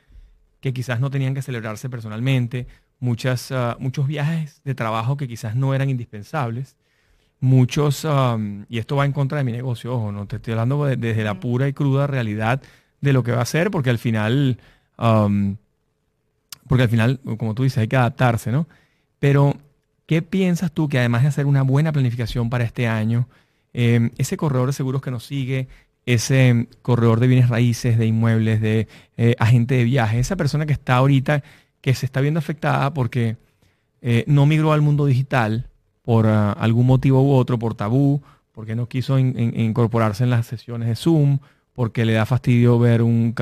que 0.60 0.74
quizás 0.74 1.00
no 1.00 1.10
tenían 1.10 1.34
que 1.34 1.42
celebrarse 1.42 1.90
personalmente, 1.90 2.68
muchas, 3.00 3.52
uh, 3.52 3.76
muchos 3.80 4.08
viajes 4.08 4.62
de 4.64 4.76
trabajo 4.76 5.18
que 5.18 5.28
quizás 5.28 5.56
no 5.56 5.74
eran 5.74 5.90
indispensables, 5.90 6.78
muchos, 7.42 8.06
um, 8.06 8.66
y 8.70 8.78
esto 8.78 8.96
va 8.96 9.06
en 9.06 9.12
contra 9.12 9.40
de 9.40 9.44
mi 9.44 9.52
negocio, 9.52 9.94
ojo, 9.94 10.12
no 10.12 10.28
te 10.28 10.38
estoy 10.38 10.54
hablando 10.54 10.86
de, 10.86 10.96
desde 10.96 11.24
la 11.24 11.40
pura 11.40 11.68
y 11.68 11.74
cruda 11.74 12.08
realidad 12.08 12.62
de 13.02 13.14
lo 13.14 13.24
que 13.24 13.32
va 13.32 13.42
a 13.42 13.46
ser, 13.46 13.72
porque 13.72 13.90
al 13.90 13.98
final, 13.98 14.60
um, 14.98 15.58
porque 16.68 16.84
al 16.84 16.90
final, 16.90 17.20
como 17.38 17.56
tú 17.56 17.64
dices, 17.64 17.80
hay 17.80 17.88
que 17.88 17.98
adaptarse, 17.98 18.52
¿no? 18.52 18.68
Pero, 19.20 19.58
¿qué 20.06 20.22
piensas 20.22 20.72
tú 20.72 20.88
que 20.88 21.00
además 21.00 21.24
de 21.24 21.30
hacer 21.30 21.48
una 21.48 21.64
buena 21.64 21.92
planificación 21.92 22.50
para 22.50 22.64
este 22.64 22.88
año, 22.88 23.28
eh, 23.74 24.12
ese 24.18 24.38
corredor 24.38 24.68
de 24.68 24.74
seguros 24.74 25.02
que 25.02 25.12
nos 25.12 25.26
sigue, 25.26 25.68
ese 26.06 26.68
corredor 26.84 27.20
de 27.20 27.28
bienes 27.28 27.50
raíces, 27.50 27.98
de 27.98 28.06
inmuebles, 28.06 28.62
de 28.62 28.88
eh, 29.18 29.36
agente 29.40 29.76
de 29.76 29.84
viaje, 29.84 30.20
esa 30.20 30.36
persona 30.36 30.66
que 30.66 30.74
está 30.74 30.96
ahorita, 30.96 31.44
que 31.82 31.96
se 31.96 32.06
está 32.06 32.22
viendo 32.22 32.40
afectada 32.40 32.94
porque 32.94 33.38
eh, 34.02 34.24
no 34.28 34.46
migró 34.46 34.74
al 34.74 34.82
mundo 34.82 35.06
digital 35.06 35.71
por 36.12 36.26
uh, 36.26 36.52
algún 36.58 36.88
motivo 36.88 37.24
u 37.24 37.32
otro, 37.32 37.58
por 37.58 37.74
tabú, 37.74 38.22
porque 38.52 38.76
no 38.76 38.90
quiso 38.90 39.18
in, 39.18 39.34
in, 39.40 39.58
incorporarse 39.58 40.26
en 40.26 40.30
las 40.30 40.46
sesiones 40.46 40.90
de 40.90 40.98
Zoom, 40.98 41.40
porque 41.72 42.04
le 42.04 42.12
da 42.12 42.26
fastidio 42.26 42.78
ver 42.78 43.02
un, 43.02 43.34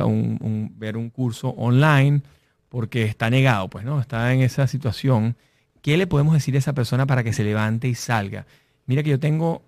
ver 0.77 0.95
un 0.95 1.10
curso 1.10 1.49
online, 1.49 2.21
porque 2.69 3.05
está 3.05 3.32
negado, 3.32 3.69
pues, 3.69 3.86
¿no? 3.86 3.99
Está 3.99 4.32
en 4.36 4.41
esa 4.41 4.67
situación. 4.67 5.36
¿Qué 5.82 5.97
le 5.97 6.05
podemos 6.05 6.36
decir 6.36 6.53
a 6.53 6.60
esa 6.60 6.73
persona 6.73 7.08
para 7.08 7.23
que 7.23 7.34
se 7.34 7.43
levante 7.43 7.88
y 7.88 7.95
salga? 7.95 8.45
Mira 8.86 9.01
que 9.01 9.10
yo 9.10 9.19
tengo 9.19 9.63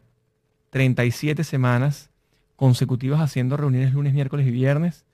37 0.70 1.44
semanas 1.44 2.12
consecutivas 2.56 3.20
haciendo 3.20 3.58
reuniones 3.58 3.94
lunes, 3.94 4.14
miércoles 4.14 4.46
y 4.46 4.52
viernes. 4.52 5.06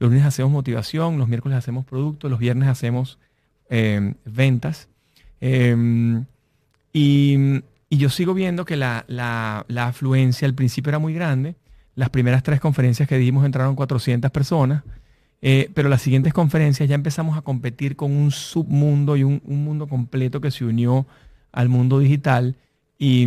Los 0.00 0.10
lunes 0.10 0.26
hacemos 0.26 0.50
motivación, 0.50 1.16
los 1.16 1.28
miércoles 1.28 1.58
hacemos 1.58 1.84
productos, 1.84 2.28
los 2.28 2.40
viernes 2.40 2.68
hacemos 2.68 3.20
eh, 3.70 4.14
ventas. 4.24 4.88
Eh, 5.40 6.24
y, 6.98 7.62
yo 7.90 8.08
sigo 8.08 8.32
viendo 8.32 8.64
que 8.64 8.74
la, 8.76 9.04
la, 9.06 9.66
la, 9.68 9.88
afluencia 9.88 10.48
al 10.48 10.54
principio 10.54 10.88
era 10.88 10.98
muy 10.98 11.12
grande. 11.12 11.56
Las 11.94 12.08
primeras 12.08 12.42
tres 12.42 12.58
conferencias 12.58 13.06
que 13.06 13.18
dimos 13.18 13.44
entraron 13.44 13.76
400 13.76 14.30
personas. 14.30 14.82
Eh, 15.42 15.70
pero 15.74 15.90
las 15.90 16.00
siguientes 16.00 16.32
conferencias 16.32 16.88
ya 16.88 16.94
empezamos 16.94 17.36
a 17.36 17.42
competir 17.42 17.96
con 17.96 18.12
un 18.12 18.30
submundo 18.30 19.16
y 19.16 19.24
un, 19.24 19.42
un 19.44 19.62
mundo 19.62 19.86
completo 19.88 20.40
que 20.40 20.50
se 20.50 20.64
unió 20.64 21.06
al 21.52 21.68
mundo 21.68 21.98
digital. 21.98 22.56
Y, 22.98 23.26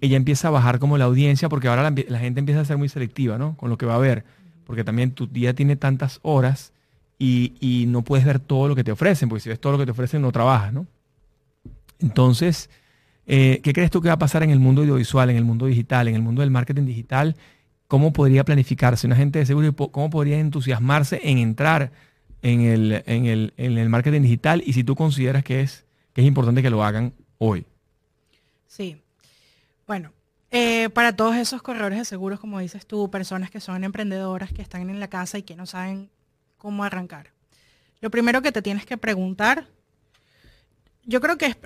ella 0.00 0.16
empieza 0.16 0.48
a 0.48 0.52
bajar 0.52 0.78
como 0.78 0.96
la 0.96 1.06
audiencia 1.06 1.48
porque 1.48 1.68
ahora 1.68 1.82
la, 1.82 1.94
la, 2.08 2.18
gente 2.20 2.40
empieza 2.40 2.60
a 2.60 2.64
ser 2.64 2.78
muy 2.78 2.88
selectiva, 2.88 3.36
¿no? 3.36 3.56
Con 3.56 3.68
lo 3.68 3.76
que 3.76 3.84
va 3.84 3.96
a 3.96 3.98
ver. 3.98 4.24
Porque 4.64 4.84
también 4.84 5.10
tu 5.10 5.26
día 5.26 5.54
tiene 5.54 5.76
tantas 5.76 6.20
horas 6.22 6.72
y, 7.18 7.52
y, 7.60 7.84
no 7.86 8.02
puedes 8.02 8.24
ver 8.24 8.38
todo 8.38 8.68
lo 8.68 8.76
que 8.76 8.84
te 8.84 8.92
ofrecen, 8.92 9.28
porque 9.28 9.42
si 9.42 9.48
ves 9.48 9.60
todo 9.60 9.72
lo 9.72 9.78
que 9.78 9.84
te 9.84 9.90
ofrecen 9.90 10.22
no 10.22 10.32
trabajas, 10.32 10.72
¿no? 10.72 10.86
Entonces, 12.00 12.70
eh, 13.26 13.60
¿qué 13.62 13.72
crees 13.72 13.90
tú 13.90 14.00
que 14.00 14.08
va 14.08 14.14
a 14.14 14.18
pasar 14.18 14.42
en 14.42 14.50
el 14.50 14.58
mundo 14.58 14.82
audiovisual, 14.82 15.30
en 15.30 15.36
el 15.36 15.44
mundo 15.44 15.66
digital, 15.66 16.08
en 16.08 16.14
el 16.14 16.22
mundo 16.22 16.42
del 16.42 16.50
marketing 16.50 16.84
digital? 16.84 17.36
¿Cómo 17.86 18.12
podría 18.12 18.44
planificarse 18.44 19.06
una 19.06 19.16
gente 19.16 19.38
de 19.38 19.46
seguro? 19.46 19.74
¿Cómo 19.74 20.10
podría 20.10 20.38
entusiasmarse 20.38 21.20
en 21.24 21.38
entrar 21.38 21.92
en 22.42 22.60
el, 22.60 23.02
en 23.06 23.26
el, 23.26 23.54
en 23.56 23.78
el 23.78 23.88
marketing 23.88 24.22
digital? 24.22 24.62
Y 24.64 24.72
si 24.74 24.84
tú 24.84 24.94
consideras 24.94 25.42
que 25.42 25.60
es, 25.60 25.84
que 26.12 26.20
es 26.20 26.26
importante 26.26 26.62
que 26.62 26.70
lo 26.70 26.84
hagan 26.84 27.12
hoy. 27.38 27.66
Sí, 28.66 29.00
bueno, 29.86 30.12
eh, 30.50 30.88
para 30.90 31.14
todos 31.14 31.36
esos 31.36 31.62
corredores 31.62 31.98
de 31.98 32.04
seguros, 32.04 32.40
como 32.40 32.58
dices 32.58 32.86
tú, 32.86 33.10
personas 33.10 33.50
que 33.50 33.60
son 33.60 33.84
emprendedoras, 33.84 34.52
que 34.52 34.62
están 34.62 34.88
en 34.88 35.00
la 35.00 35.08
casa 35.08 35.38
y 35.38 35.42
que 35.42 35.56
no 35.56 35.66
saben 35.66 36.10
cómo 36.56 36.84
arrancar. 36.84 37.32
Lo 38.00 38.10
primero 38.10 38.42
que 38.42 38.52
te 38.52 38.62
tienes 38.62 38.86
que 38.86 38.96
preguntar, 38.96 39.66
yo 41.04 41.20
creo 41.20 41.36
que 41.36 41.46
es 41.46 41.56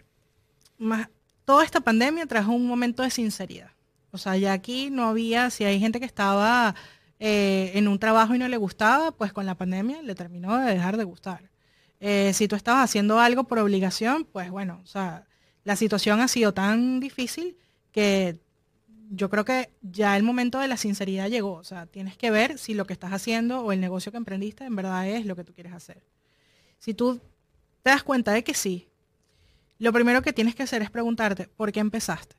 más, 0.82 1.08
toda 1.44 1.64
esta 1.64 1.80
pandemia 1.80 2.26
trajo 2.26 2.52
un 2.52 2.66
momento 2.66 3.02
de 3.02 3.10
sinceridad. 3.10 3.70
O 4.10 4.18
sea, 4.18 4.36
ya 4.36 4.52
aquí 4.52 4.90
no 4.90 5.04
había, 5.04 5.50
si 5.50 5.64
hay 5.64 5.80
gente 5.80 5.98
que 5.98 6.06
estaba 6.06 6.74
eh, 7.18 7.72
en 7.74 7.88
un 7.88 7.98
trabajo 7.98 8.34
y 8.34 8.38
no 8.38 8.48
le 8.48 8.56
gustaba, 8.56 9.12
pues 9.12 9.32
con 9.32 9.46
la 9.46 9.54
pandemia 9.54 10.02
le 10.02 10.14
terminó 10.14 10.58
de 10.58 10.72
dejar 10.74 10.96
de 10.96 11.04
gustar. 11.04 11.50
Eh, 12.00 12.32
si 12.34 12.48
tú 12.48 12.56
estabas 12.56 12.84
haciendo 12.84 13.20
algo 13.20 13.44
por 13.44 13.58
obligación, 13.58 14.24
pues 14.24 14.50
bueno, 14.50 14.80
o 14.82 14.86
sea, 14.86 15.24
la 15.64 15.76
situación 15.76 16.20
ha 16.20 16.28
sido 16.28 16.52
tan 16.52 17.00
difícil 17.00 17.56
que 17.92 18.40
yo 19.10 19.30
creo 19.30 19.44
que 19.44 19.70
ya 19.82 20.16
el 20.16 20.22
momento 20.22 20.58
de 20.58 20.68
la 20.68 20.76
sinceridad 20.76 21.28
llegó. 21.28 21.52
O 21.52 21.64
sea, 21.64 21.86
tienes 21.86 22.16
que 22.16 22.30
ver 22.30 22.58
si 22.58 22.74
lo 22.74 22.86
que 22.86 22.92
estás 22.92 23.12
haciendo 23.12 23.60
o 23.60 23.72
el 23.72 23.80
negocio 23.80 24.10
que 24.10 24.18
emprendiste 24.18 24.64
en 24.64 24.74
verdad 24.74 25.06
es 25.06 25.26
lo 25.26 25.36
que 25.36 25.44
tú 25.44 25.52
quieres 25.52 25.74
hacer. 25.74 26.02
Si 26.78 26.94
tú 26.94 27.20
te 27.82 27.90
das 27.90 28.02
cuenta 28.02 28.32
de 28.32 28.42
que 28.42 28.54
sí, 28.54 28.88
lo 29.82 29.92
primero 29.92 30.22
que 30.22 30.32
tienes 30.32 30.54
que 30.54 30.62
hacer 30.62 30.80
es 30.80 30.92
preguntarte, 30.92 31.48
¿por 31.48 31.72
qué 31.72 31.80
empezaste? 31.80 32.36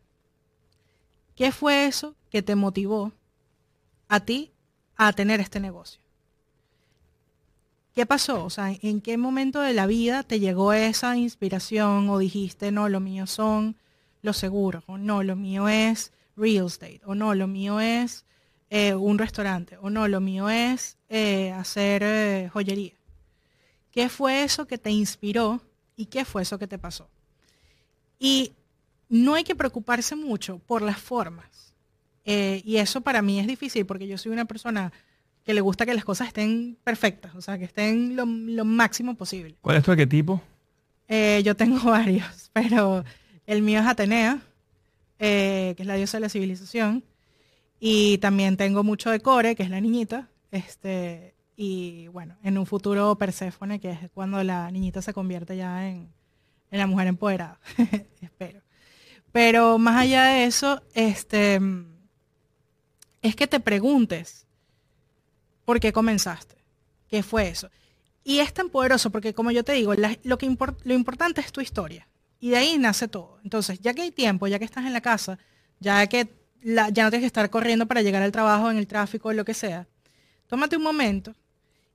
¿Qué 1.36 1.51
fue 1.51 1.88
eso 1.88 2.15
que 2.29 2.41
te 2.41 2.56
motivó 2.56 3.12
a 4.08 4.21
ti 4.21 4.53
a 4.95 5.12
tener 5.12 5.41
este 5.41 5.60
negocio? 5.60 5.99
¿Qué 7.93 8.06
pasó? 8.06 8.45
O 8.45 8.49
sea, 8.49 8.71
¿en 8.82 9.01
qué 9.01 9.17
momento 9.17 9.60
de 9.60 9.73
la 9.73 9.88
vida 9.88 10.24
te 10.24 10.39
llegó 10.39 10.72
esa 10.72 11.18
inspiración 11.18 12.09
o 12.09 12.18
dijiste, 12.18 12.72
no, 12.72 12.88
lo 12.88 13.01
mío 13.01 13.28
son 13.28 13.76
los 14.22 14.38
seguros, 14.38 14.86
o 14.88 14.97
no, 14.97 15.22
lo 15.22 15.36
mío 15.36 15.68
es 15.68 16.13
real 16.38 16.68
estate, 16.68 17.01
o 17.03 17.13
no, 17.13 17.36
lo 17.36 17.47
mío 17.47 17.82
es 17.82 18.24
eh, 18.70 18.95
un 18.95 19.18
restaurante, 19.18 19.78
o 19.82 19.89
no, 19.89 20.07
lo 20.07 20.22
mío 20.22 20.47
es 20.47 20.97
eh, 21.09 21.51
hacer 21.51 22.03
eh, 22.05 22.49
joyería. 22.53 22.93
¿Qué 23.91 24.07
fue 24.07 24.45
eso 24.45 24.65
que 24.65 24.78
te 24.78 24.91
inspiró 24.91 25.61
y 25.97 26.05
qué 26.05 26.24
fue 26.24 26.43
eso 26.43 26.57
que 26.57 26.68
te 26.68 26.80
pasó? 26.80 27.09
Y 28.24 28.53
no 29.09 29.34
hay 29.36 29.43
que 29.43 29.53
preocuparse 29.53 30.15
mucho 30.15 30.59
por 30.59 30.82
las 30.82 30.97
formas. 30.97 31.74
y 32.26 32.78
eso 32.78 33.01
para 33.01 33.21
mí 33.21 33.38
es 33.41 33.47
difícil 33.47 33.86
porque 33.86 34.07
yo 34.07 34.17
soy 34.17 34.32
una 34.32 34.45
persona 34.45 34.93
que 35.43 35.53
le 35.53 35.59
gusta 35.59 35.86
que 35.86 35.93
las 35.93 36.05
cosas 36.05 36.30
estén 36.30 36.78
perfectas, 36.86 37.36
o 37.36 37.41
sea, 37.41 37.57
que 37.57 37.65
estén 37.65 38.15
lo, 38.15 38.26
lo 38.26 38.63
máximo 38.63 39.15
posible. 39.15 39.57
¿Cuál 39.59 39.76
es 39.76 39.84
tu 39.84 39.91
arquetipo? 39.91 40.41
yo 41.43 41.55
tengo 41.55 41.80
varios, 41.91 42.49
pero 42.53 43.03
el 43.45 43.61
mío 43.61 43.82
es 43.82 43.88
Atenea, 43.88 44.39
eh, 45.19 45.74
que 45.76 45.84
es 45.84 45.88
la 45.88 45.95
diosa 45.95 46.17
de 46.17 46.21
la 46.21 46.30
civilización. 46.30 47.03
Y 47.80 48.19
también 48.19 48.55
tengo 48.55 48.84
mucho 48.84 49.09
de 49.09 49.19
Core, 49.19 49.55
que 49.55 49.63
es 49.63 49.69
la 49.69 49.82
niñita. 49.82 50.30
Este, 50.51 51.36
y 51.57 52.07
bueno, 52.07 52.38
en 52.41 52.57
un 52.57 52.65
futuro 52.65 53.17
Perséfone, 53.17 53.82
que 53.82 53.91
es 53.91 53.99
cuando 54.13 54.41
la 54.43 54.71
niñita 54.71 55.01
se 55.01 55.13
convierte 55.13 55.57
ya 55.57 55.89
en, 55.89 56.09
en 56.74 56.80
la 56.80 56.88
mujer 56.88 57.05
empoderada, 57.05 57.59
espero. 58.21 58.59
Pero 59.32 59.78
más 59.78 60.01
allá 60.01 60.24
de 60.26 60.45
eso, 60.45 60.82
este, 60.95 61.59
es 63.21 63.36
que 63.36 63.45
te 63.45 63.59
preguntes 63.59 64.47
por 65.65 65.80
qué 65.80 65.93
comenzaste, 65.93 66.55
qué 67.07 67.21
fue 67.21 67.47
eso. 67.47 67.69
Y 68.24 68.39
es 68.39 68.53
tan 68.55 68.69
poderoso 68.69 69.11
porque, 69.11 69.36
como 69.36 69.51
yo 69.51 69.63
te 69.63 69.74
digo, 69.74 69.93
la- 69.93 70.17
lo, 70.24 70.39
que 70.39 70.49
lo 70.84 70.93
importante 70.95 71.41
es 71.41 71.51
tu 71.51 71.61
historia. 71.61 72.07
Y 72.39 72.49
de 72.49 72.57
ahí 72.57 72.78
nace 72.80 73.07
todo. 73.07 73.39
Entonces, 73.43 73.80
ya 73.80 73.93
que 73.93 74.01
hay 74.01 74.11
tiempo, 74.11 74.47
ya 74.47 74.57
que 74.57 74.65
estás 74.65 74.86
en 74.86 74.93
la 74.93 75.01
casa, 75.01 75.38
ya 75.80 76.07
que 76.07 76.28
la- 76.63 76.89
ya 76.89 77.03
no 77.03 77.11
tienes 77.11 77.24
que 77.24 77.28
estar 77.28 77.49
corriendo 77.51 77.86
para 77.86 78.01
llegar 78.01 78.24
al 78.24 78.32
trabajo, 78.32 78.71
en 78.71 78.78
el 78.78 78.88
tráfico, 78.88 79.32
lo 79.32 79.45
que 79.45 79.53
sea, 79.53 79.88
tómate 80.47 80.76
un 80.78 80.84
momento 80.84 81.36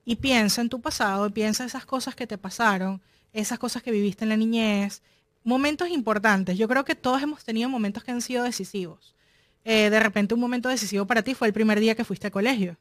y 0.05 0.15
piensa 0.15 0.61
en 0.61 0.69
tu 0.69 0.79
pasado, 0.79 1.29
piensa 1.31 1.65
esas 1.65 1.85
cosas 1.85 2.15
que 2.15 2.27
te 2.27 2.37
pasaron, 2.37 3.01
esas 3.33 3.59
cosas 3.59 3.83
que 3.83 3.91
viviste 3.91 4.25
en 4.25 4.29
la 4.29 4.37
niñez, 4.37 5.01
momentos 5.43 5.89
importantes. 5.89 6.57
Yo 6.57 6.67
creo 6.67 6.85
que 6.85 6.95
todos 6.95 7.21
hemos 7.21 7.43
tenido 7.43 7.69
momentos 7.69 8.03
que 8.03 8.11
han 8.11 8.21
sido 8.21 8.43
decisivos. 8.43 9.15
Eh, 9.65 9.89
de 9.89 9.99
repente 9.99 10.33
un 10.33 10.39
momento 10.39 10.69
decisivo 10.69 11.05
para 11.05 11.21
ti 11.21 11.33
fue 11.33 11.47
el 11.47 11.53
primer 11.53 11.79
día 11.79 11.95
que 11.95 12.03
fuiste 12.03 12.27
al 12.27 12.31
colegio. 12.31 12.77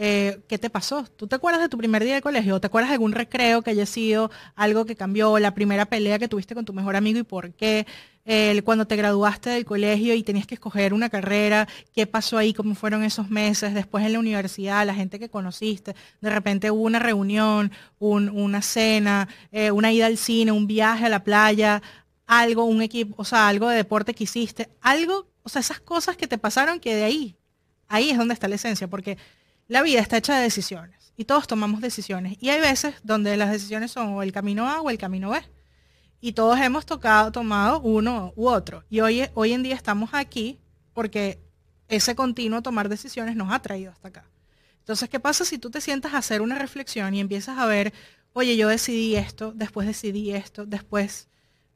Eh, 0.00 0.40
¿Qué 0.46 0.58
te 0.58 0.70
pasó? 0.70 1.04
¿Tú 1.04 1.26
te 1.26 1.34
acuerdas 1.34 1.60
de 1.60 1.68
tu 1.68 1.76
primer 1.76 2.04
día 2.04 2.14
de 2.14 2.22
colegio? 2.22 2.54
¿O 2.54 2.60
te 2.60 2.68
acuerdas 2.68 2.90
de 2.90 2.94
algún 2.94 3.12
recreo 3.12 3.62
que 3.62 3.70
haya 3.70 3.84
sido 3.84 4.30
algo 4.54 4.84
que 4.84 4.94
cambió? 4.94 5.38
La 5.40 5.54
primera 5.54 5.86
pelea 5.86 6.20
que 6.20 6.28
tuviste 6.28 6.54
con 6.54 6.64
tu 6.64 6.72
mejor 6.72 6.94
amigo 6.94 7.18
y 7.18 7.24
por 7.24 7.52
qué? 7.52 7.84
Cuando 8.64 8.86
te 8.86 8.96
graduaste 8.96 9.48
del 9.48 9.64
colegio 9.64 10.12
y 10.14 10.22
tenías 10.22 10.46
que 10.46 10.54
escoger 10.54 10.92
una 10.92 11.08
carrera, 11.08 11.66
¿qué 11.94 12.06
pasó 12.06 12.36
ahí? 12.36 12.52
¿Cómo 12.52 12.74
fueron 12.74 13.02
esos 13.02 13.30
meses? 13.30 13.72
Después 13.72 14.04
en 14.04 14.12
la 14.12 14.18
universidad, 14.18 14.84
la 14.86 14.94
gente 14.94 15.18
que 15.18 15.30
conociste, 15.30 15.94
de 16.20 16.28
repente 16.30 16.70
hubo 16.70 16.82
una 16.82 16.98
reunión, 16.98 17.72
un- 17.98 18.28
una 18.28 18.60
cena, 18.60 19.28
eh, 19.50 19.70
una 19.70 19.92
ida 19.92 20.04
al 20.06 20.18
cine, 20.18 20.52
un 20.52 20.66
viaje 20.66 21.06
a 21.06 21.08
la 21.08 21.24
playa, 21.24 21.80
algo, 22.26 22.64
un 22.64 22.82
equipo, 22.82 23.14
o 23.16 23.24
sea, 23.24 23.48
algo 23.48 23.68
de 23.70 23.76
deporte 23.76 24.12
que 24.12 24.24
hiciste, 24.24 24.68
algo, 24.82 25.26
o 25.42 25.48
sea, 25.48 25.60
esas 25.60 25.80
cosas 25.80 26.18
que 26.18 26.26
te 26.26 26.36
pasaron 26.36 26.80
que 26.80 26.94
de 26.94 27.04
ahí, 27.04 27.34
ahí 27.88 28.10
es 28.10 28.18
donde 28.18 28.34
está 28.34 28.46
la 28.46 28.56
esencia, 28.56 28.88
porque 28.88 29.16
la 29.68 29.80
vida 29.80 30.00
está 30.00 30.18
hecha 30.18 30.36
de 30.36 30.42
decisiones 30.42 31.14
y 31.16 31.24
todos 31.24 31.46
tomamos 31.46 31.80
decisiones. 31.80 32.36
Y 32.40 32.50
hay 32.50 32.60
veces 32.60 32.94
donde 33.02 33.38
las 33.38 33.50
decisiones 33.50 33.90
son 33.90 34.08
o 34.12 34.22
el 34.22 34.32
camino 34.32 34.68
A 34.68 34.82
o 34.82 34.90
el 34.90 34.98
camino 34.98 35.30
B. 35.30 35.40
Y 36.20 36.32
todos 36.32 36.58
hemos 36.60 36.84
tocado, 36.84 37.30
tomado 37.32 37.80
uno 37.80 38.32
u 38.36 38.48
otro. 38.48 38.84
Y 38.90 39.00
hoy, 39.00 39.24
hoy 39.34 39.52
en 39.52 39.62
día 39.62 39.74
estamos 39.74 40.10
aquí 40.12 40.58
porque 40.92 41.38
ese 41.88 42.14
continuo 42.14 42.60
tomar 42.62 42.88
decisiones 42.88 43.36
nos 43.36 43.52
ha 43.52 43.60
traído 43.60 43.92
hasta 43.92 44.08
acá. 44.08 44.24
Entonces, 44.80 45.08
¿qué 45.08 45.20
pasa 45.20 45.44
si 45.44 45.58
tú 45.58 45.70
te 45.70 45.80
sientas 45.80 46.14
a 46.14 46.18
hacer 46.18 46.40
una 46.42 46.58
reflexión 46.58 47.14
y 47.14 47.20
empiezas 47.20 47.58
a 47.58 47.66
ver, 47.66 47.92
oye, 48.32 48.56
yo 48.56 48.68
decidí 48.68 49.16
esto, 49.16 49.52
después 49.54 49.86
decidí 49.86 50.32
esto, 50.32 50.66
después 50.66 51.28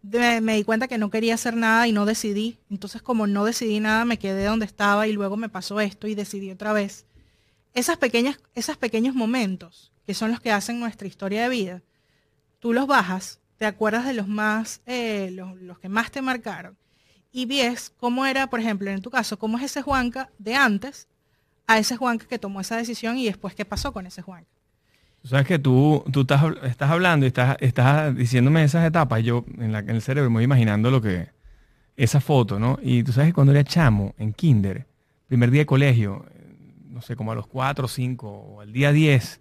de- 0.03 0.40
me 0.40 0.57
di 0.57 0.64
cuenta 0.64 0.88
que 0.88 0.99
no 0.99 1.11
quería 1.11 1.34
hacer 1.34 1.55
nada 1.55 1.86
y 1.86 1.93
no 1.93 2.05
decidí. 2.07 2.59
Entonces, 2.70 3.01
como 3.03 3.26
no 3.26 3.45
decidí 3.45 3.78
nada, 3.80 4.05
me 4.05 4.18
quedé 4.18 4.45
donde 4.47 4.66
estaba 4.66 5.07
y 5.07 5.12
luego 5.12 5.36
me 5.36 5.49
pasó 5.49 5.78
esto 5.80 6.09
y 6.09 6.14
decidí 6.14 6.51
otra 6.51 6.72
vez 6.72 7.07
esas 7.74 7.97
pequeñas, 7.97 8.38
esos 8.55 8.76
pequeños 8.76 9.14
momentos, 9.14 9.93
que 10.05 10.14
son 10.14 10.30
los 10.30 10.40
que 10.40 10.51
hacen 10.51 10.80
nuestra 10.80 11.07
historia 11.07 11.43
de 11.45 11.49
vida, 11.49 11.82
tú 12.61 12.72
los 12.72 12.86
bajas, 12.86 13.40
te 13.62 13.66
acuerdas 13.66 14.04
de 14.04 14.12
los 14.12 14.26
más, 14.26 14.82
eh, 14.86 15.30
los, 15.30 15.78
que 15.78 15.88
más 15.88 16.10
te 16.10 16.20
marcaron, 16.20 16.76
y 17.30 17.46
ves 17.46 17.94
cómo 17.96 18.26
era, 18.26 18.50
por 18.50 18.58
ejemplo, 18.58 18.90
en 18.90 19.00
tu 19.00 19.08
caso, 19.08 19.38
cómo 19.38 19.56
es 19.56 19.62
ese 19.62 19.82
Juanca 19.82 20.30
de 20.36 20.56
antes 20.56 21.06
a 21.68 21.78
ese 21.78 21.96
Juanca 21.96 22.26
que 22.26 22.40
tomó 22.40 22.60
esa 22.60 22.76
decisión 22.76 23.16
y 23.18 23.26
después 23.26 23.54
qué 23.54 23.64
pasó 23.64 23.92
con 23.92 24.04
ese 24.04 24.20
Juanca. 24.20 24.50
Tú 25.20 25.28
sabes 25.28 25.46
que 25.46 25.60
tú, 25.60 26.02
tú 26.12 26.22
estás, 26.22 26.42
estás 26.64 26.90
hablando 26.90 27.24
y 27.24 27.28
estás, 27.28 28.16
diciéndome 28.16 28.64
esas 28.64 28.84
etapas. 28.84 29.22
Yo 29.22 29.44
en, 29.56 29.70
la- 29.70 29.78
el 29.78 30.02
cerebro 30.02 30.28
me 30.28 30.38
voy 30.38 30.44
imaginando 30.44 30.90
lo 30.90 31.00
que. 31.00 31.28
Esa 31.94 32.20
foto, 32.20 32.58
¿no? 32.58 32.80
Y 32.82 33.04
tú 33.04 33.12
sabes 33.12 33.28
que 33.28 33.34
cuando 33.34 33.52
era 33.52 33.62
chamo, 33.62 34.12
en 34.18 34.32
kinder, 34.32 34.88
primer 35.28 35.52
día 35.52 35.60
de 35.60 35.66
colegio, 35.66 36.26
no 36.88 37.00
sé, 37.00 37.14
como 37.14 37.30
a 37.30 37.36
los 37.36 37.46
4 37.46 37.84
o 37.84 37.88
5, 37.88 38.28
o 38.28 38.60
al 38.60 38.72
día 38.72 38.90
10, 38.90 39.40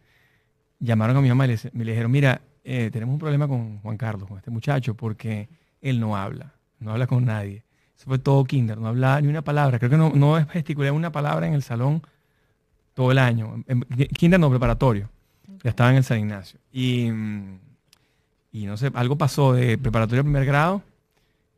llamaron 0.80 1.18
a 1.18 1.22
mi 1.22 1.30
mamá 1.30 1.48
y 1.48 1.56
me 1.74 1.86
le 1.86 1.94
dijeron: 1.94 2.12
Mira, 2.12 2.42
eh, 2.64 2.90
tenemos 2.92 3.14
un 3.14 3.20
problema 3.20 3.48
con 3.48 3.80
Juan 3.80 3.98
Carlos, 3.98 4.28
con 4.28 4.38
este 4.38 4.52
muchacho, 4.52 4.94
porque 4.96 5.50
él 5.82 6.00
no 6.00 6.16
habla, 6.16 6.54
no 6.80 6.92
habla 6.92 7.08
con 7.08 7.26
nadie. 7.26 7.64
Eso 7.98 8.06
fue 8.06 8.20
todo 8.20 8.44
kinder, 8.46 8.78
no 8.78 8.88
hablaba 8.88 9.22
ni 9.22 9.28
una 9.28 9.42
palabra. 9.44 9.78
Creo 9.80 9.92
que 9.92 9.98
no, 9.98 10.12
no 10.14 10.44
gesticulé 10.48 10.92
una 10.92 11.12
palabra 11.12 11.48
en 11.48 11.54
el 11.54 11.64
salón 11.64 12.02
todo 12.94 13.12
el 13.12 13.18
año. 13.20 13.64
En- 13.68 13.82
kinder 14.14 14.40
no, 14.40 14.50
preparatorio. 14.50 15.10
Ya 15.64 15.70
estaba 15.70 15.92
en 15.92 15.98
el 15.98 16.04
San 16.04 16.20
Ignacio. 16.20 16.60
Y, 16.72 17.12
mm, 17.12 17.60
y 18.54 18.66
no 18.66 18.78
sé, 18.78 18.92
algo 18.96 19.18
pasó 19.18 19.54
de 19.54 19.78
preparatorio 19.78 20.22
a 20.22 20.24
primer 20.24 20.46
grado, 20.46 20.82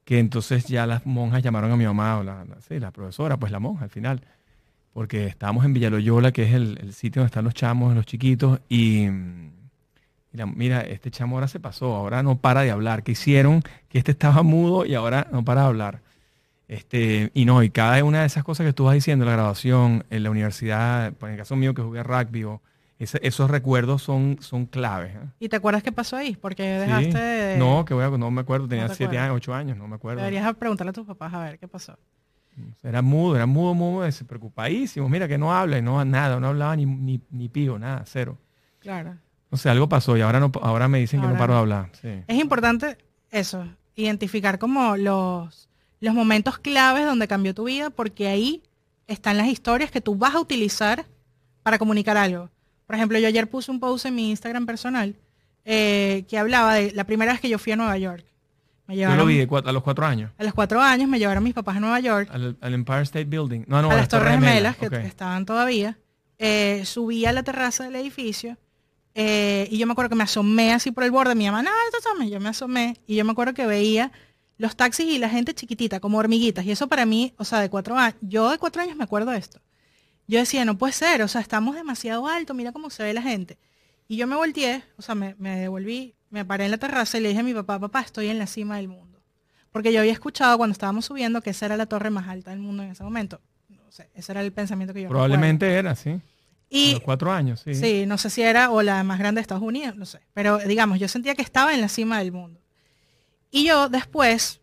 que 0.06 0.20
entonces 0.20 0.66
ya 0.66 0.86
las 0.86 1.06
monjas 1.06 1.42
llamaron 1.42 1.72
a 1.72 1.78
mi 1.78 1.86
mamá, 1.86 2.18
o 2.20 2.24
la, 2.24 2.44
la- 2.46 2.62
sí, 2.62 2.80
la 2.80 2.92
profesora, 2.92 3.38
pues 3.38 3.52
la 3.52 3.60
monja 3.60 3.86
al 3.86 3.90
final, 3.90 4.22
porque 4.94 5.28
estábamos 5.28 5.64
en 5.66 5.74
Villaloyola, 5.74 6.32
que 6.34 6.44
es 6.44 6.54
el, 6.54 6.78
el 6.82 6.94
sitio 6.94 7.22
donde 7.22 7.28
están 7.28 7.46
los 7.46 7.54
chamos, 7.54 7.96
los 7.96 8.06
chiquitos, 8.06 8.60
y, 8.70 9.08
la- 10.34 10.46
mira, 10.46 10.82
este 10.82 11.12
chamo 11.12 11.36
ahora 11.38 11.48
se 11.48 11.60
pasó, 11.60 11.96
ahora 11.96 12.24
no 12.24 12.38
para 12.38 12.62
de 12.62 12.72
hablar. 12.72 13.04
¿Qué 13.04 13.14
hicieron? 13.14 13.62
Que 13.90 13.98
este 14.00 14.12
estaba 14.12 14.44
mudo 14.44 14.86
y 14.86 14.96
ahora 14.96 15.28
no 15.32 15.44
para 15.46 15.62
de 15.62 15.68
hablar. 15.68 16.02
Este, 16.68 17.30
y 17.34 17.46
no, 17.46 17.62
y 17.62 17.70
cada 17.70 18.04
una 18.04 18.22
de 18.22 18.26
esas 18.28 18.44
cosas 18.44 18.66
que 18.66 18.74
tú 18.74 18.86
vas 18.86 18.96
diciendo, 18.96 19.26
la 19.26 19.34
graduación, 19.34 20.06
en 20.10 20.24
la 20.24 20.30
universidad, 20.32 21.14
pues 21.14 21.30
en 21.30 21.34
el 21.34 21.40
caso 21.40 21.56
mío 21.56 21.74
que 21.74 21.82
jugué 21.82 22.02
rugby, 22.04 22.46
o 22.46 22.62
ese- 23.00 23.20
esos 23.22 23.50
recuerdos 23.52 24.02
son, 24.02 24.38
son 24.40 24.66
claves. 24.66 25.14
¿eh? 25.16 25.20
¿Y 25.40 25.50
te 25.50 25.58
acuerdas 25.58 25.84
qué 25.84 25.92
pasó 25.92 26.16
ahí? 26.16 26.36
Porque 26.40 26.64
Sí. 26.64 26.80
dejaste 26.88 27.18
de... 27.20 27.58
No, 27.58 27.84
que 27.86 27.94
voy 27.94 28.06
a, 28.06 28.10
no 28.10 28.32
me 28.32 28.42
acuerdo, 28.42 28.68
tenía 28.68 28.88
te 28.88 28.96
siete 28.96 29.06
acuerdas. 29.18 29.26
años, 29.26 29.38
ocho 29.38 29.54
años, 29.54 29.78
no 29.78 29.88
me 29.88 29.96
acuerdo. 29.96 30.22
Deberías 30.22 30.56
preguntarle 30.56 30.92
a 30.92 30.94
tus 30.94 31.06
papás 31.06 31.34
a 31.34 31.40
ver 31.44 31.60
qué 31.60 31.68
pasó. 31.68 31.98
Era 32.82 33.02
mudo, 33.02 33.36
era 33.36 33.46
mudo, 33.46 33.74
mudo, 33.74 34.08
preocupadísimo. 34.28 35.10
Mira 35.10 35.28
que 35.28 35.38
no 35.38 35.54
habla 35.54 35.80
y 35.80 35.82
no 35.82 36.04
nada, 36.06 36.40
no 36.40 36.48
hablaba 36.48 36.76
ni, 36.76 36.86
ni, 36.86 37.20
ni 37.32 37.50
pío, 37.50 37.78
nada, 37.78 38.04
cero. 38.06 38.38
Claro. 38.80 39.16
No 39.54 39.58
sé, 39.58 39.70
algo 39.70 39.88
pasó 39.88 40.18
y 40.18 40.22
ahora 40.22 40.40
no, 40.40 40.52
ahora 40.64 40.88
me 40.88 40.98
dicen 40.98 41.22
que 41.22 41.28
no 41.28 41.38
paro 41.38 41.54
de 41.54 41.60
hablar. 41.60 41.90
Sí. 42.02 42.10
Es 42.26 42.40
importante 42.40 42.98
eso, 43.30 43.68
identificar 43.96 44.58
como 44.58 44.98
los, 44.98 45.70
los 46.00 46.14
momentos 46.16 46.58
claves 46.58 47.06
donde 47.06 47.28
cambió 47.28 47.54
tu 47.54 47.66
vida, 47.66 47.92
porque 47.92 48.28
ahí 48.28 48.64
están 49.06 49.38
las 49.38 49.46
historias 49.46 49.92
que 49.92 50.02
tú 50.02 50.16
vas 50.16 50.34
a 50.34 50.40
utilizar 50.40 51.06
para 51.62 51.78
comunicar 51.78 52.18
algo. 52.18 52.50
Por 52.88 52.96
ejemplo, 52.96 53.20
yo 53.20 53.28
ayer 53.28 53.48
puse 53.48 53.70
un 53.70 53.80
post 53.80 54.08
en 54.08 54.16
mi 54.16 54.32
Instagram 54.32 54.66
personal 54.66 55.14
eh, 55.66 56.26
que 56.28 56.40
hablaba 56.40 56.74
de 56.74 56.92
la 56.94 57.04
primera 57.04 57.32
vez 57.32 57.40
que 57.40 57.48
yo 57.48 57.60
fui 57.60 57.74
a 57.74 57.76
Nueva 57.76 57.96
York. 58.00 58.26
Me 58.88 58.98
Yo 58.98 59.16
lo 59.16 59.24
vi 59.28 59.38
de 59.38 59.48
cuat- 59.48 59.68
a 59.68 59.72
los 59.72 59.84
cuatro 59.84 60.04
años, 60.08 60.32
a 60.40 60.44
los 60.44 60.54
cuatro 60.56 60.82
años 60.82 61.08
me 61.08 61.20
llevaron 61.20 61.44
mis 61.44 61.54
papás 61.54 61.78
a 61.78 61.80
Nueva 61.80 62.00
York, 62.00 62.28
al, 62.34 62.58
al 62.60 62.74
Empire 62.74 63.04
State 63.04 63.26
Building. 63.26 63.66
No, 63.68 63.84
no, 63.84 63.92
a 63.92 63.96
las 63.98 64.08
Torres 64.10 64.34
Gemelas, 64.34 64.78
que 64.78 64.88
estaban 65.06 65.46
todavía. 65.46 65.96
Eh, 66.40 66.82
subí 66.86 67.28
a 67.28 67.32
la 67.34 67.44
terraza 67.44 67.84
del 67.84 67.96
edificio 67.98 68.58
eh, 69.16 69.68
y 69.70 69.78
yo 69.78 69.86
me 69.86 69.94
acuerdo 69.94 70.10
que 70.10 70.16
me 70.16 70.24
asomé 70.24 70.74
así 70.74 70.92
por 70.92 71.04
el 71.04 71.12
borde. 71.12 71.36
Mi 71.36 71.46
mamá, 71.46 71.64
no, 71.64 71.70
no 71.70 71.92
te 71.92 71.98
asomes". 71.98 72.30
Yo 72.30 72.40
me 72.40 72.50
asomé 72.50 72.98
y 73.08 73.16
yo 73.16 73.26
me 73.26 73.32
acuerdo 73.32 73.54
que 73.54 73.66
veía 73.66 74.12
los 74.58 74.76
taxis 74.76 75.06
y 75.06 75.18
la 75.18 75.30
gente 75.30 75.54
chiquitita, 75.54 76.00
como 76.00 76.18
hormiguitas. 76.18 76.66
Y 76.66 76.72
eso 76.72 76.88
para 76.88 77.06
mí, 77.06 77.34
o 77.38 77.46
sea, 77.46 77.60
de 77.60 77.70
cuatro 77.70 77.98
años, 77.98 78.16
yo 78.22 78.50
de 78.50 78.58
cuatro 78.58 78.82
años 78.82 78.96
me 78.96 79.04
acuerdo 79.04 79.32
de 79.32 79.38
esto. 79.38 79.62
Yo 80.28 80.40
decía, 80.40 80.64
no 80.64 80.78
puede 80.78 80.94
ser, 80.94 81.22
o 81.22 81.28
sea, 81.28 81.42
estamos 81.42 81.76
demasiado 81.76 82.28
alto, 82.28 82.54
mira 82.54 82.72
cómo 82.72 82.90
se 82.90 83.04
ve 83.04 83.14
la 83.14 83.22
gente. 83.22 83.58
Y 84.08 84.16
yo 84.16 84.28
me 84.28 84.36
volteé, 84.36 84.84
o 84.98 85.02
sea, 85.02 85.16
me, 85.16 85.36
me 85.38 85.58
devolví, 85.58 86.16
me 86.30 86.46
paré 86.46 86.66
en 86.66 86.72
la 86.72 86.78
terraza 86.78 87.18
y 87.18 87.22
le 87.22 87.30
dije 87.30 87.42
a 87.42 87.44
mi 87.44 87.54
papá, 87.54 87.80
papá, 87.80 88.02
estoy 88.02 88.28
en 88.28 88.40
la 88.40 88.48
cima 88.48 88.78
del 88.78 88.88
mundo. 88.88 89.22
Porque 89.72 89.92
yo 89.92 90.00
había 90.00 90.14
escuchado 90.14 90.58
cuando 90.58 90.72
estábamos 90.72 91.06
subiendo 91.06 91.42
que 91.42 91.50
esa 91.50 91.66
era 91.66 91.78
la 91.78 91.88
torre 91.88 92.10
más 92.10 92.28
alta 92.30 92.52
del 92.52 92.60
mundo 92.60 92.84
en 92.84 92.92
ese 92.92 93.04
momento. 93.04 93.42
No 93.70 93.92
sé, 93.92 94.10
ese 94.14 94.32
era 94.32 94.42
el 94.42 94.54
pensamiento 94.54 94.94
que 94.94 95.02
yo. 95.02 95.10
Probablemente 95.10 95.72
era, 95.74 95.96
sí. 95.96 96.22
A 96.74 96.78
Y 96.78 96.92
los 96.94 97.02
cuatro 97.02 97.32
años, 97.32 97.62
sí. 97.64 97.76
sí. 97.76 98.06
no 98.06 98.18
sé 98.18 98.30
si 98.30 98.42
era 98.42 98.72
o 98.72 98.82
la 98.82 99.04
más 99.04 99.20
grande 99.20 99.40
de 99.40 99.44
Estados 99.44 99.64
Unidos, 99.64 99.96
no 99.96 100.06
sé. 100.06 100.20
Pero 100.34 100.58
digamos, 100.60 101.00
yo 101.00 101.08
sentía 101.08 101.36
que 101.36 101.42
estaba 101.42 101.74
en 101.74 101.82
la 101.82 101.88
cima 101.88 102.20
del 102.20 102.32
mundo. 102.32 102.60
Y 103.52 103.66
yo 103.66 103.90
después, 103.90 104.62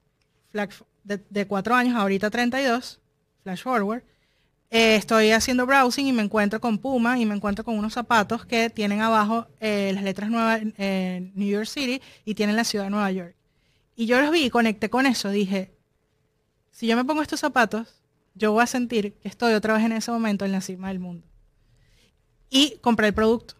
de, 0.53 1.25
de 1.31 1.47
cuatro 1.47 1.75
años, 1.75 1.95
ahorita 1.95 2.31
32, 2.31 3.01
flash 3.43 3.63
forward, 3.63 4.03
eh, 4.73 4.95
estoy 4.95 5.33
haciendo 5.33 5.67
browsing 5.67 6.07
y 6.07 6.13
me 6.13 6.23
encuentro 6.23 6.61
con 6.61 6.79
Puma 6.79 7.19
y 7.19 7.27
me 7.27 7.35
encuentro 7.35 7.65
con 7.65 7.77
unos 7.77 7.93
zapatos 7.93 8.47
que 8.47 8.71
tienen 8.71 9.01
abajo 9.01 9.49
eh, 9.59 9.91
las 9.93 10.05
letras 10.05 10.31
nuevas 10.31 10.63
en 10.79 11.33
New 11.35 11.49
York 11.49 11.67
City 11.67 12.01
y 12.25 12.35
tienen 12.35 12.55
la 12.55 12.63
ciudad 12.63 12.85
de 12.85 12.91
Nueva 12.91 13.11
York. 13.11 13.35
Y 13.97 14.07
yo 14.07 14.21
los 14.21 14.31
vi 14.31 14.45
y 14.45 14.51
conecté 14.51 14.89
con 14.89 15.07
eso. 15.07 15.29
Dije, 15.29 15.75
si 16.71 16.87
yo 16.87 16.97
me 16.97 17.05
pongo 17.05 17.21
estos 17.21 17.41
zapatos, 17.41 18.01
yo 18.35 18.53
voy 18.53 18.63
a 18.63 18.67
sentir 18.67 19.15
que 19.15 19.29
estoy 19.29 19.55
otra 19.55 19.75
vez 19.75 19.85
en 19.85 19.93
ese 19.93 20.13
momento 20.13 20.45
en 20.45 20.53
la 20.53 20.61
cima 20.61 20.89
del 20.89 21.01
mundo. 21.01 21.27
Y 22.51 22.77
compré 22.81 23.07
el 23.09 23.15
producto. 23.15 23.55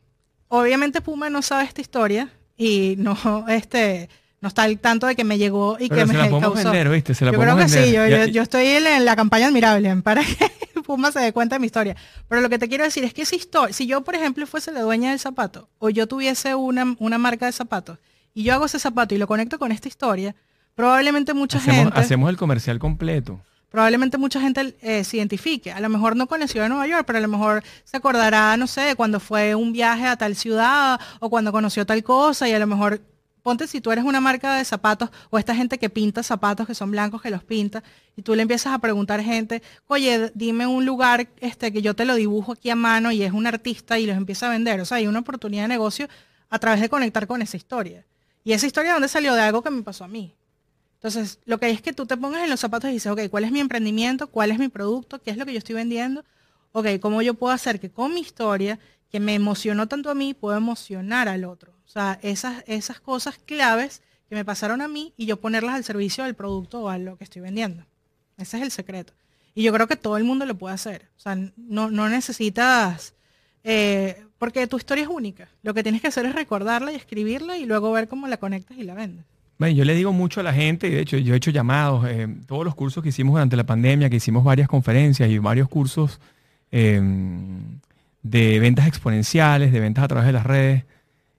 Obviamente 0.49 1.01
Puma 1.01 1.31
no 1.31 1.43
sabe 1.43 1.65
esta 1.65 1.81
historia 1.81 2.29
y 2.57 2.97
no, 2.99 3.17
este, 3.49 4.09
no 4.41 4.49
está 4.49 4.65
al 4.65 4.79
tanto 4.81 5.07
de 5.07 5.15
que 5.15 5.23
me 5.25 5.39
llegó 5.39 5.77
y 5.79 5.89
Pero 5.89 6.03
que 6.03 6.07
se 6.09 6.13
me 6.13 6.19
la 6.19 6.29
podemos 6.31 6.55
causó. 6.55 6.71
vender, 6.71 6.89
¿viste? 6.93 7.15
Se 7.15 7.25
la 7.25 7.31
yo 7.33 7.39
creo 7.39 7.57
que 7.57 7.63
vender. 7.65 7.85
sí, 7.85 7.93
yo, 7.93 8.07
Ya- 8.09 8.27
yo- 8.27 8.33
yo 8.33 8.43
estoy 8.43 8.67
en 8.67 8.85
la, 8.85 8.97
en 8.97 9.05
la 9.05 9.15
campaña 9.17 9.47
admirable 9.47 9.95
para 10.03 10.23
que 10.25 10.51
Pumba 10.85 11.13
se 11.13 11.21
dé 11.21 11.33
cuenta 11.33 11.55
de 11.55 11.61
mi 11.61 11.67
historia. 11.67 11.95
Pero 12.29 12.41
lo 12.41 12.49
que 12.49 12.59
te 12.59 12.69
quiero 12.69 12.83
decir 12.83 13.05
es 13.05 13.15
que 13.15 13.23
esa 13.23 13.37
historia, 13.37 13.73
si 13.73 13.87
yo, 13.87 14.03
por 14.03 14.17
ejemplo, 14.17 14.45
fuese 14.47 14.73
la 14.73 14.81
dueña 14.83 15.11
del 15.11 15.21
zapato, 15.21 15.69
o 15.79 15.89
yo 15.89 16.09
tuviese 16.09 16.57
una, 16.57 16.97
una 16.99 17.17
marca 17.19 17.47
de 17.47 17.53
zapatos, 17.53 17.99
y 18.35 18.43
yo 18.43 18.55
hago 18.55 18.67
ese 18.67 18.79
zapato 18.81 19.15
y 19.15 19.19
lo 19.19 19.29
conecto 19.29 19.59
con 19.59 19.71
esta 19.71 19.87
historia, 19.87 20.35
probablemente 20.75 21.33
mucha 21.35 21.59
hacemos, 21.59 21.79
gente... 21.85 22.01
hacemos 22.01 22.29
el 22.31 22.37
comercial 22.37 22.79
completo. 22.81 23.41
Probablemente 23.71 24.19
mucha 24.19 24.41
gente 24.41 24.77
eh, 24.83 25.05
se 25.05 25.17
identifique. 25.17 25.73
A 25.73 25.81
lo 25.81 25.89
mejor 25.89 26.17
no 26.17 26.27
con 26.27 26.41
la 26.41 26.49
ciudad 26.49 26.67
de 26.67 26.71
Nueva 26.71 26.87
York, 26.87 27.05
pero 27.07 27.19
a 27.19 27.23
lo 27.23 27.29
mejor 27.29 27.63
se 27.85 27.97
acordará, 27.97 28.57
no 28.57 28.67
sé, 28.67 28.95
cuando 28.97 29.21
fue 29.21 29.55
un 29.55 29.73
viaje 29.73 30.07
a 30.07 30.17
tal 30.17 30.37
ciudad 30.37 31.01
o 31.21 31.31
cuando 31.31 31.53
conoció 31.53 31.87
tal 31.87 32.03
cosa 32.03 32.49
y 32.49 32.53
a 32.53 32.59
lo 32.59 32.67
mejor, 32.67 33.01
ponte 33.43 33.67
si 33.67 33.81
tú 33.81 33.91
eres 33.93 34.05
una 34.05 34.21
marca 34.21 34.57
de 34.57 34.65
zapatos 34.65 35.11
o 35.31 35.39
esta 35.39 35.55
gente 35.55 35.79
que 35.79 35.89
pinta 35.89 36.23
zapatos 36.23 36.67
que 36.67 36.75
son 36.75 36.91
blancos 36.91 37.23
que 37.23 37.31
los 37.31 37.43
pinta 37.43 37.83
y 38.17 38.23
tú 38.23 38.35
le 38.35 38.43
empiezas 38.43 38.75
a 38.75 38.79
preguntar 38.79 39.23
gente, 39.23 39.63
oye, 39.87 40.31
dime 40.35 40.67
un 40.67 40.85
lugar 40.85 41.29
este 41.41 41.73
que 41.73 41.81
yo 41.81 41.95
te 41.95 42.05
lo 42.05 42.17
dibujo 42.17 42.53
aquí 42.53 42.71
a 42.71 42.77
mano 42.77 43.13
y 43.13 43.23
es 43.23 43.33
un 43.33 43.47
artista 43.47 43.99
y 43.99 44.07
los 44.07 44.17
empieza 44.17 44.47
a 44.47 44.51
vender. 44.51 44.81
O 44.81 44.85
sea, 44.85 44.99
hay 44.99 45.07
una 45.07 45.21
oportunidad 45.21 45.63
de 45.63 45.69
negocio 45.69 46.09
a 46.51 46.59
través 46.59 46.81
de 46.81 46.89
conectar 46.89 47.27
con 47.27 47.41
esa 47.41 47.57
historia. 47.57 48.05
Y 48.43 48.53
esa 48.53 48.67
historia, 48.67 48.95
¿dónde 48.95 49.09
salió? 49.09 49.35
De 49.35 49.43
algo 49.43 49.63
que 49.63 49.71
me 49.71 49.83
pasó 49.83 50.05
a 50.05 50.09
mí. 50.09 50.35
Entonces, 51.01 51.39
lo 51.47 51.59
que 51.59 51.71
es 51.71 51.81
que 51.81 51.95
tú 51.95 52.05
te 52.05 52.19
pongas 52.19 52.45
en 52.45 52.51
los 52.51 52.61
zapatos 52.61 52.91
y 52.91 52.93
dices, 52.93 53.11
ok, 53.11 53.23
¿cuál 53.31 53.45
es 53.45 53.53
mi 53.53 53.61
emprendimiento? 53.61 54.27
¿Cuál 54.27 54.51
es 54.51 54.59
mi 54.59 54.69
producto? 54.69 55.19
¿Qué 55.19 55.31
es 55.31 55.39
lo 55.39 55.47
que 55.47 55.53
yo 55.53 55.59
estoy 55.59 55.75
vendiendo? 55.75 56.27
Ok, 56.73 56.87
¿cómo 57.01 57.23
yo 57.23 57.33
puedo 57.33 57.55
hacer 57.55 57.81
que 57.81 57.91
con 57.91 58.13
mi 58.13 58.21
historia, 58.21 58.79
que 59.11 59.19
me 59.19 59.35
emocionó 59.35 59.89
tanto 59.89 60.11
a 60.11 60.15
mí, 60.15 60.35
puedo 60.35 60.59
emocionar 60.59 61.27
al 61.27 61.45
otro? 61.45 61.73
O 61.87 61.89
sea, 61.89 62.19
esas, 62.21 62.65
esas 62.67 63.01
cosas 63.01 63.39
claves 63.39 64.03
que 64.29 64.35
me 64.35 64.45
pasaron 64.45 64.83
a 64.83 64.89
mí 64.89 65.15
y 65.17 65.25
yo 65.25 65.41
ponerlas 65.41 65.75
al 65.75 65.85
servicio 65.85 66.25
del 66.25 66.35
producto 66.35 66.83
o 66.83 66.91
a 66.91 66.99
lo 66.99 67.17
que 67.17 67.25
estoy 67.25 67.41
vendiendo. 67.41 67.87
Ese 68.37 68.59
es 68.59 68.63
el 68.63 68.71
secreto. 68.71 69.15
Y 69.55 69.63
yo 69.63 69.73
creo 69.73 69.89
que 69.89 69.97
todo 69.97 70.19
el 70.19 70.25
mundo 70.25 70.45
lo 70.45 70.59
puede 70.59 70.75
hacer. 70.75 71.09
O 71.17 71.21
sea, 71.21 71.35
no, 71.57 71.91
no 71.91 72.11
necesitas, 72.11 73.15
eh, 73.65 74.23
porque 74.37 74.67
tu 74.67 74.77
historia 74.77 75.05
es 75.05 75.09
única. 75.11 75.49
Lo 75.63 75.73
que 75.73 75.83
tienes 75.83 76.03
que 76.03 76.09
hacer 76.09 76.27
es 76.27 76.35
recordarla 76.35 76.93
y 76.93 76.97
escribirla 76.97 77.57
y 77.57 77.65
luego 77.65 77.91
ver 77.91 78.07
cómo 78.07 78.29
la 78.29 78.37
conectas 78.37 78.77
y 78.77 78.83
la 78.83 78.93
vendes. 78.93 79.25
Bueno, 79.61 79.77
yo 79.77 79.85
le 79.85 79.95
digo 79.95 80.11
mucho 80.15 80.41
a 80.41 80.43
la 80.43 80.55
gente, 80.55 80.89
y 80.89 80.91
de 80.93 81.01
hecho 81.03 81.19
yo 81.19 81.35
he 81.35 81.37
hecho 81.37 81.51
llamados, 81.51 82.07
eh, 82.09 82.27
todos 82.47 82.65
los 82.65 82.75
cursos 82.75 83.03
que 83.03 83.11
hicimos 83.11 83.35
durante 83.35 83.57
la 83.59 83.65
pandemia, 83.65 84.09
que 84.09 84.17
hicimos 84.17 84.43
varias 84.43 84.69
conferencias 84.69 85.29
y 85.29 85.37
varios 85.37 85.69
cursos 85.69 86.19
eh, 86.73 86.99
de 88.23 88.59
ventas 88.59 88.87
exponenciales, 88.87 89.71
de 89.71 89.81
ventas 89.81 90.03
a 90.03 90.09
través 90.09 90.27
de 90.27 90.33
las 90.33 90.47
redes, 90.47 90.85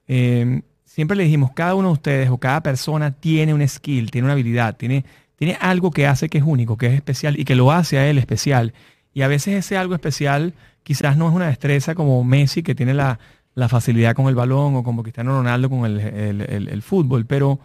eh, 0.06 0.62
siempre 0.84 1.16
le 1.16 1.24
dijimos, 1.24 1.50
cada 1.52 1.74
uno 1.74 1.88
de 1.88 1.94
ustedes 1.94 2.30
o 2.30 2.38
cada 2.38 2.62
persona 2.62 3.10
tiene 3.10 3.54
un 3.54 3.66
skill, 3.66 4.12
tiene 4.12 4.26
una 4.26 4.34
habilidad, 4.34 4.76
tiene, 4.76 5.04
tiene 5.34 5.58
algo 5.60 5.90
que 5.90 6.06
hace 6.06 6.28
que 6.28 6.38
es 6.38 6.44
único, 6.46 6.76
que 6.76 6.86
es 6.86 6.92
especial 6.92 7.40
y 7.40 7.44
que 7.44 7.56
lo 7.56 7.72
hace 7.72 7.98
a 7.98 8.08
él 8.08 8.18
especial. 8.18 8.72
Y 9.12 9.22
a 9.22 9.26
veces 9.26 9.54
ese 9.56 9.76
algo 9.76 9.94
especial 9.94 10.54
quizás 10.84 11.16
no 11.16 11.28
es 11.28 11.34
una 11.34 11.48
destreza 11.48 11.96
como 11.96 12.22
Messi, 12.22 12.62
que 12.62 12.76
tiene 12.76 12.94
la, 12.94 13.18
la 13.56 13.68
facilidad 13.68 14.14
con 14.14 14.28
el 14.28 14.36
balón, 14.36 14.76
o 14.76 14.84
como 14.84 15.02
Cristiano 15.02 15.32
Ronaldo 15.36 15.68
con 15.68 15.86
el- 15.86 15.98
el- 15.98 16.68
el 16.68 16.82
fútbol, 16.82 17.26
pero 17.26 17.58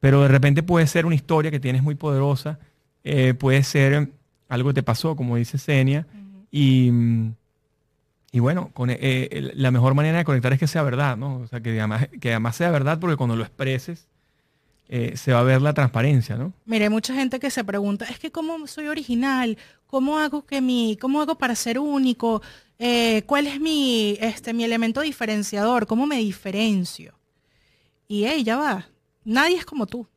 pero 0.00 0.22
de 0.22 0.28
repente 0.28 0.62
puede 0.62 0.86
ser 0.86 1.06
una 1.06 1.14
historia 1.14 1.50
que 1.50 1.60
tienes 1.60 1.82
muy 1.82 1.94
poderosa, 1.94 2.58
eh, 3.04 3.34
puede 3.34 3.62
ser 3.62 4.10
algo 4.48 4.70
que 4.70 4.74
te 4.74 4.82
pasó, 4.82 5.16
como 5.16 5.36
dice 5.36 5.58
Senia, 5.58 6.06
y, 6.50 6.90
mm, 6.90 7.34
y 8.32 8.40
bueno, 8.40 8.70
con, 8.74 8.90
eh, 8.90 8.98
eh, 9.00 9.52
la 9.54 9.70
mejor 9.70 9.94
manera 9.94 10.18
de 10.18 10.24
conectar 10.24 10.52
es 10.52 10.58
que 10.58 10.66
sea 10.66 10.82
verdad, 10.82 11.16
¿no? 11.16 11.38
O 11.38 11.46
sea, 11.46 11.60
que 11.60 11.70
además, 11.70 12.08
que 12.20 12.30
además 12.30 12.56
sea 12.56 12.70
verdad 12.70 12.98
porque 12.98 13.16
cuando 13.16 13.36
lo 13.36 13.42
expreses 13.42 14.06
eh, 14.90 15.16
se 15.16 15.32
va 15.32 15.40
a 15.40 15.42
ver 15.42 15.60
la 15.60 15.74
transparencia, 15.74 16.36
¿no? 16.36 16.52
Mire, 16.64 16.84
hay 16.84 16.90
mucha 16.90 17.14
gente 17.14 17.38
que 17.38 17.50
se 17.50 17.62
pregunta, 17.64 18.06
es 18.06 18.18
que 18.18 18.30
cómo 18.30 18.66
soy 18.66 18.88
original, 18.88 19.58
cómo 19.86 20.18
hago 20.18 20.46
que 20.46 20.60
mi, 20.62 20.96
cómo 21.00 21.20
hago 21.20 21.36
para 21.36 21.54
ser 21.54 21.78
único, 21.78 22.40
Eh, 22.80 23.22
cuál 23.26 23.48
es 23.48 23.58
mi, 23.60 24.16
este, 24.20 24.52
mi 24.52 24.62
elemento 24.62 25.00
diferenciador, 25.00 25.88
cómo 25.88 26.06
me 26.06 26.18
diferencio. 26.18 27.12
Y 28.06 28.24
hey, 28.24 28.44
ya 28.44 28.56
va, 28.56 28.86
nadie 29.24 29.56
es 29.56 29.66
como 29.66 29.86
tú, 29.86 30.08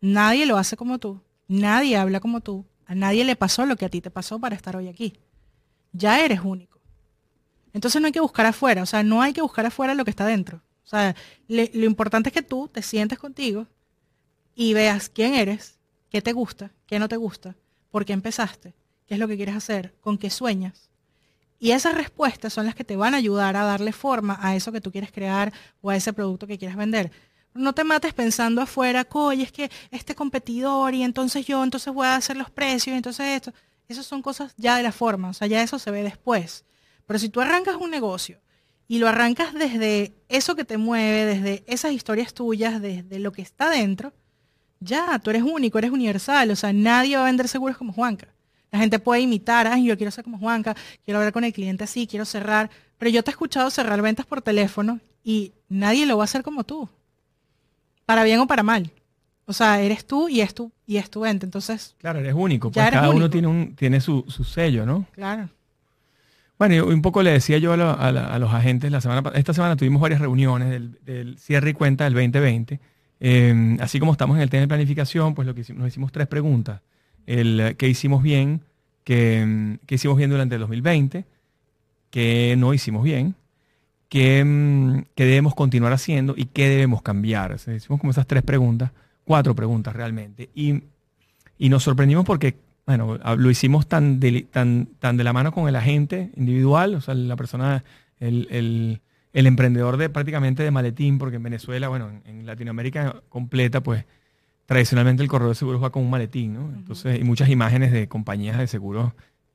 nadie 0.00 0.46
lo 0.46 0.56
hace 0.56 0.76
como 0.76 0.98
tú, 0.98 1.20
nadie 1.48 1.96
habla 1.96 2.20
como 2.20 2.40
tú, 2.40 2.66
a 2.86 2.94
nadie 2.94 3.24
le 3.24 3.36
pasó 3.36 3.66
lo 3.66 3.76
que 3.76 3.84
a 3.84 3.88
ti 3.88 4.00
te 4.00 4.10
pasó 4.10 4.38
para 4.38 4.54
estar 4.54 4.76
hoy 4.76 4.88
aquí. 4.88 5.14
Ya 5.92 6.24
eres 6.24 6.40
único. 6.40 6.80
Entonces 7.72 8.00
no 8.00 8.06
hay 8.06 8.12
que 8.12 8.20
buscar 8.20 8.46
afuera, 8.46 8.82
o 8.82 8.86
sea, 8.86 9.02
no 9.02 9.22
hay 9.22 9.32
que 9.32 9.42
buscar 9.42 9.66
afuera 9.66 9.94
lo 9.94 10.04
que 10.04 10.10
está 10.10 10.26
dentro. 10.26 10.62
O 10.84 10.86
sea, 10.86 11.16
lo 11.48 11.84
importante 11.84 12.28
es 12.28 12.32
que 12.32 12.42
tú 12.42 12.68
te 12.68 12.82
sientes 12.82 13.18
contigo 13.18 13.66
y 14.54 14.74
veas 14.74 15.08
quién 15.08 15.34
eres, 15.34 15.78
qué 16.10 16.22
te 16.22 16.32
gusta, 16.32 16.70
qué 16.86 16.98
no 16.98 17.08
te 17.08 17.16
gusta, 17.16 17.56
por 17.90 18.04
qué 18.04 18.12
empezaste, 18.12 18.74
qué 19.06 19.14
es 19.14 19.20
lo 19.20 19.26
que 19.26 19.36
quieres 19.36 19.56
hacer, 19.56 19.94
con 20.00 20.18
qué 20.18 20.30
sueñas. 20.30 20.90
Y 21.58 21.70
esas 21.70 21.94
respuestas 21.94 22.52
son 22.52 22.66
las 22.66 22.74
que 22.74 22.84
te 22.84 22.96
van 22.96 23.14
a 23.14 23.16
ayudar 23.16 23.56
a 23.56 23.64
darle 23.64 23.92
forma 23.92 24.38
a 24.40 24.54
eso 24.54 24.70
que 24.70 24.80
tú 24.80 24.92
quieres 24.92 25.10
crear 25.10 25.52
o 25.80 25.90
a 25.90 25.96
ese 25.96 26.12
producto 26.12 26.46
que 26.46 26.58
quieres 26.58 26.76
vender. 26.76 27.10
No 27.54 27.72
te 27.72 27.84
mates 27.84 28.12
pensando 28.12 28.60
afuera, 28.60 29.06
oye, 29.12 29.44
es 29.44 29.52
que 29.52 29.70
este 29.90 30.14
competidor 30.14 30.92
y 30.94 31.02
entonces 31.02 31.46
yo, 31.46 31.62
entonces 31.62 31.92
voy 31.94 32.06
a 32.06 32.16
hacer 32.16 32.36
los 32.36 32.50
precios 32.50 32.94
y 32.94 32.96
entonces 32.96 33.26
esto. 33.26 33.52
Esas 33.88 34.06
son 34.06 34.22
cosas 34.22 34.54
ya 34.56 34.76
de 34.76 34.82
la 34.82 34.92
forma, 34.92 35.28
o 35.28 35.32
sea, 35.34 35.46
ya 35.46 35.62
eso 35.62 35.78
se 35.78 35.90
ve 35.90 36.02
después. 36.02 36.64
Pero 37.06 37.18
si 37.18 37.28
tú 37.28 37.40
arrancas 37.40 37.76
un 37.76 37.90
negocio 37.90 38.40
y 38.88 38.98
lo 38.98 39.08
arrancas 39.08 39.54
desde 39.54 40.14
eso 40.28 40.56
que 40.56 40.64
te 40.64 40.78
mueve, 40.78 41.24
desde 41.26 41.64
esas 41.66 41.92
historias 41.92 42.34
tuyas, 42.34 42.80
desde 42.80 43.18
lo 43.18 43.32
que 43.32 43.42
está 43.42 43.70
dentro, 43.70 44.12
ya, 44.80 45.18
tú 45.18 45.30
eres 45.30 45.42
único, 45.42 45.78
eres 45.78 45.90
universal, 45.90 46.50
o 46.50 46.56
sea, 46.56 46.72
nadie 46.72 47.16
va 47.16 47.22
a 47.22 47.26
vender 47.26 47.48
seguros 47.48 47.76
como 47.76 47.92
Juanca. 47.92 48.28
La 48.70 48.78
gente 48.78 48.98
puede 48.98 49.20
imitar, 49.20 49.66
ay, 49.66 49.84
yo 49.84 49.96
quiero 49.96 50.10
ser 50.10 50.24
como 50.24 50.38
Juanca, 50.38 50.74
quiero 51.04 51.18
hablar 51.18 51.32
con 51.32 51.44
el 51.44 51.52
cliente 51.52 51.84
así, 51.84 52.06
quiero 52.06 52.24
cerrar, 52.24 52.70
pero 52.98 53.10
yo 53.10 53.22
te 53.22 53.30
he 53.30 53.32
escuchado 53.32 53.70
cerrar 53.70 54.02
ventas 54.02 54.26
por 54.26 54.42
teléfono 54.42 55.00
y 55.22 55.52
nadie 55.68 56.06
lo 56.06 56.16
va 56.16 56.24
a 56.24 56.26
hacer 56.26 56.42
como 56.42 56.64
tú, 56.64 56.88
para 58.06 58.22
bien 58.24 58.40
o 58.40 58.46
para 58.46 58.62
mal. 58.62 58.90
O 59.46 59.52
sea, 59.52 59.80
eres 59.80 60.06
tú 60.06 60.28
y 60.28 60.40
es 60.40 60.54
tu, 60.54 60.72
y 60.86 60.96
es 60.96 61.10
tu 61.10 61.20
venta, 61.20 61.44
entonces, 61.44 61.94
Claro, 61.98 62.18
eres 62.18 62.34
único, 62.34 62.70
pues 62.70 62.86
eres 62.86 62.98
cada 62.98 63.10
uno 63.10 63.28
tiene, 63.28 63.46
un, 63.48 63.74
tiene 63.76 64.00
su, 64.00 64.24
su 64.28 64.42
sello, 64.44 64.86
¿no? 64.86 65.06
claro. 65.12 65.48
Bueno, 66.58 66.74
y 66.76 66.78
un 66.80 67.02
poco 67.02 67.22
le 67.22 67.32
decía 67.32 67.58
yo 67.58 67.72
a, 67.72 67.92
a 67.94 68.12
la- 68.12 68.26
a 68.28 68.38
los 68.38 68.52
agentes, 68.54 68.90
la 68.90 69.00
semana, 69.00 69.32
esta 69.34 69.52
semana 69.52 69.74
tuvimos 69.76 70.00
varias 70.00 70.20
reuniones 70.20 70.70
del, 70.70 70.98
del 71.04 71.38
cierre 71.38 71.70
y 71.70 71.72
cuenta 71.74 72.04
del 72.04 72.14
2020. 72.14 72.78
Eh, 73.20 73.76
así 73.80 73.98
como 73.98 74.12
estamos 74.12 74.36
en 74.36 74.42
el 74.42 74.50
tema 74.50 74.60
de 74.62 74.68
planificación, 74.68 75.34
pues 75.34 75.46
lo 75.46 75.54
que 75.54 75.62
hicimos, 75.62 75.80
nos 75.80 75.88
hicimos 75.88 76.12
tres 76.12 76.28
preguntas. 76.28 76.80
El, 77.26 77.58
eh, 77.60 77.74
¿Qué 77.74 77.88
hicimos 77.88 78.22
bien? 78.22 78.60
¿Qué, 79.02 79.44
mm, 79.44 79.84
qué 79.84 79.96
hicimos 79.96 80.16
bien 80.16 80.30
durante 80.30 80.54
el 80.54 80.60
2020? 80.60 81.24
¿Qué 82.10 82.54
no 82.56 82.72
hicimos 82.72 83.02
bien? 83.02 83.34
¿Qué, 84.08 84.44
mm, 84.44 85.02
qué 85.14 85.24
debemos 85.24 85.54
continuar 85.54 85.92
haciendo? 85.92 86.34
¿Y 86.36 86.46
qué 86.46 86.68
debemos 86.68 87.02
cambiar? 87.02 87.52
O 87.52 87.58
sea, 87.58 87.74
hicimos 87.74 88.00
como 88.00 88.10
esas 88.12 88.26
tres 88.26 88.42
preguntas, 88.42 88.92
cuatro 89.24 89.54
preguntas 89.54 89.94
realmente. 89.94 90.50
Y, 90.54 90.82
y 91.58 91.68
nos 91.68 91.82
sorprendimos 91.82 92.24
porque 92.24 92.56
bueno, 92.86 93.18
lo 93.38 93.50
hicimos 93.50 93.86
tan 93.86 94.20
de, 94.20 94.42
tan, 94.42 94.86
tan 94.98 95.16
de 95.16 95.24
la 95.24 95.32
mano 95.32 95.52
con 95.52 95.68
el 95.68 95.76
agente 95.76 96.30
individual, 96.36 96.94
o 96.96 97.00
sea, 97.00 97.14
la 97.14 97.36
persona, 97.36 97.82
el, 98.20 98.46
el- 98.50 99.00
el 99.32 99.46
emprendedor 99.48 99.96
de 99.96 100.10
prácticamente 100.10 100.62
de 100.62 100.70
maletín, 100.70 101.18
porque 101.18 101.36
en 101.36 101.42
Venezuela, 101.42 101.88
bueno, 101.88 102.08
en, 102.08 102.22
en 102.24 102.46
Latinoamérica 102.46 103.22
completa, 103.28 103.82
pues 103.82 104.04
tradicionalmente 104.66 105.22
el 105.22 105.28
corredor 105.28 105.50
de 105.52 105.56
seguros 105.58 105.82
va 105.82 105.90
con 105.90 106.02
un 106.04 106.10
maletín, 106.10 106.54
¿no? 106.54 106.72
Entonces, 106.74 107.18
y 107.20 107.24
muchas 107.24 107.48
imágenes 107.48 107.92
de 107.92 108.08
compañías 108.08 108.58
de 108.58 108.66
seguros 108.68 109.12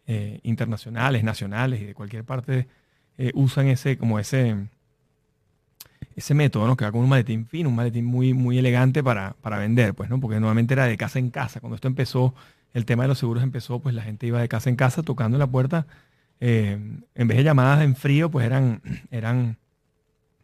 eh, 0.07 0.39
internacionales, 0.43 1.23
nacionales 1.23 1.81
y 1.81 1.85
de 1.85 1.93
cualquier 1.93 2.23
parte 2.25 2.67
eh, 3.21 3.31
usan 3.35 3.67
ese, 3.67 3.97
como 3.97 4.17
ese, 4.17 4.55
ese 6.15 6.33
método, 6.33 6.67
¿no? 6.67 6.77
Que 6.77 6.85
va 6.85 6.91
con 6.93 7.01
un 7.01 7.09
maletín 7.09 7.45
fino, 7.45 7.67
un 7.67 7.75
maletín 7.75 8.05
muy, 8.05 8.33
muy 8.33 8.57
elegante 8.57 9.03
para, 9.03 9.35
para 9.41 9.57
vender, 9.59 9.93
pues, 9.93 10.09
¿no? 10.09 10.21
Porque 10.21 10.39
normalmente 10.39 10.73
era 10.73 10.85
de 10.85 10.95
casa 10.95 11.19
en 11.19 11.29
casa. 11.29 11.59
Cuando 11.59 11.75
esto 11.75 11.89
empezó, 11.89 12.33
el 12.73 12.85
tema 12.85 13.03
de 13.03 13.09
los 13.09 13.19
seguros 13.19 13.43
empezó, 13.43 13.79
pues 13.79 13.93
la 13.93 14.03
gente 14.03 14.25
iba 14.25 14.39
de 14.39 14.47
casa 14.47 14.69
en 14.69 14.77
casa 14.77 15.03
tocando 15.03 15.37
la 15.37 15.47
puerta. 15.47 15.85
eh, 16.39 16.79
en 17.15 17.27
vez 17.27 17.37
de 17.37 17.43
llamadas 17.43 17.83
en 17.83 17.95
frío, 17.97 18.31
pues 18.31 18.45
eran, 18.45 18.81
eran 19.11 19.57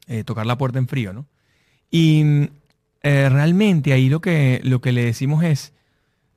eh, 0.07 0.26
tocar 0.26 0.45
la 0.45 0.57
puerta 0.57 0.78
en 0.78 0.88
frío, 0.89 1.13
¿no? 1.13 1.26
Y 1.89 2.49
realmente 3.01 3.93
ahí 3.93 4.09
lo 4.09 4.19
que, 4.19 4.59
lo 4.63 4.82
que 4.82 4.91
le 4.91 5.05
decimos 5.05 5.43
es, 5.43 5.71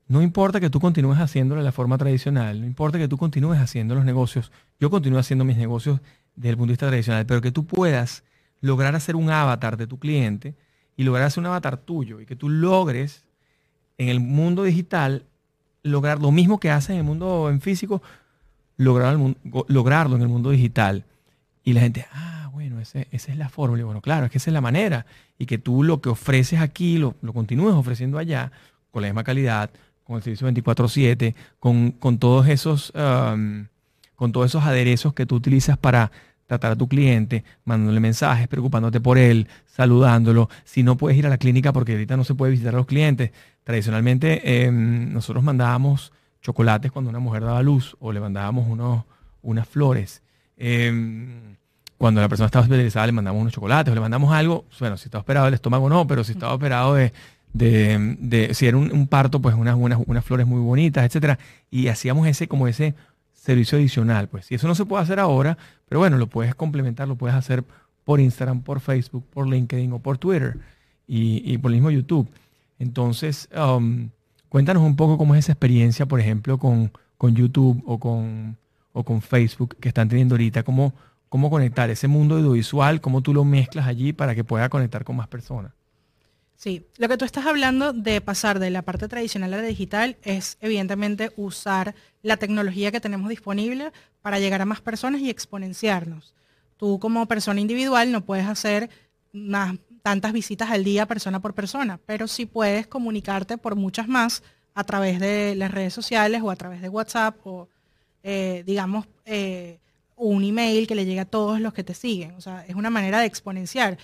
no 0.06 0.22
importa 0.22 0.60
que 0.60 0.70
tú 0.70 0.80
continúes 0.80 1.18
haciéndolo 1.18 1.60
de 1.60 1.64
la 1.64 1.72
forma 1.72 1.98
tradicional, 1.98 2.60
no 2.60 2.66
importa 2.66 2.98
que 2.98 3.08
tú 3.08 3.16
continúes 3.16 3.58
haciendo 3.58 3.94
los 3.94 4.04
negocios, 4.04 4.52
yo 4.78 4.88
continúo 4.90 5.18
haciendo 5.18 5.44
mis 5.44 5.56
negocios 5.56 6.00
desde 6.38 6.50
el 6.50 6.56
punto 6.56 6.68
de 6.68 6.72
vista 6.74 6.86
tradicional, 6.88 7.26
pero 7.26 7.40
que 7.40 7.52
tú 7.52 7.66
puedas 7.66 8.24
lograr 8.60 8.94
hacer 8.94 9.16
un 9.16 9.30
avatar 9.30 9.76
de 9.76 9.86
tu 9.86 9.98
cliente 9.98 10.54
y 10.96 11.04
lograr 11.04 11.26
hacer 11.26 11.40
un 11.40 11.46
avatar 11.46 11.76
tuyo 11.76 12.20
y 12.20 12.26
que 12.26 12.36
tú 12.36 12.48
logres 12.48 13.24
en 13.98 14.08
el 14.08 14.20
mundo 14.20 14.62
digital 14.64 15.24
lograr 15.82 16.20
lo 16.20 16.30
mismo 16.32 16.58
que 16.60 16.70
haces 16.70 16.90
en 16.90 16.96
el 16.98 17.04
mundo 17.04 17.48
en 17.50 17.60
físico, 17.60 18.02
lograr 18.76 19.16
lograrlo 19.68 20.16
en 20.16 20.22
el 20.22 20.28
mundo 20.28 20.50
digital. 20.50 21.04
Y 21.64 21.72
la 21.72 21.80
gente, 21.82 22.06
ah, 22.12 22.50
bueno, 22.52 22.80
ese- 22.80 23.08
esa 23.10 23.32
es 23.32 23.38
la 23.38 23.48
fórmula. 23.48 23.84
Bueno, 23.84 24.00
claro, 24.00 24.26
es 24.26 24.32
que 24.32 24.38
esa 24.38 24.50
es 24.50 24.54
la 24.54 24.60
manera. 24.60 25.06
Y 25.38 25.46
que 25.46 25.58
tú 25.58 25.82
lo 25.82 26.00
que 26.00 26.08
ofreces 26.08 26.60
aquí 26.60 26.98
lo, 26.98 27.14
lo 27.22 27.32
continúes 27.32 27.74
ofreciendo 27.74 28.18
allá 28.18 28.50
con 28.90 29.02
la 29.02 29.08
misma 29.08 29.24
calidad, 29.24 29.70
con 30.04 30.16
el 30.16 30.22
servicio 30.22 30.46
24/7, 30.48 31.34
con, 31.60 31.90
con 31.92 32.18
todos 32.18 32.48
esos, 32.48 32.92
con 34.18 34.32
todos 34.32 34.46
esos 34.46 34.64
aderezos 34.64 35.14
que 35.14 35.26
tú 35.26 35.36
utilizas 35.36 35.78
para 35.78 36.10
tratar 36.48 36.72
a 36.72 36.76
tu 36.76 36.88
cliente, 36.88 37.44
mandándole 37.64 38.00
mensajes, 38.00 38.48
preocupándote 38.48 39.00
por 39.00 39.16
él, 39.16 39.46
saludándolo. 39.64 40.50
Si 40.64 40.82
no 40.82 40.96
puedes 40.96 41.16
ir 41.16 41.24
a 41.28 41.30
la 41.30 41.38
clínica 41.38 41.72
porque 41.72 41.92
ahorita 41.92 42.16
no 42.16 42.24
se 42.24 42.34
puede 42.34 42.50
visitar 42.50 42.74
a 42.74 42.78
los 42.78 42.86
clientes, 42.86 43.30
tradicionalmente 43.62 44.64
em, 44.64 45.12
nosotros 45.12 45.44
mandábamos 45.44 46.12
chocolates 46.42 46.90
cuando 46.90 47.10
una 47.10 47.20
mujer 47.20 47.44
daba 47.44 47.62
luz 47.62 47.96
o 48.00 48.10
le 48.10 48.18
mandábamos 48.18 48.66
unos, 48.66 49.04
unas 49.40 49.68
flores. 49.68 50.20
Em, 50.56 51.54
cuando 51.96 52.20
la 52.20 52.28
persona 52.28 52.46
estaba 52.46 52.64
hospitalizada 52.64 53.06
le 53.06 53.12
mandamos 53.12 53.40
unos 53.40 53.52
chocolates 53.52 53.92
o 53.92 53.94
le 53.94 54.00
mandamos 54.00 54.32
algo, 54.32 54.64
bueno, 54.80 54.96
si 54.96 55.04
estaba 55.04 55.22
operado 55.22 55.44
del 55.44 55.54
estómago 55.54 55.88
no, 55.88 56.08
pero 56.08 56.24
si 56.24 56.32
estaba 56.32 56.54
operado 56.54 56.94
de, 56.94 57.12
de, 57.52 58.52
si 58.52 58.66
era 58.66 58.76
un, 58.76 59.06
parto, 59.06 59.40
pues 59.40 59.54
unas, 59.54 59.76
unas, 59.76 60.00
unas 60.04 60.24
flores 60.24 60.44
muy 60.48 60.60
bonitas, 60.60 61.04
etcétera. 61.04 61.38
Y 61.70 61.86
hacíamos 61.86 62.26
ese, 62.26 62.48
como 62.48 62.66
ese 62.66 62.96
servicio 63.48 63.78
adicional, 63.78 64.28
pues. 64.28 64.52
Y 64.52 64.56
eso 64.56 64.68
no 64.68 64.74
se 64.74 64.84
puede 64.84 65.02
hacer 65.02 65.18
ahora, 65.18 65.56
pero 65.88 66.00
bueno, 66.00 66.18
lo 66.18 66.26
puedes 66.26 66.54
complementar, 66.54 67.08
lo 67.08 67.16
puedes 67.16 67.34
hacer 67.34 67.64
por 68.04 68.20
Instagram, 68.20 68.60
por 68.60 68.80
Facebook, 68.80 69.24
por 69.32 69.48
LinkedIn 69.48 69.90
o 69.94 70.00
por 70.00 70.18
Twitter 70.18 70.58
y, 71.06 71.56
por 71.56 71.70
el 71.70 71.76
mismo 71.76 71.90
YouTube. 71.90 72.28
Entonces, 72.78 73.48
um, 73.56 74.10
cuéntanos 74.50 74.82
un 74.82 74.96
poco 74.96 75.16
cómo 75.16 75.34
es 75.34 75.46
esa 75.46 75.52
experiencia, 75.52 76.04
por 76.04 76.20
ejemplo, 76.20 76.58
con, 76.58 76.92
con 77.16 77.34
YouTube 77.34 77.82
o 77.86 77.98
con, 77.98 78.58
o 78.92 79.02
con 79.02 79.22
Facebook 79.22 79.76
que 79.80 79.88
están 79.88 80.10
teniendo 80.10 80.34
ahorita, 80.34 80.62
cómo, 80.62 80.92
cómo 81.30 81.48
conectar 81.48 81.88
ese 81.88 82.06
mundo 82.06 82.36
audiovisual, 82.36 83.00
cómo 83.00 83.22
tú 83.22 83.32
lo 83.32 83.46
mezclas 83.46 83.86
allí 83.86 84.12
para 84.12 84.34
que 84.34 84.44
pueda 84.44 84.68
conectar 84.68 85.04
con 85.04 85.16
más 85.16 85.28
personas. 85.28 85.72
Sí, 86.58 86.84
lo 86.96 87.08
que 87.08 87.16
tú 87.16 87.24
estás 87.24 87.46
hablando 87.46 87.92
de 87.92 88.20
pasar 88.20 88.58
de 88.58 88.70
la 88.70 88.82
parte 88.82 89.06
tradicional 89.06 89.54
a 89.54 89.58
la 89.58 89.62
digital 89.62 90.16
es 90.24 90.58
evidentemente 90.60 91.30
usar 91.36 91.94
la 92.22 92.36
tecnología 92.36 92.90
que 92.90 93.00
tenemos 93.00 93.28
disponible 93.28 93.92
para 94.22 94.40
llegar 94.40 94.60
a 94.60 94.64
más 94.64 94.80
personas 94.80 95.20
y 95.20 95.30
exponenciarnos. 95.30 96.34
Tú 96.76 96.98
como 96.98 97.26
persona 97.26 97.60
individual 97.60 98.10
no 98.10 98.24
puedes 98.24 98.48
hacer 98.48 98.90
tantas 100.02 100.32
visitas 100.32 100.68
al 100.72 100.82
día 100.82 101.06
persona 101.06 101.38
por 101.38 101.54
persona, 101.54 102.00
pero 102.04 102.26
sí 102.26 102.44
puedes 102.44 102.88
comunicarte 102.88 103.56
por 103.56 103.76
muchas 103.76 104.08
más 104.08 104.42
a 104.74 104.82
través 104.82 105.20
de 105.20 105.54
las 105.54 105.70
redes 105.70 105.94
sociales 105.94 106.42
o 106.42 106.50
a 106.50 106.56
través 106.56 106.82
de 106.82 106.88
WhatsApp 106.88 107.36
o 107.46 107.68
eh, 108.24 108.64
digamos 108.66 109.06
eh, 109.26 109.78
un 110.16 110.42
email 110.42 110.88
que 110.88 110.96
le 110.96 111.04
llegue 111.04 111.20
a 111.20 111.24
todos 111.24 111.60
los 111.60 111.72
que 111.72 111.84
te 111.84 111.94
siguen. 111.94 112.32
O 112.32 112.40
sea, 112.40 112.64
es 112.66 112.74
una 112.74 112.90
manera 112.90 113.20
de 113.20 113.26
exponenciar. 113.26 113.96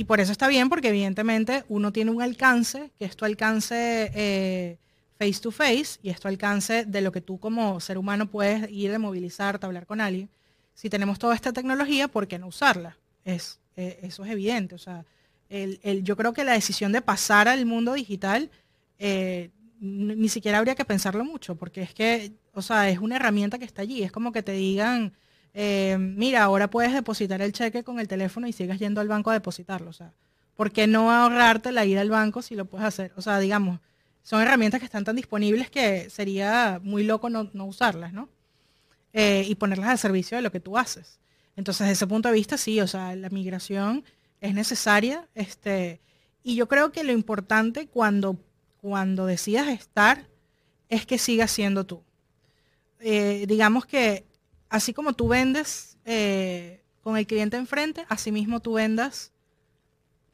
Y 0.00 0.04
por 0.04 0.18
eso 0.18 0.32
está 0.32 0.48
bien, 0.48 0.70
porque 0.70 0.88
evidentemente 0.88 1.62
uno 1.68 1.92
tiene 1.92 2.10
un 2.10 2.22
alcance, 2.22 2.90
que 2.98 3.04
es 3.04 3.16
tu 3.16 3.26
alcance 3.26 4.10
eh, 4.14 4.78
face 5.18 5.42
to 5.42 5.50
face, 5.50 5.98
y 6.02 6.08
es 6.08 6.18
tu 6.18 6.26
alcance 6.26 6.86
de 6.86 7.02
lo 7.02 7.12
que 7.12 7.20
tú 7.20 7.38
como 7.38 7.78
ser 7.80 7.98
humano 7.98 8.24
puedes 8.24 8.70
ir 8.70 8.90
de 8.92 8.98
movilizarte, 8.98 9.66
hablar 9.66 9.84
con 9.84 10.00
alguien. 10.00 10.30
Si 10.72 10.88
tenemos 10.88 11.18
toda 11.18 11.34
esta 11.34 11.52
tecnología, 11.52 12.08
¿por 12.08 12.28
qué 12.28 12.38
no 12.38 12.46
usarla? 12.46 12.96
Es, 13.26 13.60
eh, 13.76 13.98
eso 14.00 14.24
es 14.24 14.30
evidente. 14.30 14.74
O 14.74 14.78
sea, 14.78 15.04
el, 15.50 16.02
yo 16.02 16.16
creo 16.16 16.32
que 16.32 16.44
la 16.44 16.54
decisión 16.54 16.92
de 16.92 17.02
pasar 17.02 17.46
al 17.46 17.66
mundo 17.66 17.92
digital 17.92 18.48
eh, 18.98 19.50
ni 19.80 20.30
siquiera 20.30 20.56
habría 20.56 20.76
que 20.76 20.86
pensarlo 20.86 21.26
mucho, 21.26 21.56
porque 21.56 21.82
es 21.82 21.92
que, 21.92 22.32
o 22.54 22.62
sea, 22.62 22.88
es 22.88 23.00
una 23.00 23.16
herramienta 23.16 23.58
que 23.58 23.66
está 23.66 23.82
allí. 23.82 24.02
Es 24.02 24.12
como 24.12 24.32
que 24.32 24.42
te 24.42 24.52
digan, 24.52 25.12
eh, 25.52 25.96
mira, 25.98 26.42
ahora 26.42 26.70
puedes 26.70 26.92
depositar 26.92 27.42
el 27.42 27.52
cheque 27.52 27.82
con 27.82 27.98
el 27.98 28.08
teléfono 28.08 28.46
y 28.46 28.52
sigas 28.52 28.78
yendo 28.78 29.00
al 29.00 29.08
banco 29.08 29.30
a 29.30 29.34
depositarlo. 29.34 29.90
O 29.90 29.92
sea, 29.92 30.12
¿por 30.56 30.72
qué 30.72 30.86
no 30.86 31.10
ahorrarte 31.10 31.72
la 31.72 31.84
ida 31.84 32.00
al 32.00 32.10
banco 32.10 32.42
si 32.42 32.54
lo 32.54 32.66
puedes 32.66 32.86
hacer? 32.86 33.12
O 33.16 33.22
sea, 33.22 33.38
digamos, 33.38 33.80
son 34.22 34.42
herramientas 34.42 34.80
que 34.80 34.86
están 34.86 35.04
tan 35.04 35.16
disponibles 35.16 35.70
que 35.70 36.10
sería 36.10 36.80
muy 36.82 37.04
loco 37.04 37.30
no, 37.30 37.48
usarlas, 37.64 38.12
¿no? 38.12 38.28
Eh, 39.12 39.44
y 39.48 39.54
ponerlas 39.56 39.88
al 39.88 39.98
servicio 39.98 40.36
de 40.36 40.42
lo 40.42 40.52
que 40.52 40.60
tú 40.60 40.78
haces. 40.78 41.18
Entonces, 41.56 41.80
desde 41.80 41.92
ese 41.94 42.06
punto 42.06 42.28
de 42.28 42.34
vista, 42.34 42.56
sí, 42.56 42.80
o 42.80 42.86
sea, 42.86 43.16
la 43.16 43.28
migración 43.30 44.04
es 44.40 44.54
necesaria. 44.54 45.28
Este, 45.34 46.00
y 46.44 46.54
yo 46.54 46.68
creo 46.68 46.92
que 46.92 47.02
lo 47.02 47.12
importante 47.12 47.88
cuando, 47.88 48.38
cuando 48.80 49.26
decidas 49.26 49.68
estar 49.68 50.28
es 50.88 51.06
que 51.06 51.18
sigas 51.18 51.50
siendo 51.50 51.84
tú. 51.84 52.02
Eh, 53.00 53.46
digamos 53.48 53.86
que 53.86 54.26
así 54.70 54.94
como 54.94 55.12
tú 55.12 55.28
vendes 55.28 55.98
eh, 56.06 56.82
con 57.02 57.16
el 57.16 57.26
cliente 57.26 57.58
enfrente, 57.58 58.06
así 58.08 58.32
mismo 58.32 58.60
tú 58.60 58.74
vendas 58.74 59.32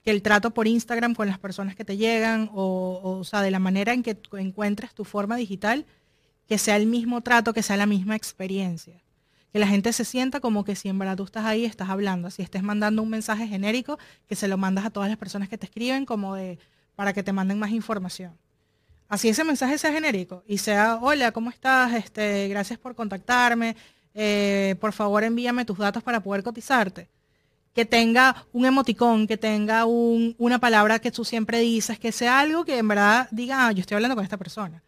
que 0.05 0.13
el 0.13 0.23
trato 0.23 0.53
por 0.53 0.69
Instagram 0.69 1.15
con 1.15 1.27
las 1.27 1.41
personas 1.41 1.75
que 1.75 1.85
te 1.85 1.97
llegan 1.97 2.49
o, 2.55 3.01
o, 3.03 3.25
sea, 3.25 3.43
de 3.43 3.51
la 3.51 3.59
manera 3.59 3.93
en 3.93 4.05
que 4.05 4.17
encuentres 4.35 4.95
tu 4.95 5.05
forma 5.05 5.35
digital, 5.35 5.85
que 6.47 6.59
sea 6.59 6.77
el 6.77 6.87
mismo 6.87 7.23
trato, 7.23 7.53
que 7.53 7.65
sea 7.65 7.77
la 7.77 7.87
misma 7.87 8.15
experiencia. 8.15 9.03
Que 9.53 9.59
la 9.59 9.67
gente 9.67 9.93
se 9.93 10.05
sienta 10.05 10.39
como 10.39 10.65
que 10.65 10.77
si 10.77 10.89
en 10.89 10.99
verdad 10.99 11.17
tú 11.17 11.25
estás 11.25 11.45
ahí, 11.45 11.65
estás 11.65 11.89
hablando. 11.89 12.31
Si 12.31 12.43
estés 12.43 12.63
mandando 12.63 13.03
un 13.03 13.11
mensaje 13.11 13.49
genérico, 13.49 13.99
que 14.29 14.37
se 14.37 14.47
lo 14.47 14.57
mandas 14.57 14.85
a 14.85 14.91
todas 14.91 15.09
las 15.09 15.19
personas 15.19 15.49
que 15.49 15.59
te 15.59 15.67
escriben 15.67 16.05
como 16.05 16.37
de 16.37 16.59
para 16.95 17.13
que 17.13 17.23
te 17.23 17.33
manden 17.33 17.59
más 17.59 17.71
información. 17.71 18.37
Así 19.09 19.29
ese 19.29 19.45
mensaje 19.45 19.79
sea 19.79 19.93
genérico 19.93 20.43
y 20.47 20.59
sea, 20.59 20.99
hola, 21.01 21.33
¿cómo 21.33 21.51
estás? 21.51 21.93
Este, 21.95 22.49
gracias 22.49 22.79
por 22.79 22.95
contactarme. 22.95 23.77
Eh, 24.19 24.77
por 24.81 24.95
favor 24.95 25.23
envíame 25.25 25.67
tus 25.67 25.77
datos 25.77 26.03
para 26.03 26.21
poder 26.21 26.43
cotizarte. 26.43 27.09
Que 27.75 27.85
tenga 27.85 28.47
un 28.55 28.65
emoticón, 28.65 29.27
que 29.27 29.37
tenga 29.37 29.85
una 29.85 30.59
palabra 30.59 30.99
que 30.99 31.11
tú 31.11 31.23
siempre 31.27 31.61
dices, 31.61 31.99
que 31.99 32.11
sea 32.11 32.41
algo 32.41 32.65
que 32.65 32.79
en 32.79 32.89
verdad 32.89 33.29
diga, 33.31 33.67
ah, 33.67 33.73
yo 33.73 33.83
estoy 33.83 33.97
hablando 33.97 34.17
con 34.17 34.25
esta 34.25 34.39
persona. 34.39 34.83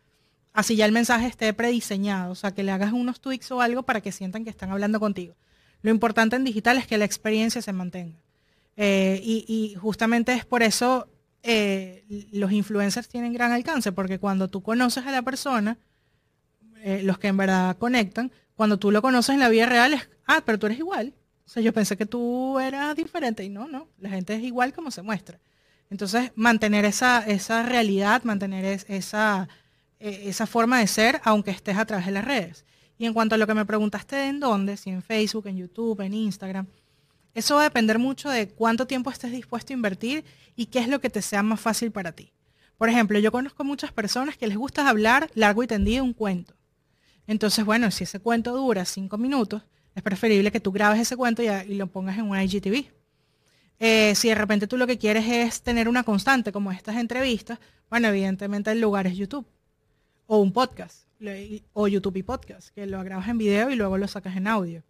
Así 0.54 0.74
ya 0.74 0.86
el 0.86 0.92
mensaje 0.92 1.26
esté 1.26 1.52
prediseñado, 1.52 2.32
o 2.32 2.34
sea, 2.34 2.52
que 2.52 2.62
le 2.62 2.72
hagas 2.72 2.94
unos 2.94 3.20
tweaks 3.20 3.52
o 3.52 3.60
algo 3.60 3.82
para 3.82 4.00
que 4.00 4.10
sientan 4.10 4.44
que 4.44 4.50
están 4.50 4.70
hablando 4.70 4.98
contigo. 4.98 5.36
Lo 5.82 5.90
importante 5.90 6.36
en 6.36 6.44
digital 6.44 6.78
es 6.78 6.86
que 6.86 6.96
la 6.96 7.04
experiencia 7.04 7.60
se 7.60 7.72
mantenga. 7.74 8.18
Eh, 8.76 9.20
y, 9.22 9.76
justamente 9.78 10.32
es 10.32 10.46
por 10.46 10.62
eso 10.62 11.08
eh, 11.42 12.04
los 12.32 12.50
influencers 12.52 13.08
tienen 13.08 13.34
gran 13.34 13.52
alcance, 13.52 13.92
porque 13.92 14.18
cuando 14.18 14.48
tú 14.48 14.62
conoces 14.62 15.04
a 15.04 15.10
la 15.10 15.20
persona, 15.20 15.76
los 17.02 17.18
que 17.18 17.26
en 17.26 17.36
verdad 17.36 17.76
conectan, 17.76 18.32
cuando 18.58 18.76
tú 18.76 18.90
lo 18.90 19.00
conoces 19.02 19.34
en 19.34 19.38
la 19.38 19.48
vida 19.48 19.66
real 19.66 19.94
es, 19.94 20.08
ah, 20.26 20.42
pero 20.44 20.58
tú 20.58 20.66
eres 20.66 20.80
igual. 20.80 21.14
O 21.46 21.48
sea, 21.48 21.62
yo 21.62 21.72
pensé 21.72 21.96
que 21.96 22.06
tú 22.06 22.58
eras 22.58 22.96
diferente 22.96 23.44
y 23.44 23.48
no, 23.48 23.68
no, 23.68 23.86
la 24.00 24.10
gente 24.10 24.34
es 24.34 24.42
igual 24.42 24.72
como 24.72 24.90
se 24.90 25.00
muestra. 25.00 25.38
Entonces, 25.90 26.32
mantener 26.34 26.84
esa, 26.84 27.24
esa 27.24 27.62
realidad, 27.62 28.24
mantener 28.24 28.64
esa, 28.88 29.48
e, 30.00 30.28
esa 30.28 30.46
forma 30.48 30.80
de 30.80 30.88
ser, 30.88 31.20
aunque 31.22 31.52
estés 31.52 31.76
a 31.76 31.86
través 31.86 32.06
de 32.06 32.10
las 32.10 32.24
redes. 32.24 32.64
Y 32.98 33.06
en 33.06 33.14
cuanto 33.14 33.36
a 33.36 33.38
lo 33.38 33.46
que 33.46 33.54
me 33.54 33.64
preguntaste 33.64 34.26
en 34.26 34.40
dónde, 34.40 34.76
si 34.76 34.90
en 34.90 35.02
Facebook, 35.02 35.46
en 35.46 35.58
YouTube, 35.58 36.00
en 36.00 36.14
Instagram, 36.14 36.66
eso 37.34 37.54
va 37.54 37.60
a 37.60 37.64
depender 37.64 38.00
mucho 38.00 38.28
de 38.28 38.48
cuánto 38.48 38.88
tiempo 38.88 39.08
estés 39.08 39.30
dispuesto 39.30 39.72
a 39.72 39.76
invertir 39.76 40.24
y 40.56 40.66
qué 40.66 40.80
es 40.80 40.88
lo 40.88 41.00
que 41.00 41.10
te 41.10 41.22
sea 41.22 41.44
más 41.44 41.60
fácil 41.60 41.92
para 41.92 42.10
ti. 42.10 42.32
Por 42.76 42.88
ejemplo, 42.88 43.20
yo 43.20 43.30
conozco 43.30 43.62
muchas 43.62 43.92
personas 43.92 44.36
que 44.36 44.48
les 44.48 44.56
gusta 44.56 44.88
hablar 44.88 45.30
largo 45.34 45.62
y 45.62 45.68
tendido 45.68 46.02
un 46.02 46.12
cuento. 46.12 46.57
Entonces, 47.28 47.64
bueno, 47.64 47.90
si 47.90 48.04
ese 48.04 48.20
cuento 48.20 48.56
dura 48.56 48.86
cinco 48.86 49.18
minutos, 49.18 49.62
es 49.94 50.02
preferible 50.02 50.50
que 50.50 50.60
tú 50.60 50.72
grabes 50.72 50.98
ese 50.98 51.14
cuento 51.14 51.42
y, 51.42 51.74
lo 51.74 51.86
pongas 51.86 52.16
en 52.18 52.24
una 52.24 52.42
IGTV. 52.42 52.86
Eh, 53.78 54.14
si 54.14 54.28
de 54.28 54.34
repente 54.34 54.66
tú 54.66 54.78
lo 54.78 54.86
que 54.86 54.98
quieres 54.98 55.28
es 55.28 55.62
tener 55.62 55.88
una 55.88 56.02
constante 56.02 56.52
como 56.52 56.72
estas 56.72 56.96
entrevistas, 56.96 57.60
bueno, 57.90 58.08
evidentemente 58.08 58.72
el 58.72 58.80
lugar 58.80 59.06
es 59.06 59.16
YouTube 59.16 59.46
o 60.26 60.38
un 60.38 60.52
podcast 60.52 61.06
o 61.74 61.86
YouTube 61.86 62.16
y 62.16 62.22
podcast, 62.22 62.70
que 62.70 62.86
lo 62.86 63.02
grabas 63.04 63.28
en 63.28 63.38
video 63.38 63.70
y 63.70 63.76
luego 63.76 63.98
lo 63.98 64.08
sacas 64.08 64.34
en 64.34 64.46
audio. 64.46 64.82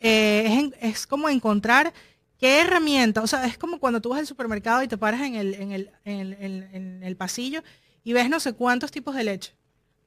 Eh, 0.00 0.70
es, 0.80 1.06
como 1.06 1.28
encontrar 1.28 1.92
qué 2.38 2.60
herramienta, 2.60 3.20
o 3.20 3.26
sea, 3.26 3.44
es 3.44 3.58
como 3.58 3.78
cuando 3.78 4.00
tú 4.00 4.08
vas 4.08 4.20
al 4.20 4.26
supermercado 4.26 4.82
y 4.82 4.88
te 4.88 4.96
paras 4.96 5.20
en 5.20 5.34
el, 5.34 5.90
en 6.04 7.02
el 7.02 7.16
pasillo 7.16 7.62
y 8.04 8.14
ves 8.14 8.30
no 8.30 8.40
sé 8.40 8.54
cuántos 8.54 8.90
tipos 8.90 9.14
de 9.14 9.24
leche. 9.24 9.58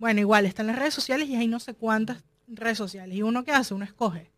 Bueno, 0.02 0.20
igual, 0.20 0.48
están 0.48 0.66
las 0.66 0.80
redes 0.80 0.96
sociales 0.96 1.30
y 1.30 1.36
hay 1.36 1.48
no 1.48 1.60
sé 1.60 1.76
cuántas 1.76 2.24
redes 2.48 2.80
sociales. 2.80 3.16
¿Y 3.16 3.22
uno 3.22 3.44
qué 3.44 3.52
hace? 3.52 3.76
Uno 3.76 3.86
escoge. 3.86 4.32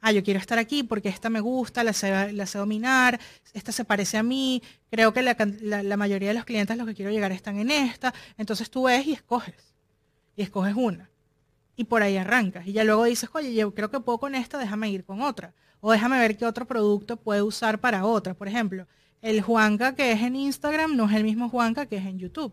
Ah, 0.00 0.10
yo 0.10 0.24
quiero 0.24 0.40
estar 0.40 0.58
aquí 0.58 0.82
porque 0.82 1.08
esta 1.08 1.30
me 1.30 1.38
gusta, 1.38 1.84
la 1.84 1.92
sé, 1.92 2.32
la 2.32 2.44
sé 2.44 2.58
dominar, 2.58 3.20
esta 3.54 3.70
se 3.70 3.84
parece 3.84 4.16
a 4.16 4.24
mí, 4.24 4.64
creo 4.90 5.12
que 5.12 5.22
la, 5.22 5.96
mayoría 5.96 6.30
de 6.30 6.34
los 6.34 6.44
clientes 6.44 6.74
a 6.74 6.76
los 6.76 6.88
que 6.88 6.94
quiero 6.96 7.12
llegar 7.12 7.30
están 7.30 7.60
en 7.60 7.70
esta. 7.70 8.12
Entonces 8.36 8.68
tú 8.68 8.86
ves 8.86 9.06
y 9.06 9.12
escoges. 9.12 9.76
Y 10.34 10.42
escoges 10.42 10.74
una. 10.74 11.08
Y 11.76 11.84
por 11.84 12.02
ahí 12.02 12.16
arrancas. 12.16 12.66
Y 12.66 12.72
ya 12.72 12.82
luego 12.82 13.04
dices, 13.04 13.30
oye, 13.32 13.54
yo 13.54 13.72
creo 13.76 13.92
que 13.92 14.00
puedo 14.00 14.18
con 14.18 14.34
esta, 14.34 14.58
déjame 14.58 14.90
ir 14.90 15.04
con 15.04 15.22
otra. 15.22 15.54
O 15.78 15.92
déjame 15.92 16.18
ver 16.18 16.36
qué 16.36 16.46
otro 16.46 16.66
producto 16.66 17.16
puedo 17.16 17.46
usar 17.46 17.78
para 17.78 18.04
otra. 18.04 18.34
Por 18.34 18.48
ejemplo, 18.48 18.88
el 19.22 19.40
Juanca 19.40 19.94
que 19.94 20.10
es 20.10 20.20
en 20.22 20.34
Instagram 20.34 20.96
no 20.96 21.08
es 21.08 21.14
el 21.14 21.22
mismo 21.22 21.48
Juanca 21.48 21.86
que 21.86 21.98
es 21.98 22.06
en 22.06 22.18
YouTube. 22.18 22.52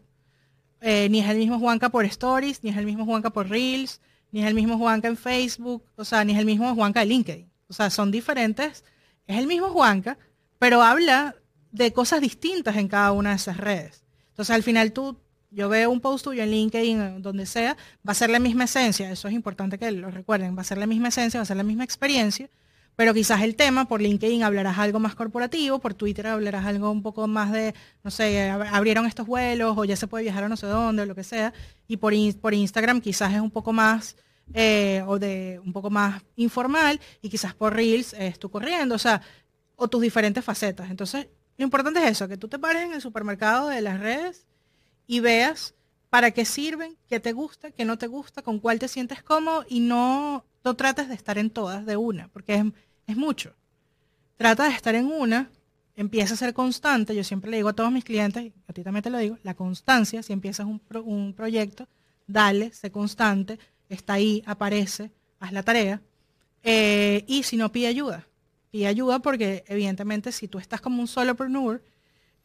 Eh, 0.85 1.07
ni 1.09 1.21
es 1.21 1.29
el 1.29 1.37
mismo 1.37 1.59
Juanca 1.59 1.87
por 1.87 2.03
Stories, 2.03 2.61
ni 2.61 2.69
es 2.69 2.75
el 2.75 2.85
mismo 2.85 3.05
Juanca 3.05 3.29
por 3.29 3.49
Reels, 3.49 4.01
ni 4.31 4.41
es 4.41 4.47
el 4.47 4.53
mismo 4.53 4.77
Juanca 4.77 5.07
en 5.07 5.15
Facebook, 5.15 5.85
o 5.95 6.03
sea, 6.03 6.25
ni 6.25 6.33
es 6.33 6.39
el 6.39 6.45
mismo 6.45 6.75
Juanca 6.75 6.99
de 6.99 7.05
LinkedIn. 7.05 7.49
O 7.69 7.73
sea, 7.73 7.89
son 7.89 8.11
diferentes. 8.11 8.83
Es 9.25 9.37
el 9.37 9.47
mismo 9.47 9.69
Juanca, 9.69 10.17
pero 10.59 10.83
habla 10.83 11.35
de 11.71 11.93
cosas 11.93 12.19
distintas 12.19 12.75
en 12.75 12.89
cada 12.89 13.13
una 13.13 13.29
de 13.29 13.37
esas 13.37 13.55
redes. 13.55 14.03
Entonces, 14.27 14.53
al 14.53 14.63
final 14.63 14.91
tú 14.91 15.17
yo 15.51 15.69
veo 15.69 15.89
un 15.89 16.01
post 16.01 16.25
tuyo 16.25 16.43
en 16.43 16.51
LinkedIn, 16.51 17.21
donde 17.21 17.45
sea, 17.45 17.77
va 18.05 18.11
a 18.11 18.15
ser 18.15 18.29
la 18.29 18.39
misma 18.39 18.65
esencia, 18.65 19.09
eso 19.09 19.27
es 19.27 19.33
importante 19.33 19.77
que 19.77 19.89
lo 19.91 20.11
recuerden, 20.11 20.57
va 20.57 20.61
a 20.61 20.65
ser 20.65 20.79
la 20.79 20.87
misma 20.87 21.09
esencia, 21.09 21.39
va 21.39 21.43
a 21.43 21.45
ser 21.45 21.57
la 21.57 21.63
misma 21.63 21.83
experiencia, 21.83 22.49
pero 22.95 23.13
quizás 23.13 23.41
el 23.41 23.55
tema, 23.55 23.85
por 23.87 24.01
LinkedIn 24.01 24.43
hablarás 24.43 24.77
algo 24.77 24.99
más 24.99 25.15
corporativo, 25.15 25.79
por 25.79 25.93
Twitter 25.93 26.27
hablarás 26.27 26.65
algo 26.65 26.91
un 26.91 27.01
poco 27.01 27.27
más 27.27 27.51
de, 27.51 27.73
no 28.03 28.11
sé, 28.11 28.49
ab- 28.51 28.69
abrieron 28.71 29.05
estos 29.05 29.25
vuelos 29.25 29.75
o 29.77 29.83
ya 29.85 29.95
se 29.95 30.07
puede 30.07 30.23
viajar 30.23 30.43
a 30.43 30.49
no 30.49 30.57
sé 30.57 30.67
dónde 30.67 31.01
o 31.03 31.05
lo 31.05 31.15
que 31.15 31.23
sea, 31.23 31.53
y 31.87 31.97
por, 31.97 32.13
por 32.39 32.53
Instagram 32.53 33.01
quizás 33.01 33.33
es 33.33 33.41
un 33.41 33.51
poco 33.51 33.73
más, 33.73 34.15
eh, 34.53 35.03
o 35.07 35.17
de 35.17 35.59
un 35.65 35.73
poco 35.73 35.89
más 35.89 36.21
informal, 36.35 36.99
y 37.21 37.29
quizás 37.29 37.55
por 37.55 37.73
Reels 37.73 38.13
es 38.13 38.37
tú 38.39 38.49
corriendo, 38.51 38.95
o 38.95 38.99
sea, 38.99 39.21
o 39.75 39.87
tus 39.87 40.01
diferentes 40.01 40.43
facetas. 40.43 40.91
Entonces, 40.91 41.27
lo 41.57 41.63
importante 41.63 42.03
es 42.03 42.11
eso, 42.11 42.27
que 42.27 42.37
tú 42.37 42.47
te 42.47 42.59
pares 42.59 42.83
en 42.83 42.93
el 42.93 43.01
supermercado 43.01 43.69
de 43.69 43.81
las 43.81 43.99
redes 43.99 44.45
y 45.07 45.19
veas 45.19 45.75
para 46.09 46.31
qué 46.31 46.45
sirven, 46.45 46.95
qué 47.07 47.19
te 47.19 47.31
gusta, 47.31 47.71
qué 47.71 47.85
no 47.85 47.97
te 47.97 48.07
gusta, 48.07 48.43
con 48.43 48.59
cuál 48.59 48.77
te 48.79 48.87
sientes 48.87 49.23
cómodo 49.23 49.65
y 49.67 49.79
no, 49.79 50.45
no 50.63 50.75
trates 50.75 51.09
de 51.09 51.15
estar 51.15 51.37
en 51.37 51.49
todas 51.49 51.85
de 51.85 51.97
una, 51.97 52.27
porque 52.29 52.55
es, 52.55 52.65
es 53.07 53.17
mucho. 53.17 53.53
Trata 54.37 54.65
de 54.65 54.71
estar 54.71 54.95
en 54.95 55.07
una, 55.07 55.49
empieza 55.95 56.33
a 56.33 56.37
ser 56.37 56.53
constante. 56.53 57.15
Yo 57.15 57.23
siempre 57.23 57.51
le 57.51 57.57
digo 57.57 57.69
a 57.69 57.73
todos 57.73 57.91
mis 57.91 58.03
clientes, 58.03 58.51
a 58.67 58.73
ti 58.73 58.83
también 58.83 59.03
te 59.03 59.09
lo 59.09 59.17
digo, 59.17 59.37
la 59.43 59.53
constancia, 59.53 60.23
si 60.23 60.33
empiezas 60.33 60.65
un, 60.65 60.81
un 61.05 61.33
proyecto, 61.33 61.87
dale, 62.27 62.71
sé 62.73 62.91
constante, 62.91 63.59
está 63.89 64.13
ahí, 64.13 64.43
aparece, 64.45 65.11
haz 65.39 65.51
la 65.51 65.63
tarea. 65.63 66.01
Eh, 66.63 67.25
y 67.27 67.43
si 67.43 67.57
no, 67.57 67.71
pide 67.71 67.87
ayuda. 67.87 68.27
Pide 68.71 68.87
ayuda 68.87 69.19
porque 69.19 69.63
evidentemente 69.67 70.31
si 70.31 70.47
tú 70.47 70.57
estás 70.57 70.81
como 70.81 71.01
un 71.01 71.07
solopreneur, 71.07 71.83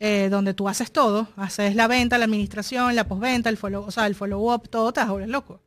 eh, 0.00 0.28
donde 0.30 0.54
tú 0.54 0.68
haces 0.68 0.92
todo, 0.92 1.28
haces 1.36 1.74
la 1.74 1.88
venta, 1.88 2.18
la 2.18 2.26
administración, 2.26 2.94
la 2.94 3.08
postventa, 3.08 3.48
el 3.48 3.56
follow, 3.56 3.84
o 3.84 3.90
sea, 3.90 4.06
el 4.06 4.14
follow-up, 4.14 4.68
todo, 4.68 4.92
te 4.92 5.04
volver 5.04 5.28
loco. 5.28 5.60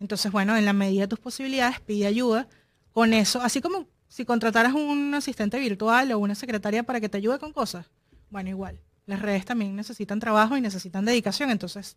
Entonces, 0.00 0.30
bueno, 0.30 0.56
en 0.56 0.64
la 0.64 0.72
medida 0.72 1.02
de 1.02 1.08
tus 1.08 1.18
posibilidades, 1.18 1.80
pide 1.80 2.06
ayuda 2.06 2.48
con 2.92 3.14
eso, 3.14 3.40
así 3.42 3.60
como 3.60 3.86
si 4.08 4.24
contrataras 4.24 4.74
un 4.74 5.14
asistente 5.14 5.58
virtual 5.58 6.12
o 6.12 6.18
una 6.18 6.34
secretaria 6.34 6.82
para 6.82 7.00
que 7.00 7.08
te 7.08 7.18
ayude 7.18 7.38
con 7.38 7.52
cosas. 7.52 7.86
Bueno, 8.30 8.50
igual, 8.50 8.78
las 9.06 9.20
redes 9.20 9.44
también 9.44 9.76
necesitan 9.76 10.20
trabajo 10.20 10.56
y 10.56 10.60
necesitan 10.60 11.04
dedicación, 11.04 11.50
entonces, 11.50 11.96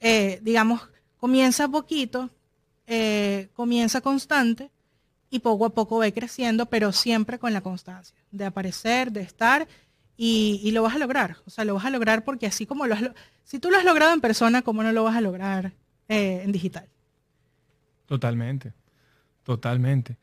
eh, 0.00 0.40
digamos, 0.42 0.88
comienza 1.16 1.68
poquito, 1.68 2.30
eh, 2.86 3.48
comienza 3.54 4.00
constante 4.00 4.70
y 5.30 5.38
poco 5.38 5.66
a 5.66 5.70
poco 5.70 5.98
ve 5.98 6.12
creciendo, 6.12 6.66
pero 6.66 6.92
siempre 6.92 7.38
con 7.38 7.52
la 7.52 7.62
constancia 7.62 8.14
de 8.30 8.44
aparecer, 8.44 9.12
de 9.12 9.22
estar 9.22 9.66
y, 10.16 10.70
lo 10.72 10.82
vas 10.82 10.94
a 10.94 10.98
lograr. 10.98 11.36
O 11.46 11.50
sea, 11.50 11.64
lo 11.64 11.74
vas 11.74 11.84
a 11.84 11.90
lograr 11.90 12.24
porque 12.24 12.46
así 12.46 12.66
como 12.66 12.86
lo 12.86 12.94
has, 12.94 13.02
si 13.44 13.58
tú 13.58 13.70
lo 13.70 13.78
has 13.78 13.84
logrado 13.84 14.12
en 14.12 14.20
persona, 14.20 14.62
¿cómo 14.62 14.82
no 14.82 14.92
lo 14.92 15.04
vas 15.04 15.16
a 15.16 15.20
lograr 15.20 15.72
eh, 16.08 16.42
en 16.44 16.52
digital? 16.52 16.91
Totalmente, 18.12 18.74
totalmente. 19.42 20.18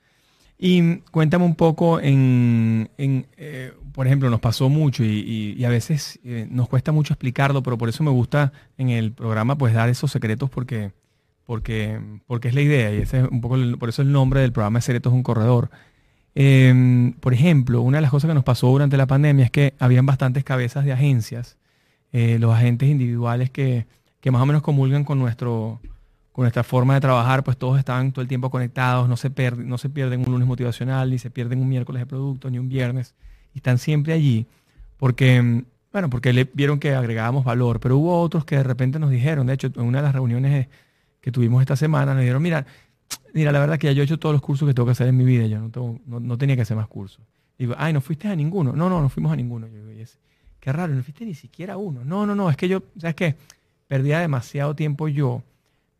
Y 0.60 0.98
cuéntame 1.10 1.44
un 1.44 1.56
poco 1.56 2.00
en, 2.00 2.92
en, 3.00 3.26
eh, 3.36 3.74
por 3.94 4.06
ejemplo, 4.06 4.30
nos 4.30 4.40
pasó 4.40 4.70
mucho 4.70 5.04
y, 5.04 5.66
a 5.66 5.70
veces 5.70 6.20
eh, 6.24 6.46
nos 6.52 6.70
cuesta 6.70 6.92
mucho 6.92 7.14
explicarlo, 7.16 7.64
pero 7.64 7.80
por 7.80 7.90
eso 7.90 8.04
me 8.04 8.12
gusta 8.12 8.54
en 8.78 8.90
el 8.90 9.12
programa 9.12 9.58
pues 9.58 9.74
dar 9.74 9.90
esos 9.90 10.12
secretos 10.12 10.52
porque, 10.52 10.92
porque, 11.48 12.00
porque 12.28 12.50
es 12.50 12.54
la 12.54 12.62
idea 12.62 12.94
y 12.94 12.98
ese 13.00 13.22
es 13.22 13.28
un 13.28 13.42
poco 13.42 13.56
el- 13.56 13.80
por 13.80 13.90
eso 13.90 14.04
el 14.04 14.12
nombre 14.12 14.42
del 14.42 14.52
programa 14.52 14.82
Secretos 14.82 15.12
un 15.14 15.24
Corredor. 15.24 15.72
Em, 16.36 17.14
por 17.14 17.34
ejemplo, 17.34 17.82
una 17.82 17.98
de 17.98 18.04
las 18.04 18.12
cosas 18.12 18.28
que 18.28 18.36
nos 18.36 18.44
pasó 18.44 18.68
durante 18.68 18.98
la 18.98 19.08
pandemia 19.08 19.46
es 19.46 19.52
que 19.52 19.74
habían 19.80 20.06
bastantes 20.06 20.44
cabezas 20.44 20.86
de 20.86 20.94
agencias, 20.94 21.58
eh, 22.12 22.38
los 22.40 22.54
agentes 22.54 22.88
individuales 22.88 23.50
que, 23.50 23.88
que 24.22 24.30
más 24.30 24.44
o 24.44 24.46
menos 24.46 24.62
comulgan 24.62 25.04
con 25.06 25.18
nuestro, 25.18 25.82
con 26.32 26.44
nuestra 26.44 26.64
forma 26.64 26.94
de 26.94 27.02
trabajar, 27.02 27.44
pues 27.44 27.58
todos 27.58 27.78
estaban 27.80 28.12
todo 28.12 28.22
el 28.22 28.28
tiempo 28.28 28.50
conectados, 28.50 29.10
no 29.10 29.18
se, 29.18 29.30
per- 29.30 29.58
no 29.58 29.78
se 29.78 29.90
pierden 29.90 30.22
un 30.22 30.32
lunes 30.32 30.48
motivacional, 30.48 31.10
ni 31.10 31.18
se 31.20 31.30
pierden 31.30 31.60
un 31.62 31.68
miércoles 31.70 32.02
de 32.02 32.06
producto, 32.06 32.50
ni 32.50 32.60
un 32.60 32.70
viernes, 32.70 33.16
y 33.54 33.58
están 33.58 33.78
siempre 33.78 34.14
allí, 34.14 34.46
porque, 34.98 35.64
bueno, 35.92 36.10
porque 36.10 36.34
le 36.34 36.50
vieron 36.54 36.80
que 36.80 36.94
agregábamos 36.94 37.44
valor, 37.44 37.80
pero 37.80 37.98
hubo 37.98 38.22
otros 38.22 38.46
que 38.46 38.56
de 38.58 38.64
repente 38.64 39.00
nos 39.00 39.10
dijeron, 39.10 39.48
de 39.48 39.54
hecho, 39.54 39.68
en 39.76 39.82
una 39.82 40.00
de 40.00 40.04
las 40.04 40.14
reuniones 40.14 40.68
que 41.22 41.32
tuvimos 41.32 41.62
esta 41.62 41.76
semana, 41.76 42.14
nos 42.14 42.22
dijeron, 42.22 42.42
mira, 42.42 42.66
mira, 43.34 43.52
la 43.52 43.60
verdad 43.60 43.78
que 43.78 43.88
ya 43.88 43.94
yo 43.94 44.02
he 44.04 44.06
hecho 44.06 44.20
todos 44.20 44.34
los 44.34 44.42
cursos 44.42 44.68
que 44.68 44.74
tengo 44.74 44.86
que 44.86 44.92
hacer 44.94 45.08
en 45.08 45.18
mi 45.18 45.26
vida, 45.26 45.46
yo 45.48 45.60
no, 45.60 45.70
tengo- 45.70 46.00
no, 46.06 46.20
no 46.20 46.38
tenía 46.38 46.56
que 46.56 46.62
hacer 46.62 46.78
más 46.78 46.88
cursos. 46.88 47.22
Digo, 47.58 47.74
ay, 47.78 47.92
¿no 47.92 48.00
fuiste 48.02 48.28
a 48.30 48.36
ninguno? 48.36 48.72
No, 48.74 48.90
no, 48.90 49.02
no 49.02 49.10
fuimos 49.10 49.34
a 49.34 49.36
ninguno. 49.36 49.68
Yo 49.68 49.74
digo, 49.80 49.92
"Y 49.92 50.00
es- 50.02 50.18
qué 50.62 50.72
raro, 50.72 50.94
no 50.94 51.04
fuiste 51.04 51.26
ni 51.26 51.34
siquiera 51.34 51.74
a 51.74 51.78
uno. 51.78 52.06
No, 52.06 52.26
no, 52.26 52.34
no, 52.36 52.50
es 52.50 52.56
que 52.56 52.70
yo, 52.70 52.84
¿sabes 52.98 53.16
qué? 53.16 53.36
Perdía 53.88 54.20
demasiado 54.20 54.76
tiempo 54.76 55.08
yo 55.10 55.44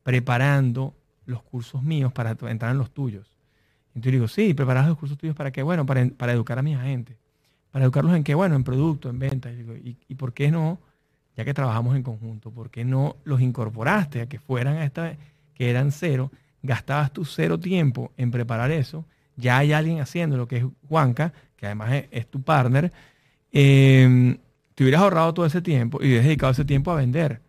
preparando 0.04 0.96
los 1.26 1.44
cursos 1.44 1.84
míos 1.84 2.12
para 2.14 2.32
entrar 2.32 2.72
en 2.72 2.78
los 2.78 2.92
tuyos. 2.92 3.28
Entonces 3.90 4.14
digo, 4.14 4.28
sí, 4.28 4.54
preparar 4.54 4.88
los 4.88 4.98
cursos 4.98 5.18
tuyos 5.18 5.36
para 5.36 5.52
qué? 5.52 5.64
Bueno, 5.64 5.86
para, 5.86 6.08
para 6.10 6.34
educar 6.34 6.60
a 6.60 6.62
mis 6.62 6.78
agentes. 6.78 7.18
Para 7.72 7.86
educarlos 7.86 8.16
en 8.16 8.24
qué? 8.24 8.34
Bueno, 8.36 8.56
en 8.56 8.64
producto, 8.64 9.10
en 9.10 9.20
venta. 9.20 9.52
Y, 9.52 9.62
¿y, 9.84 9.98
y 10.08 10.16
por 10.16 10.34
qué 10.34 10.52
no, 10.52 10.80
ya 11.36 11.46
que 11.46 11.54
trabajamos 11.54 11.96
en 11.96 12.04
conjunto, 12.04 12.52
por 12.52 12.70
qué 12.70 12.84
no 12.84 13.18
los 13.24 13.42
incorporaste 13.42 14.22
a 14.22 14.26
que 14.28 14.40
fueran 14.40 14.78
a 14.78 14.86
esta, 14.86 15.16
que 15.54 15.70
eran 15.70 15.92
cero, 15.92 16.32
gastabas 16.62 17.14
tu 17.14 17.26
cero 17.26 17.60
tiempo 17.60 18.12
en 18.18 18.32
preparar 18.32 18.72
eso, 18.72 19.06
ya 19.36 19.58
hay 19.58 19.74
alguien 19.74 20.02
haciendo 20.02 20.38
lo 20.38 20.48
que 20.48 20.58
es 20.58 20.66
Juanca, 20.88 21.34
que 21.56 21.66
además 21.66 22.04
es, 22.12 22.28
tu 22.28 22.42
partner, 22.42 22.92
eh, 23.52 24.38
te 24.76 24.84
hubieras 24.84 25.02
ahorrado 25.02 25.34
todo 25.34 25.46
ese 25.46 25.62
tiempo 25.62 26.00
y 26.02 26.08
hubieras 26.08 26.26
dedicado 26.26 26.52
ese 26.52 26.66
tiempo 26.66 26.92
a 26.92 26.96
vender, 26.96 27.42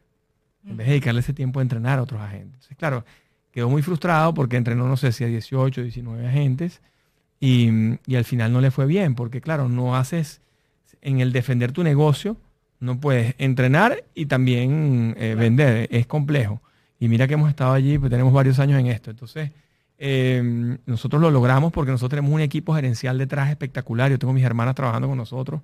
en 0.66 0.76
vez 0.76 0.86
de 0.86 0.92
dedicarle 0.92 1.20
ese 1.20 1.32
tiempo 1.32 1.60
a 1.60 1.62
entrenar 1.62 1.98
a 1.98 2.02
otros 2.02 2.20
agentes. 2.20 2.54
Entonces, 2.54 2.76
claro, 2.76 3.04
quedó 3.52 3.68
muy 3.68 3.82
frustrado 3.82 4.34
porque 4.34 4.56
entrenó, 4.56 4.86
no 4.88 4.96
sé 4.96 5.12
si 5.12 5.24
a 5.24 5.26
18, 5.26 5.82
19 5.82 6.26
agentes 6.26 6.82
y, 7.38 7.70
y 8.06 8.16
al 8.16 8.24
final 8.24 8.52
no 8.52 8.60
le 8.60 8.70
fue 8.70 8.86
bien, 8.86 9.14
porque 9.14 9.40
claro, 9.40 9.68
no 9.68 9.96
haces 9.96 10.40
en 11.02 11.20
el 11.20 11.32
defender 11.32 11.72
tu 11.72 11.82
negocio, 11.82 12.36
no 12.78 12.98
puedes 12.98 13.34
entrenar 13.38 14.04
y 14.14 14.26
también 14.26 15.14
eh, 15.18 15.34
vender, 15.34 15.88
es 15.90 16.06
complejo. 16.06 16.60
Y 16.98 17.08
mira 17.08 17.26
que 17.26 17.34
hemos 17.34 17.48
estado 17.48 17.72
allí, 17.72 17.98
pues 17.98 18.10
tenemos 18.10 18.32
varios 18.32 18.58
años 18.58 18.80
en 18.80 18.86
esto. 18.86 19.10
Entonces, 19.10 19.50
eh, 19.98 20.78
nosotros 20.86 21.20
lo 21.20 21.30
logramos 21.30 21.72
porque 21.72 21.90
nosotros 21.90 22.10
tenemos 22.10 22.34
un 22.34 22.40
equipo 22.40 22.74
gerencial 22.74 23.18
detrás 23.18 23.50
espectacular. 23.50 24.10
Yo 24.10 24.18
tengo 24.18 24.32
mis 24.32 24.44
hermanas 24.44 24.74
trabajando 24.74 25.08
con 25.08 25.18
nosotros, 25.18 25.60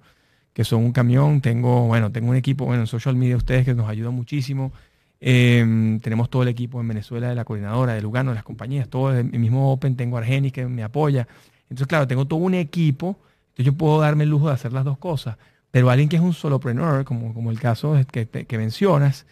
que 0.57 0.65
son 0.65 0.83
un 0.83 0.93
camión. 0.93 1.43
Tengo, 1.43 1.87
bueno, 1.87 2.11
tengo 2.11 2.31
un 2.31 2.37
equipo, 2.37 2.65
bueno, 2.65 2.85
en 2.85 2.87
social 2.87 3.15
media 3.15 3.37
ustedes 3.37 3.67
que 3.67 3.75
nos 3.75 3.91
ayudan 3.91 4.15
muchísimo. 4.15 4.73
Eh, 5.21 5.99
tenemos 6.03 6.31
todo 6.31 6.45
el 6.45 6.49
equipo 6.49 6.81
en 6.81 6.89
Venezuela 6.89 7.29
de 7.29 7.35
la 7.35 7.45
coordinadora, 7.45 7.93
de 7.93 8.01
Lugano, 8.01 8.31
de 8.31 8.37
las 8.37 8.45
compañías, 8.45 8.89
todo 8.89 9.15
el 9.15 9.39
mismo 9.39 9.71
Open. 9.71 9.97
Tengo 9.97 10.17
Argenis 10.17 10.55
que 10.55 10.65
me 10.65 10.83
apoya. 10.83 11.29
Entonces, 11.65 11.87
claro, 11.87 12.07
tengo 12.09 12.25
todo 12.25 12.41
un 12.41 12.55
equipo. 12.55 13.19
Entonces, 13.49 13.67
yo 13.67 13.75
puedo 13.75 14.01
darme 14.01 14.25
el 14.25 14.31
lujo 14.31 14.49
de 14.49 14.55
hacer 14.55 14.73
las 14.73 14.87
dos 14.87 14.97
cosas. 14.97 15.37
Pero 15.71 15.91
alguien 15.91 16.09
que 16.09 16.17
es 16.17 16.23
un 16.23 16.33
solopreneur, 16.33 17.05
como, 17.05 17.35
como 17.35 17.51
el 17.51 17.61
caso 17.61 17.95
que, 18.11 18.47
mencionas, 18.57 19.27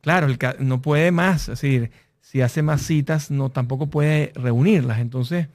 claro, 0.00 0.28
el 0.28 0.38
no 0.60 0.80
puede 0.80 1.12
más, 1.12 1.42
es 1.42 1.60
decir, 1.60 1.90
si 2.22 2.40
hace 2.40 2.62
más 2.62 2.80
citas, 2.80 3.30
no 3.30 3.50
tampoco 3.50 3.88
puede 3.88 4.32
reunirlas. 4.34 5.00
Entonces, 5.00 5.48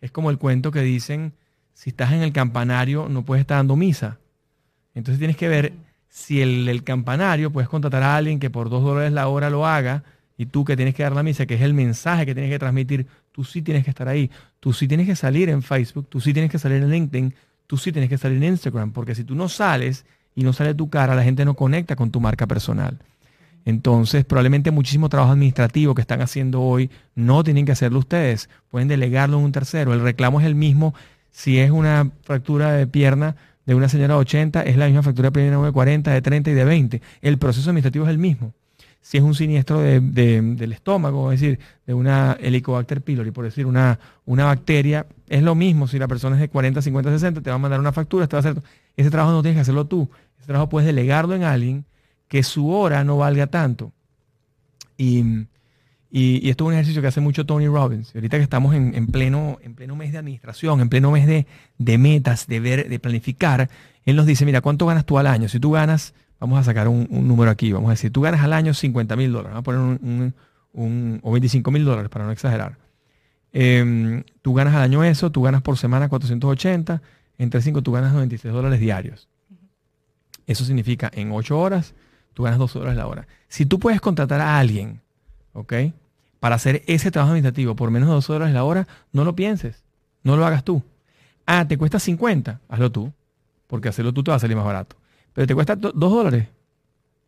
es 0.00 0.12
como 0.12 0.30
el 0.30 0.38
cuento 0.38 0.70
que 0.70 0.82
dicen, 0.82 1.32
si 1.74 1.90
estás 1.90 2.12
en 2.12 2.22
el 2.22 2.32
campanario, 2.32 3.08
no 3.08 3.24
puedes 3.24 3.40
estar 3.40 3.56
dando 3.56 3.74
misa. 3.74 4.18
Entonces 4.98 5.18
tienes 5.18 5.36
que 5.36 5.48
ver 5.48 5.72
si 6.08 6.42
el, 6.42 6.68
el 6.68 6.82
campanario, 6.82 7.52
puedes 7.52 7.68
contratar 7.68 8.02
a 8.02 8.16
alguien 8.16 8.40
que 8.40 8.50
por 8.50 8.68
dos 8.68 8.82
dólares 8.82 9.12
la 9.12 9.28
hora 9.28 9.48
lo 9.48 9.66
haga, 9.66 10.02
y 10.36 10.46
tú 10.46 10.64
que 10.64 10.76
tienes 10.76 10.94
que 10.94 11.04
dar 11.04 11.14
la 11.14 11.22
misa, 11.22 11.46
que 11.46 11.54
es 11.54 11.62
el 11.62 11.72
mensaje 11.72 12.26
que 12.26 12.34
tienes 12.34 12.50
que 12.50 12.58
transmitir, 12.58 13.06
tú 13.30 13.44
sí 13.44 13.62
tienes 13.62 13.84
que 13.84 13.90
estar 13.90 14.08
ahí, 14.08 14.30
tú 14.58 14.72
sí 14.72 14.88
tienes 14.88 15.06
que 15.06 15.14
salir 15.16 15.48
en 15.48 15.62
Facebook, 15.62 16.08
tú 16.08 16.20
sí 16.20 16.32
tienes 16.32 16.50
que 16.50 16.58
salir 16.58 16.82
en 16.82 16.90
LinkedIn, 16.90 17.34
tú 17.68 17.76
sí 17.76 17.92
tienes 17.92 18.10
que 18.10 18.18
salir 18.18 18.38
en 18.38 18.50
Instagram, 18.50 18.92
porque 18.92 19.14
si 19.14 19.22
tú 19.22 19.36
no 19.36 19.48
sales 19.48 20.04
y 20.34 20.42
no 20.42 20.52
sale 20.52 20.74
tu 20.74 20.90
cara, 20.90 21.14
la 21.14 21.22
gente 21.22 21.44
no 21.44 21.54
conecta 21.54 21.94
con 21.94 22.10
tu 22.10 22.20
marca 22.20 22.46
personal. 22.48 22.98
Entonces, 23.64 24.24
probablemente 24.24 24.72
muchísimo 24.72 25.08
trabajo 25.08 25.32
administrativo 25.32 25.94
que 25.94 26.00
están 26.00 26.22
haciendo 26.22 26.60
hoy 26.62 26.90
no 27.14 27.44
tienen 27.44 27.66
que 27.66 27.72
hacerlo 27.72 28.00
ustedes, 28.00 28.48
pueden 28.68 28.88
delegarlo 28.88 29.38
en 29.38 29.44
un 29.44 29.52
tercero. 29.52 29.92
El 29.92 30.00
reclamo 30.00 30.40
es 30.40 30.46
el 30.46 30.56
mismo. 30.56 30.94
Si 31.30 31.58
es 31.58 31.70
una 31.70 32.10
fractura 32.22 32.72
de 32.72 32.86
pierna 32.86 33.36
de 33.68 33.74
una 33.74 33.86
señora 33.90 34.14
de 34.14 34.20
80, 34.20 34.62
es 34.62 34.78
la 34.78 34.86
misma 34.86 35.02
fractura 35.02 35.26
de 35.28 35.32
pierna 35.32 35.62
de 35.62 35.72
40, 35.72 36.10
de 36.10 36.22
30 36.22 36.50
y 36.50 36.54
de 36.54 36.64
20. 36.64 37.02
El 37.20 37.36
proceso 37.36 37.68
administrativo 37.68 38.06
es 38.06 38.10
el 38.10 38.16
mismo. 38.16 38.54
Si 39.02 39.18
es 39.18 39.22
un 39.22 39.34
siniestro 39.34 39.80
de- 39.80 40.00
de- 40.00 40.40
del 40.40 40.72
estómago, 40.72 41.30
es 41.30 41.38
decir, 41.40 41.58
de 41.86 41.92
una 41.92 42.32
Helicobacter 42.40 43.02
pylori, 43.02 43.30
por 43.30 43.44
decir, 43.44 43.66
una, 43.66 43.98
una 44.24 44.46
bacteria, 44.46 45.06
es 45.28 45.42
lo 45.42 45.54
mismo. 45.54 45.86
Si 45.86 45.98
la 45.98 46.08
persona 46.08 46.36
es 46.36 46.40
de 46.40 46.48
40, 46.48 46.80
50, 46.80 47.10
60, 47.10 47.42
te 47.42 47.50
va 47.50 47.56
a 47.56 47.58
mandar 47.58 47.78
una 47.78 47.92
factura, 47.92 48.26
te 48.26 48.36
va 48.36 48.38
a 48.38 48.40
hacer... 48.48 48.62
Ese 48.96 49.10
trabajo 49.10 49.32
no 49.32 49.42
tienes 49.42 49.58
que 49.58 49.60
hacerlo 49.60 49.86
tú. 49.86 50.08
Ese 50.38 50.46
trabajo 50.46 50.70
puedes 50.70 50.86
delegarlo 50.86 51.34
en 51.34 51.42
alguien 51.44 51.84
que 52.26 52.42
su 52.42 52.70
hora 52.70 53.04
no 53.04 53.18
valga 53.18 53.48
tanto. 53.48 53.92
Y, 54.96 55.22
y- 56.10 56.46
y 56.46 56.50
esto 56.50 56.64
es 56.64 56.68
un 56.68 56.74
ejercicio 56.74 57.02
que 57.02 57.08
hace 57.08 57.20
mucho 57.20 57.44
Tony 57.46 57.66
Robbins. 57.66 58.12
Y 58.14 58.18
ahorita 58.18 58.36
que 58.38 58.42
estamos 58.42 58.74
en, 58.74 58.94
en 58.94 59.06
pleno, 59.08 59.58
en 59.62 59.74
pleno 59.74 59.94
mes 59.96 60.12
de 60.12 60.18
administración, 60.18 60.80
en 60.80 60.88
pleno 60.88 61.10
mes 61.10 61.26
de, 61.26 61.46
de 61.78 61.98
metas, 61.98 62.46
de 62.46 62.60
ver, 62.60 62.88
de 62.88 62.98
planificar, 62.98 63.68
él 64.04 64.16
nos 64.16 64.26
dice, 64.26 64.44
mira, 64.46 64.60
¿cuánto 64.60 64.86
ganas 64.86 65.04
tú 65.04 65.18
al 65.18 65.26
año? 65.26 65.48
Si 65.48 65.60
tú 65.60 65.72
ganas 65.72 66.14
vamos 66.40 66.58
a 66.60 66.62
sacar 66.62 66.86
un, 66.86 67.08
un 67.10 67.26
número 67.26 67.50
aquí, 67.50 67.72
vamos 67.72 67.88
a 67.88 67.92
decir, 67.92 68.12
tú 68.12 68.20
ganas 68.20 68.42
al 68.42 68.52
año 68.52 68.72
50 68.72 69.16
mil 69.16 69.32
dólares, 69.32 69.54
vamos 69.54 69.60
a 69.60 69.64
poner 69.64 69.80
un, 69.80 69.98
un- 70.02 70.34
un- 70.72 71.20
o 71.24 71.32
25 71.32 71.70
mil 71.72 71.84
dólares 71.84 72.08
para 72.10 72.24
no 72.24 72.30
exagerar. 72.30 72.78
Em, 73.52 74.22
tú 74.42 74.54
ganas 74.54 74.74
al 74.76 74.82
año 74.82 75.02
eso, 75.02 75.32
tú 75.32 75.42
ganas 75.42 75.62
por 75.62 75.76
semana 75.78 76.08
480, 76.08 77.02
entre 77.38 77.60
5 77.60 77.82
tú 77.82 77.90
ganas 77.92 78.12
96 78.12 78.52
dólares 78.54 78.78
diarios. 78.78 79.28
Eso 80.46 80.64
significa 80.64 81.10
en 81.12 81.32
8 81.32 81.58
horas, 81.58 81.94
tú 82.34 82.44
ganas 82.44 82.58
2 82.58 82.72
dólares 82.74 82.96
la 82.96 83.06
hora. 83.06 83.26
Si 83.48 83.66
tú 83.66 83.78
puedes 83.78 84.00
contratar 84.00 84.40
a 84.40 84.58
alguien, 84.58 85.00
¿ok? 85.58 85.74
Para 86.40 86.54
hacer 86.54 86.82
ese 86.86 87.10
trabajo 87.10 87.32
administrativo 87.32 87.74
por 87.74 87.90
menos 87.90 88.08
de 88.08 88.14
2 88.14 88.26
dólares 88.26 88.54
la 88.54 88.64
hora, 88.64 88.86
no 89.12 89.24
lo 89.24 89.34
pienses, 89.34 89.84
no 90.22 90.36
lo 90.36 90.46
hagas 90.46 90.64
tú. 90.64 90.82
Ah, 91.46 91.66
te 91.66 91.76
cuesta 91.76 91.98
50, 91.98 92.60
hazlo 92.68 92.92
tú, 92.92 93.12
porque 93.66 93.88
hacerlo 93.88 94.12
tú 94.12 94.22
te 94.22 94.30
va 94.30 94.36
a 94.36 94.40
salir 94.40 94.56
más 94.56 94.64
barato. 94.64 94.96
Pero 95.32 95.46
te 95.46 95.54
cuesta 95.54 95.76
2 95.76 95.92
dólares, 95.94 96.48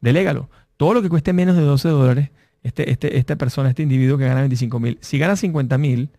delégalo. 0.01 0.49
Todo 0.77 0.95
lo 0.95 1.03
que 1.03 1.09
cueste 1.09 1.33
menos 1.33 1.57
de 1.57 1.63
12 1.63 1.89
dólares, 1.89 2.31
este, 2.63 2.91
este, 2.91 3.19
esta 3.19 3.37
persona, 3.37 3.71
este 3.71 3.83
individuo 3.83 4.17
que 4.17 4.27
gana 4.27 4.41
25 4.41 4.81
mil, 4.81 4.99
si 5.01 5.19
gana 5.19 5.37
50 5.37 5.77
mil, 5.79 6.11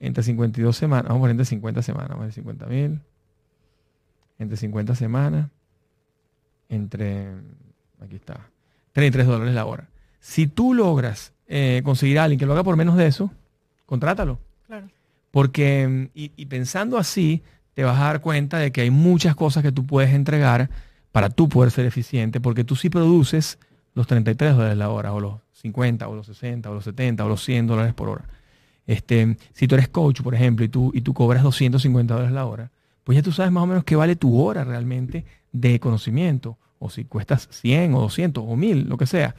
entre 0.00 0.22
52 0.22 0.76
semanas, 0.76 1.08
vamos 1.08 1.18
a 1.18 1.22
poner 1.22 1.32
entre 1.32 1.44
50 1.44 1.82
semanas, 1.82 2.08
vamos 2.10 2.22
a 2.22 2.26
decir 2.26 2.42
50 2.42 2.66
mil, 2.66 3.00
entre 4.38 4.56
50 4.56 4.94
semanas, 4.94 5.50
entre, 6.68 7.28
aquí 8.00 8.16
está, 8.16 8.48
33 8.92 9.26
dólares 9.26 9.54
la 9.54 9.66
hora. 9.66 9.88
Si 10.20 10.46
tú 10.46 10.74
logras 10.74 11.32
eh, 11.48 11.82
conseguir 11.84 12.18
a 12.18 12.24
alguien 12.24 12.38
que 12.38 12.46
lo 12.46 12.52
haga 12.52 12.62
por 12.62 12.76
menos 12.76 12.96
de 12.96 13.06
eso, 13.06 13.30
contrátalo. 13.86 14.38
Claro. 14.66 14.88
Porque, 15.30 15.88
mm, 15.88 16.10
y, 16.14 16.32
y 16.36 16.46
pensando 16.46 16.98
así, 16.98 17.42
te 17.74 17.84
vas 17.84 17.98
a 17.98 18.04
dar 18.04 18.20
cuenta 18.20 18.58
de 18.58 18.72
que 18.72 18.82
hay 18.82 18.90
muchas 18.90 19.34
cosas 19.34 19.62
que 19.62 19.72
tú 19.72 19.86
puedes 19.86 20.12
entregar 20.12 20.70
para 21.12 21.30
tú 21.30 21.48
poder 21.48 21.70
ser 21.70 21.86
eficiente, 21.86 22.40
porque 22.40 22.64
tú 22.64 22.76
sí 22.76 22.90
produces 22.90 23.58
los 23.94 24.06
33 24.06 24.54
dólares 24.54 24.76
la 24.76 24.90
hora, 24.90 25.12
o 25.12 25.20
los 25.20 25.34
50, 25.52 26.08
o 26.08 26.14
los 26.14 26.26
60, 26.26 26.70
o 26.70 26.74
los 26.74 26.84
70, 26.84 27.24
o 27.24 27.28
los 27.28 27.44
100 27.44 27.66
dólares 27.66 27.94
por 27.94 28.08
hora. 28.08 28.24
Este, 28.86 29.36
si 29.52 29.66
tú 29.66 29.74
eres 29.74 29.88
coach, 29.88 30.22
por 30.22 30.34
ejemplo, 30.34 30.64
y 30.64 30.68
tú, 30.68 30.90
y 30.94 31.00
tú 31.02 31.12
cobras 31.12 31.42
250 31.42 32.14
dólares 32.14 32.32
la 32.32 32.46
hora, 32.46 32.70
pues 33.04 33.16
ya 33.16 33.22
tú 33.22 33.32
sabes 33.32 33.52
más 33.52 33.64
o 33.64 33.66
menos 33.66 33.84
qué 33.84 33.96
vale 33.96 34.16
tu 34.16 34.40
hora 34.40 34.64
realmente 34.64 35.24
de 35.52 35.80
conocimiento, 35.80 36.56
o 36.78 36.90
si 36.90 37.04
cuestas 37.04 37.48
100 37.50 37.94
o 37.94 38.00
200 38.00 38.44
o 38.46 38.56
1000, 38.56 38.88
lo 38.88 38.96
que 38.96 39.06
sea. 39.06 39.34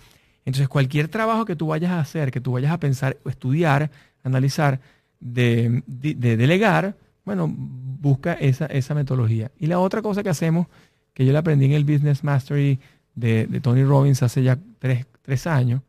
Entonces, 0.50 0.68
cualquier 0.68 1.08
trabajo 1.10 1.46
que 1.46 1.56
tú 1.56 1.68
vayas 1.68 1.92
a 1.92 2.00
hacer, 2.00 2.32
que 2.32 2.42
tú 2.42 2.54
vayas 2.54 2.72
a 2.72 2.80
pensar, 2.80 3.18
estudiar, 3.26 3.92
analizar, 4.24 4.80
de, 5.20 5.84
de- 5.86 6.16
de 6.16 6.38
delegar, 6.38 6.96
bueno, 7.24 7.48
busca 7.56 8.34
esa, 8.34 8.66
esa 8.66 8.96
metodología. 8.96 9.52
Y 9.60 9.68
la 9.68 9.78
otra 9.80 10.02
cosa 10.02 10.24
que 10.24 10.30
hacemos, 10.30 10.66
que 11.14 11.24
yo 11.24 11.34
la 11.34 11.40
aprendí 11.40 11.66
en 11.66 11.74
el 11.74 11.86
Business 11.86 12.24
Mastery 12.24 12.80
de, 13.14 13.46
Tony 13.62 13.84
Robbins 13.84 14.24
hace 14.24 14.42
ya 14.42 14.58
tres, 14.80 15.06
tres 15.22 15.46
años, 15.46 15.82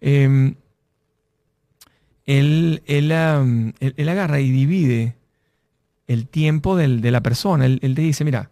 em, 0.00 0.56
él, 2.26 2.82
él, 2.86 3.12
él- 3.96 4.08
agarra 4.08 4.40
y 4.40 4.50
divide 4.50 5.14
el 6.08 6.26
tiempo 6.26 6.76
del- 6.76 7.00
de 7.02 7.10
la 7.12 7.20
persona. 7.20 7.66
Él 7.66 7.78
te 7.94 8.02
dice, 8.02 8.24
mira, 8.24 8.50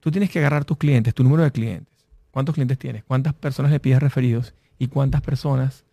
tú 0.00 0.10
tienes 0.10 0.30
que 0.30 0.38
agarrar 0.38 0.64
tus 0.64 0.78
clientes, 0.78 1.12
tu 1.14 1.22
número 1.22 1.42
de 1.42 1.50
clientes. 1.52 1.97
¿Cuántos 2.38 2.54
clientes 2.54 2.78
tienes? 2.78 3.02
¿Cuántas 3.02 3.34
personas 3.34 3.72
le 3.72 3.80
pides 3.80 3.98
referidos? 3.98 4.54
¿Y 4.78 4.86
cuántas 4.86 5.22
personas, 5.22 5.84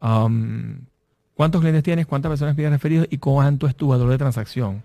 am, 0.00 0.86
cuántos 1.34 1.60
clientes 1.60 1.84
tienes? 1.84 2.06
¿Cuántas 2.06 2.28
personas 2.28 2.56
pides 2.56 2.72
referidos? 2.72 3.06
¿Y 3.08 3.18
cuánto 3.18 3.68
es 3.68 3.76
tu 3.76 3.86
valor 3.86 4.10
de 4.10 4.18
transacción? 4.18 4.82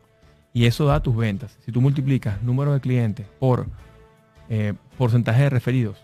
Y 0.53 0.67
eso 0.67 0.85
da 0.85 1.01
tus 1.01 1.17
ventas. 1.17 1.57
Si 1.65 1.71
tú 1.71 1.81
multiplicas 1.81 2.43
número 2.43 2.71
de 2.71 2.81
clientes 2.81 3.25
por 3.39 3.65
eh, 4.47 4.75
porcentaje 4.95 5.41
de 5.41 5.49
referidos, 5.49 5.97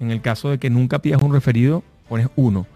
en 0.00 0.10
el 0.10 0.20
caso 0.20 0.50
de 0.50 0.58
que 0.58 0.68
nunca 0.68 0.98
pidas 0.98 1.22
un 1.22 1.32
referido, 1.32 1.82
pones 2.06 2.28
uno. 2.36 2.66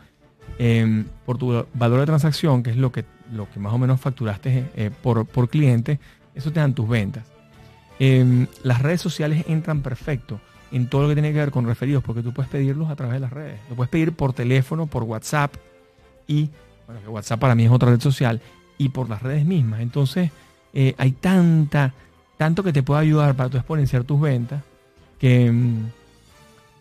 Em, 0.59 1.05
por 1.27 1.37
tu 1.37 1.67
valor 1.75 2.01
de 2.01 2.07
transacción, 2.07 2.63
que 2.63 2.71
es 2.71 2.79
lo 2.79 2.91
que, 2.91 3.05
lo 3.31 3.51
que 3.51 3.61
más 3.61 3.75
o 3.75 3.77
menos 3.77 4.01
facturaste 4.01 4.65
eh, 4.77 4.91
por, 5.03 5.27
por 5.27 5.51
cliente, 5.51 6.01
eso 6.35 6.51
te 6.51 6.59
dan 6.59 6.73
tus 6.73 6.89
ventas. 6.89 7.25
Em, 7.99 8.47
las 8.63 8.81
redes 8.81 9.03
sociales 9.03 9.45
entran 9.47 9.83
perfecto 9.83 10.41
en 10.73 10.89
todo 10.89 11.03
lo 11.03 11.09
que 11.09 11.15
tiene 11.15 11.33
que 11.33 11.39
ver 11.39 11.51
con 11.51 11.67
referidos, 11.67 12.03
porque 12.03 12.23
tú 12.23 12.33
puedes 12.33 12.51
pedirlos 12.51 12.91
a 12.91 12.97
través 12.97 13.15
de 13.15 13.21
las 13.21 13.33
redes. 13.33 13.61
Lo 13.69 13.77
puedes 13.77 13.91
pedir 13.91 14.13
por 14.13 14.33
teléfono, 14.33 14.87
por 14.87 15.05
WhatsApp 15.05 15.55
y, 16.27 16.51
bueno, 16.87 17.01
que 17.03 17.09
WhatsApp 17.09 17.41
para 17.41 17.55
mí 17.55 17.65
es 17.65 17.71
otra 17.71 17.91
red 17.91 18.01
social, 18.01 18.41
y 18.79 18.89
por 18.91 19.09
las 19.09 19.23
redes 19.23 19.45
mismas. 19.45 19.81
Entonces, 19.81 20.31
eh, 20.73 20.95
hay 20.99 21.13
tanta, 21.13 21.95
tanto 22.37 22.63
que 22.63 22.73
te 22.73 22.83
puede 22.83 23.01
ayudar 23.01 23.35
para 23.35 23.49
tú 23.49 23.57
exponenciar 23.57 24.05
tus 24.05 24.21
ventas, 24.21 24.63
que, 25.19 25.51
mm, 25.51 25.87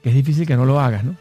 que 0.04 0.10
es 0.10 0.16
difícil 0.16 0.46
que 0.46 0.56
no 0.56 0.66
lo 0.66 0.80
hagas, 0.80 1.04
¿no? 1.04 1.16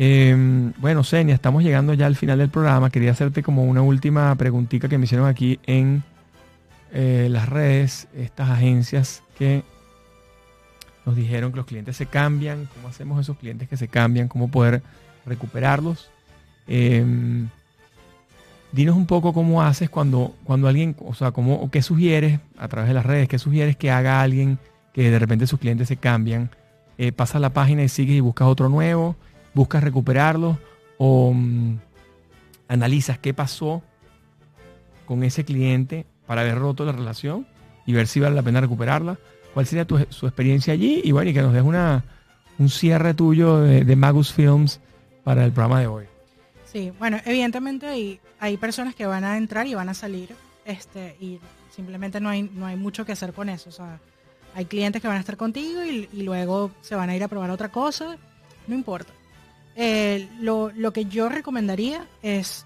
Eh, 0.00 0.72
bueno, 0.78 1.02
Senia, 1.02 1.34
estamos 1.34 1.64
llegando 1.64 1.92
ya 1.92 2.06
al 2.06 2.14
final 2.14 2.38
del 2.38 2.50
programa. 2.50 2.88
Quería 2.88 3.10
hacerte 3.10 3.42
como 3.42 3.64
una 3.64 3.82
última 3.82 4.32
preguntita 4.36 4.88
que 4.88 4.96
me 4.96 5.04
hicieron 5.04 5.26
aquí 5.26 5.58
en 5.66 6.04
eh, 6.92 7.26
las 7.30 7.48
redes, 7.48 8.06
estas 8.14 8.48
agencias 8.48 9.24
que 9.36 9.64
nos 11.08 11.16
dijeron 11.16 11.52
que 11.52 11.56
los 11.56 11.64
clientes 11.64 11.96
se 11.96 12.04
cambian, 12.04 12.68
cómo 12.74 12.88
hacemos 12.88 13.18
esos 13.18 13.38
clientes 13.38 13.66
que 13.66 13.78
se 13.78 13.88
cambian, 13.88 14.28
cómo 14.28 14.50
poder 14.50 14.82
recuperarlos. 15.24 16.10
Eh, 16.66 17.02
dinos 18.72 18.94
un 18.94 19.06
poco 19.06 19.32
cómo 19.32 19.62
haces 19.62 19.88
cuando, 19.88 20.34
cuando 20.44 20.68
alguien, 20.68 20.94
o 21.00 21.14
sea, 21.14 21.30
cómo, 21.30 21.70
qué 21.70 21.80
sugieres 21.80 22.40
a 22.58 22.68
través 22.68 22.88
de 22.88 22.94
las 22.94 23.06
redes, 23.06 23.26
qué 23.26 23.38
sugieres 23.38 23.74
que 23.74 23.90
haga 23.90 24.20
alguien 24.20 24.58
que 24.92 25.10
de 25.10 25.18
repente 25.18 25.46
sus 25.46 25.58
clientes 25.58 25.88
se 25.88 25.96
cambian. 25.96 26.50
Eh, 26.98 27.10
pasas 27.10 27.40
la 27.40 27.54
página 27.54 27.82
y 27.82 27.88
sigues 27.88 28.16
y 28.16 28.20
buscas 28.20 28.46
otro 28.46 28.68
nuevo, 28.68 29.16
buscas 29.54 29.82
recuperarlo 29.82 30.58
o 30.98 31.32
mm, 31.32 31.78
analizas 32.68 33.18
qué 33.18 33.32
pasó 33.32 33.82
con 35.06 35.22
ese 35.22 35.46
cliente 35.46 36.04
para 36.26 36.42
haber 36.42 36.58
roto 36.58 36.84
la 36.84 36.92
relación 36.92 37.46
y 37.86 37.94
ver 37.94 38.08
si 38.08 38.20
vale 38.20 38.36
la 38.36 38.42
pena 38.42 38.60
recuperarla. 38.60 39.18
¿Cuál 39.58 39.66
sería 39.66 39.84
tu, 39.84 39.98
su 40.10 40.28
experiencia 40.28 40.72
allí? 40.72 41.00
Y 41.02 41.10
bueno, 41.10 41.30
y 41.30 41.34
que 41.34 41.42
nos 41.42 41.52
des 41.52 41.64
una, 41.64 42.04
un 42.60 42.68
cierre 42.68 43.12
tuyo 43.12 43.58
de, 43.58 43.96
Magus 43.96 44.32
Films 44.32 44.78
para 45.24 45.44
el 45.44 45.50
programa 45.50 45.80
de 45.80 45.88
hoy. 45.88 46.04
Sí, 46.64 46.92
bueno, 46.96 47.18
evidentemente 47.24 47.86
hay, 47.88 48.20
hay 48.38 48.56
personas 48.56 48.94
que 48.94 49.04
van 49.04 49.24
a 49.24 49.36
entrar 49.36 49.66
y 49.66 49.74
van 49.74 49.88
a 49.88 49.94
salir, 49.94 50.32
este, 50.64 51.16
y 51.18 51.40
simplemente 51.74 52.20
no 52.20 52.28
hay, 52.28 52.44
no 52.44 52.66
hay 52.66 52.76
mucho 52.76 53.04
que 53.04 53.10
hacer 53.10 53.32
con 53.32 53.48
eso. 53.48 53.70
O 53.70 53.72
sea, 53.72 53.98
hay 54.54 54.66
clientes 54.66 55.02
que 55.02 55.08
van 55.08 55.16
a 55.16 55.20
estar 55.20 55.36
contigo 55.36 55.84
y, 55.84 56.08
y 56.12 56.22
luego 56.22 56.70
se 56.80 56.94
van 56.94 57.10
a 57.10 57.16
ir 57.16 57.24
a 57.24 57.26
probar 57.26 57.50
otra 57.50 57.70
cosa, 57.70 58.16
no 58.68 58.76
importa. 58.76 59.12
Eh, 59.74 60.28
lo, 60.38 60.70
lo 60.70 60.92
que 60.92 61.06
yo 61.06 61.28
recomendaría 61.28 62.06
es 62.22 62.64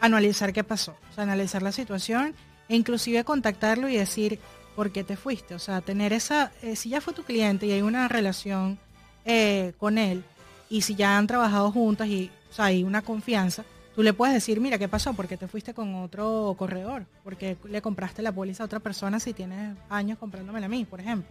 analizar 0.00 0.52
qué 0.52 0.64
pasó, 0.64 0.94
o 1.10 1.14
sea, 1.14 1.24
analizar 1.24 1.62
la 1.62 1.72
situación 1.72 2.34
e 2.68 2.76
inclusive 2.76 3.24
contactarlo 3.24 3.88
y 3.88 3.96
decir 3.96 4.38
por 4.74 4.90
qué 4.90 5.04
te 5.04 5.16
fuiste. 5.16 5.54
O 5.54 5.58
sea, 5.58 5.80
tener 5.80 6.12
esa, 6.12 6.52
eh, 6.62 6.76
si 6.76 6.90
ya 6.90 7.00
fue 7.00 7.14
tu 7.14 7.22
cliente 7.22 7.66
y 7.66 7.72
hay 7.72 7.82
una 7.82 8.08
relación 8.08 8.78
eh, 9.24 9.72
con 9.78 9.98
él 9.98 10.24
y 10.68 10.82
si 10.82 10.94
ya 10.94 11.16
han 11.16 11.26
trabajado 11.26 11.70
juntas 11.70 12.08
y 12.08 12.30
o 12.50 12.56
sea, 12.56 12.66
hay 12.66 12.84
una 12.84 13.02
confianza, 13.02 13.64
tú 13.96 14.02
le 14.04 14.12
puedes 14.12 14.32
decir, 14.32 14.60
mira, 14.60 14.78
¿qué 14.78 14.86
pasó? 14.86 15.12
¿Por 15.12 15.26
qué 15.26 15.36
te 15.36 15.48
fuiste 15.48 15.74
con 15.74 15.94
otro 15.96 16.54
corredor? 16.56 17.04
¿Por 17.24 17.36
qué 17.36 17.56
le 17.64 17.82
compraste 17.82 18.22
la 18.22 18.30
póliza 18.30 18.62
a 18.62 18.66
otra 18.66 18.78
persona 18.78 19.18
si 19.18 19.32
tienes 19.32 19.76
años 19.88 20.18
comprándomela 20.18 20.66
a 20.66 20.68
mí, 20.68 20.84
por 20.84 21.00
ejemplo? 21.00 21.28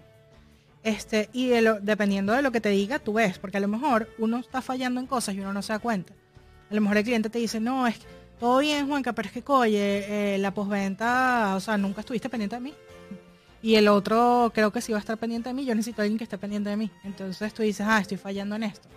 Este, 0.84 1.30
y 1.32 1.48
dependiendo 1.82 2.34
de 2.34 2.42
lo 2.42 2.52
que 2.52 2.60
te 2.60 2.68
diga, 2.68 3.00
tú 3.00 3.14
ves, 3.14 3.40
porque 3.40 3.56
a 3.56 3.62
lo 3.62 3.70
mejor 3.70 4.10
uno 4.18 4.38
está 4.38 4.62
fallando 4.62 5.00
en 5.00 5.08
cosas 5.08 5.34
y 5.34 5.40
uno 5.40 5.54
no 5.54 5.62
se 5.62 5.72
da 5.72 5.80
cuenta. 5.80 6.14
A 6.70 6.76
lo 6.76 6.82
mejor 6.82 6.98
el 6.98 7.06
cliente 7.06 7.30
te 7.30 7.40
dice, 7.40 7.62
no, 7.62 7.88
es 7.88 8.00
que 8.00 8.06
todo 8.38 8.60
bien, 8.60 8.90
Juanca, 8.90 9.14
pero 9.14 9.30
es 9.30 9.34
que, 9.34 9.44
oye, 9.50 10.36
eh, 10.36 10.38
la 10.40 10.54
postventa, 10.54 11.54
o 11.56 11.62
sea, 11.62 11.78
nunca 11.78 12.02
estuviste 12.02 12.30
pendiente 12.30 12.58
de 12.58 12.62
mí. 12.62 12.74
Y 13.64 13.78
el 13.78 13.88
otro 13.88 14.52
creo 14.54 14.72
que 14.74 14.82
sí 14.82 14.92
va 14.92 14.98
a 14.98 15.00
estar 15.00 15.18
pendiente 15.18 15.48
de 15.48 15.54
mí, 15.56 15.64
yo 15.64 15.74
necesito 15.74 16.02
alguien 16.02 16.18
que 16.18 16.26
esté 16.26 16.38
pendiente 16.38 16.70
de 16.70 16.76
mí. 16.76 16.92
Entonces 17.06 17.54
tú 17.54 17.64
dices, 17.64 17.88
ah, 17.90 17.98
estoy 18.00 18.18
fallando 18.18 18.58
en 18.58 18.64
esto. 18.64 18.90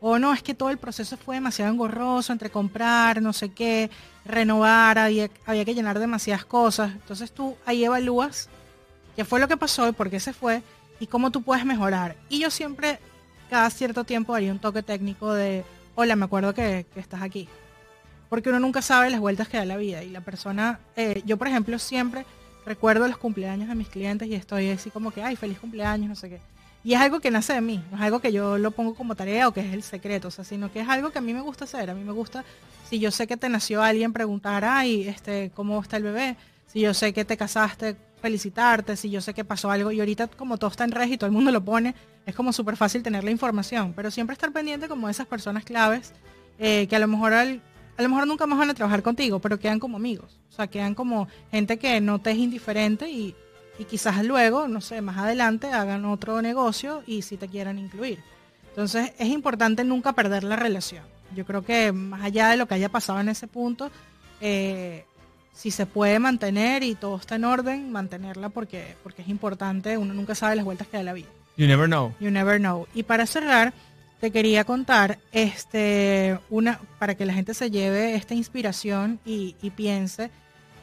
O 0.00 0.16
no, 0.16 0.32
es 0.32 0.44
que 0.44 0.54
todo 0.54 0.70
el 0.70 0.78
proceso 0.78 1.16
fue 1.16 1.34
demasiado 1.34 1.72
engorroso 1.72 2.32
entre 2.32 2.48
comprar, 2.48 3.20
no 3.20 3.32
sé 3.32 3.50
qué, 3.50 3.90
renovar, 4.24 4.96
había, 4.96 5.28
había 5.44 5.64
que 5.64 5.74
llenar 5.74 5.98
demasiadas 5.98 6.44
cosas. 6.44 6.92
Entonces 6.92 7.32
tú 7.32 7.56
ahí 7.66 7.84
evalúas 7.84 8.48
qué 9.16 9.24
fue 9.24 9.40
lo 9.40 9.48
que 9.48 9.56
pasó 9.56 9.88
y 9.88 9.92
por 9.92 10.08
qué 10.08 10.20
se 10.20 10.32
fue 10.32 10.62
y 11.00 11.08
cómo 11.08 11.32
tú 11.32 11.42
puedes 11.42 11.64
mejorar. 11.64 12.14
Y 12.28 12.38
yo 12.38 12.50
siempre, 12.50 13.00
cada 13.50 13.68
cierto 13.70 14.04
tiempo, 14.04 14.36
haría 14.36 14.52
un 14.52 14.60
toque 14.60 14.84
técnico 14.84 15.34
de, 15.34 15.64
hola, 15.96 16.14
me 16.14 16.26
acuerdo 16.26 16.54
que, 16.54 16.86
que 16.94 17.00
estás 17.00 17.22
aquí. 17.22 17.48
Porque 18.28 18.50
uno 18.50 18.60
nunca 18.60 18.82
sabe 18.82 19.10
las 19.10 19.18
vueltas 19.18 19.48
que 19.48 19.56
da 19.56 19.64
la 19.64 19.76
vida. 19.76 20.04
Y 20.04 20.10
la 20.10 20.20
persona, 20.20 20.78
eh, 20.94 21.22
yo 21.26 21.36
por 21.36 21.48
ejemplo, 21.48 21.76
siempre 21.80 22.24
recuerdo 22.64 23.08
los 23.08 23.18
cumpleaños 23.18 23.68
de 23.68 23.74
mis 23.74 23.88
clientes 23.88 24.28
y 24.28 24.34
estoy 24.34 24.70
así 24.70 24.90
como 24.90 25.10
que, 25.10 25.22
ay, 25.22 25.36
feliz 25.36 25.58
cumpleaños, 25.58 26.08
no 26.08 26.16
sé 26.16 26.28
qué. 26.28 26.40
Y 26.84 26.94
es 26.94 27.00
algo 27.00 27.20
que 27.20 27.30
nace 27.30 27.52
de 27.52 27.60
mí, 27.60 27.82
no 27.90 27.96
es 27.96 28.02
algo 28.02 28.20
que 28.20 28.32
yo 28.32 28.58
lo 28.58 28.72
pongo 28.72 28.94
como 28.94 29.14
tarea 29.14 29.46
o 29.46 29.52
que 29.52 29.60
es 29.60 29.72
el 29.72 29.82
secreto, 29.82 30.28
o 30.28 30.30
sea, 30.30 30.44
sino 30.44 30.72
que 30.72 30.80
es 30.80 30.88
algo 30.88 31.10
que 31.10 31.18
a 31.18 31.22
mí 31.22 31.32
me 31.32 31.40
gusta 31.40 31.64
hacer. 31.64 31.90
A 31.90 31.94
mí 31.94 32.02
me 32.02 32.12
gusta, 32.12 32.44
si 32.88 32.98
yo 32.98 33.10
sé 33.12 33.26
que 33.26 33.36
te 33.36 33.48
nació 33.48 33.82
alguien, 33.82 34.12
preguntar, 34.12 34.64
ay, 34.64 35.06
este, 35.06 35.52
¿cómo 35.54 35.80
está 35.80 35.96
el 35.96 36.02
bebé? 36.02 36.36
Si 36.66 36.80
yo 36.80 36.92
sé 36.92 37.12
que 37.12 37.24
te 37.24 37.36
casaste, 37.36 37.96
felicitarte, 38.20 38.96
si 38.96 39.10
yo 39.10 39.20
sé 39.20 39.34
que 39.34 39.44
pasó 39.44 39.70
algo 39.70 39.92
y 39.92 40.00
ahorita 40.00 40.28
como 40.28 40.56
todo 40.56 40.70
está 40.70 40.84
en 40.84 40.92
red 40.92 41.08
y 41.08 41.16
todo 41.16 41.26
el 41.26 41.32
mundo 41.32 41.50
lo 41.50 41.64
pone, 41.64 41.94
es 42.26 42.34
como 42.34 42.52
súper 42.52 42.76
fácil 42.76 43.02
tener 43.02 43.24
la 43.24 43.30
información, 43.30 43.92
pero 43.94 44.10
siempre 44.10 44.32
estar 44.32 44.52
pendiente 44.52 44.88
como 44.88 45.06
de 45.08 45.12
esas 45.12 45.26
personas 45.26 45.64
claves 45.64 46.12
eh, 46.58 46.86
que 46.88 46.96
a 46.96 46.98
lo 46.98 47.08
mejor 47.08 47.32
a 47.96 48.02
lo 48.02 48.08
mejor 48.08 48.26
nunca 48.26 48.46
más 48.46 48.58
van 48.58 48.70
a 48.70 48.74
trabajar 48.74 49.02
contigo, 49.02 49.38
pero 49.38 49.58
quedan 49.58 49.78
como 49.78 49.96
amigos, 49.96 50.38
o 50.50 50.52
sea, 50.52 50.66
quedan 50.66 50.94
como 50.94 51.28
gente 51.50 51.78
que 51.78 52.00
no 52.00 52.20
te 52.20 52.30
es 52.30 52.38
indiferente 52.38 53.10
y, 53.10 53.34
y 53.78 53.84
quizás 53.84 54.24
luego, 54.24 54.68
no 54.68 54.80
sé, 54.80 55.00
más 55.00 55.18
adelante 55.18 55.72
hagan 55.72 56.04
otro 56.04 56.40
negocio 56.42 57.02
y 57.06 57.22
si 57.22 57.36
te 57.36 57.48
quieran 57.48 57.78
incluir. 57.78 58.20
Entonces 58.70 59.12
es 59.18 59.28
importante 59.28 59.84
nunca 59.84 60.14
perder 60.14 60.44
la 60.44 60.56
relación. 60.56 61.04
Yo 61.34 61.44
creo 61.44 61.62
que 61.62 61.92
más 61.92 62.22
allá 62.22 62.48
de 62.48 62.56
lo 62.56 62.66
que 62.66 62.74
haya 62.74 62.88
pasado 62.88 63.20
en 63.20 63.28
ese 63.28 63.46
punto, 63.46 63.90
eh, 64.40 65.04
si 65.52 65.70
se 65.70 65.86
puede 65.86 66.18
mantener 66.18 66.82
y 66.82 66.94
todo 66.94 67.16
está 67.16 67.36
en 67.36 67.44
orden, 67.44 67.92
mantenerla 67.92 68.48
porque, 68.48 68.96
porque 69.02 69.22
es 69.22 69.28
importante, 69.28 69.98
uno 69.98 70.14
nunca 70.14 70.34
sabe 70.34 70.56
las 70.56 70.64
vueltas 70.64 70.88
que 70.88 70.96
da 70.96 71.02
la 71.02 71.12
vida. 71.12 71.28
You 71.56 71.66
never 71.66 71.86
know. 71.86 72.14
You 72.18 72.30
never 72.30 72.58
know. 72.58 72.86
Y 72.94 73.02
para 73.02 73.26
cerrar, 73.26 73.74
te 74.22 74.30
quería 74.30 74.62
contar 74.62 75.18
este 75.32 76.38
una 76.48 76.78
para 77.00 77.16
que 77.16 77.26
la 77.26 77.34
gente 77.34 77.54
se 77.54 77.72
lleve 77.72 78.14
esta 78.14 78.34
inspiración 78.34 79.18
y, 79.26 79.56
y 79.60 79.70
piense 79.70 80.30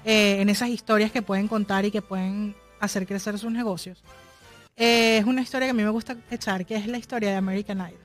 eh, 0.04 0.42
en 0.42 0.50
esas 0.50 0.68
historias 0.68 1.10
que 1.10 1.22
pueden 1.22 1.48
contar 1.48 1.86
y 1.86 1.92
que 1.92 2.02
pueden 2.02 2.54
hacer 2.82 3.08
crecer 3.08 3.40
sus 3.40 3.50
negocios. 3.50 4.04
Eh, 4.76 5.20
es 5.20 5.26
una 5.26 5.42
historia 5.42 5.68
que 5.68 5.72
a 5.72 5.74
mí 5.74 5.84
me 5.84 5.90
gusta 5.90 6.18
echar, 6.30 6.66
que 6.66 6.76
es 6.76 6.86
la 6.88 6.98
historia 6.98 7.30
de 7.30 7.38
American 7.38 7.78
Idol. 7.78 8.02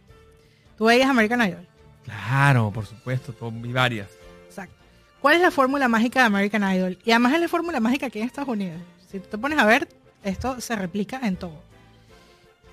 ¿Tú 0.78 0.84
veías 0.84 1.10
American 1.10 1.40
Idol? 1.48 1.66
Claro, 2.04 2.70
por 2.72 2.86
supuesto, 2.86 3.32
to- 3.32 3.50
vi 3.50 3.72
varias. 3.72 4.08
Exacto. 4.46 4.76
¿Cuál 5.20 5.34
es 5.34 5.40
la 5.42 5.50
fórmula 5.50 5.88
mágica 5.88 6.20
de 6.20 6.26
American 6.26 6.62
Idol? 6.76 6.96
Y 7.04 7.10
además 7.10 7.34
es 7.34 7.40
la 7.40 7.48
fórmula 7.48 7.80
mágica 7.80 8.06
aquí 8.06 8.20
en 8.20 8.26
Estados 8.26 8.50
Unidos. 8.50 8.80
Si 9.10 9.18
tú 9.18 9.26
te 9.30 9.38
pones 9.38 9.58
a 9.58 9.66
ver, 9.66 9.88
esto 10.22 10.60
se 10.60 10.76
replica 10.76 11.18
en 11.24 11.34
todo. 11.34 11.60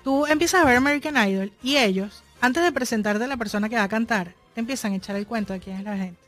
Tú 0.04 0.26
empiezas 0.26 0.62
a 0.62 0.64
ver 0.64 0.76
American 0.76 1.16
Idol 1.28 1.52
y 1.62 1.76
ellos, 1.76 2.22
antes 2.42 2.62
de 2.62 2.70
presentarte 2.72 3.24
a 3.24 3.26
la 3.26 3.38
persona 3.38 3.68
que 3.70 3.76
va 3.76 3.84
a 3.84 3.88
cantar, 3.88 4.34
te 4.54 4.60
empiezan 4.60 4.92
a 4.92 4.96
echar 4.96 5.16
el 5.16 5.26
cuento 5.26 5.54
de 5.54 5.60
quién 5.60 5.78
es 5.78 5.84
la 5.84 5.96
gente. 5.96 6.20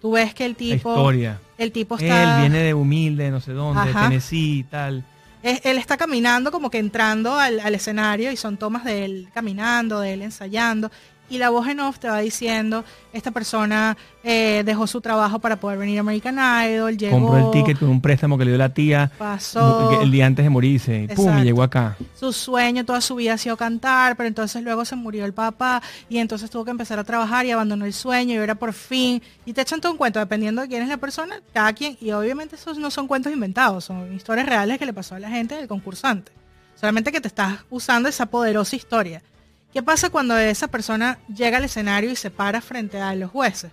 Tú 0.00 0.12
ves 0.12 0.32
que 0.32 0.46
el 0.46 0.52
La 0.52 0.56
tipo, 0.58 0.90
historia. 0.94 1.40
el 1.58 1.72
tipo 1.72 1.96
está, 1.96 2.36
Él 2.36 2.40
viene 2.42 2.64
de 2.64 2.72
humilde, 2.74 3.30
no 3.30 3.40
sé 3.40 3.52
dónde, 3.52 3.90
Ajá. 3.90 4.04
Tennessee 4.08 4.60
y 4.60 4.62
tal. 4.64 5.04
es- 5.42 5.60
él 5.64 5.76
está 5.76 5.96
caminando 5.96 6.50
como 6.52 6.70
que 6.70 6.78
entrando 6.78 7.34
al, 7.38 7.60
al 7.60 7.74
escenario 7.74 8.30
y 8.32 8.36
son 8.36 8.56
tomas 8.56 8.84
de 8.84 9.04
él 9.04 9.28
caminando, 9.34 10.00
de 10.00 10.14
él 10.14 10.22
ensayando. 10.22 10.90
Y 11.30 11.38
la 11.38 11.50
voz 11.50 11.68
en 11.68 11.80
off 11.80 11.98
te 11.98 12.08
va 12.08 12.20
diciendo, 12.20 12.84
esta 13.12 13.30
persona 13.30 13.96
eh, 14.24 14.62
dejó 14.64 14.86
su 14.86 15.00
trabajo 15.00 15.38
para 15.38 15.56
poder 15.56 15.78
venir 15.78 15.98
a 15.98 16.00
American 16.00 16.38
Idol, 16.38 16.96
llegó, 16.96 17.18
Compró 17.20 17.46
el 17.46 17.50
ticket 17.50 17.78
con 17.78 17.88
un 17.88 18.00
préstamo 18.00 18.38
que 18.38 18.44
le 18.44 18.52
dio 18.52 18.58
la 18.58 18.70
tía 18.70 19.10
pasó, 19.18 20.00
el 20.00 20.10
día 20.10 20.26
antes 20.26 20.44
de 20.44 20.50
morirse. 20.50 21.02
Y 21.02 21.08
pum, 21.08 21.26
Exacto. 21.26 21.42
y 21.42 21.44
llegó 21.44 21.62
acá. 21.62 21.96
su 22.14 22.32
sueño 22.32 22.84
toda 22.84 23.00
su 23.00 23.14
vida 23.16 23.34
ha 23.34 23.38
sido 23.38 23.56
cantar, 23.56 24.16
pero 24.16 24.26
entonces 24.26 24.62
luego 24.62 24.84
se 24.84 24.96
murió 24.96 25.24
el 25.24 25.34
papá 25.34 25.82
y 26.08 26.18
entonces 26.18 26.50
tuvo 26.50 26.64
que 26.64 26.70
empezar 26.70 26.98
a 26.98 27.04
trabajar 27.04 27.44
y 27.44 27.50
abandonó 27.50 27.84
el 27.84 27.92
sueño 27.92 28.34
y 28.34 28.38
ahora 28.38 28.54
por 28.54 28.72
fin, 28.72 29.22
y 29.44 29.52
te 29.52 29.60
echan 29.60 29.80
todo 29.80 29.92
un 29.92 29.98
cuento 29.98 30.18
dependiendo 30.18 30.62
de 30.62 30.68
quién 30.68 30.82
es 30.82 30.88
la 30.88 30.96
persona, 30.96 31.40
cada 31.52 31.72
quien, 31.72 31.96
y 32.00 32.10
obviamente 32.12 32.56
esos 32.56 32.78
no 32.78 32.90
son 32.90 33.06
cuentos 33.06 33.32
inventados, 33.32 33.84
son 33.84 34.14
historias 34.14 34.46
reales 34.46 34.78
que 34.78 34.86
le 34.86 34.92
pasó 34.92 35.14
a 35.14 35.18
la 35.18 35.28
gente 35.28 35.54
del 35.54 35.68
concursante. 35.68 36.32
Solamente 36.74 37.10
que 37.10 37.20
te 37.20 37.28
estás 37.28 37.58
usando 37.70 38.08
esa 38.08 38.26
poderosa 38.26 38.76
historia. 38.76 39.20
¿Qué 39.72 39.82
pasa 39.82 40.10
cuando 40.10 40.36
esa 40.38 40.68
persona 40.68 41.18
llega 41.34 41.58
al 41.58 41.64
escenario 41.64 42.10
y 42.10 42.16
se 42.16 42.30
para 42.30 42.60
frente 42.60 43.00
a 43.00 43.14
los 43.14 43.30
jueces? 43.30 43.70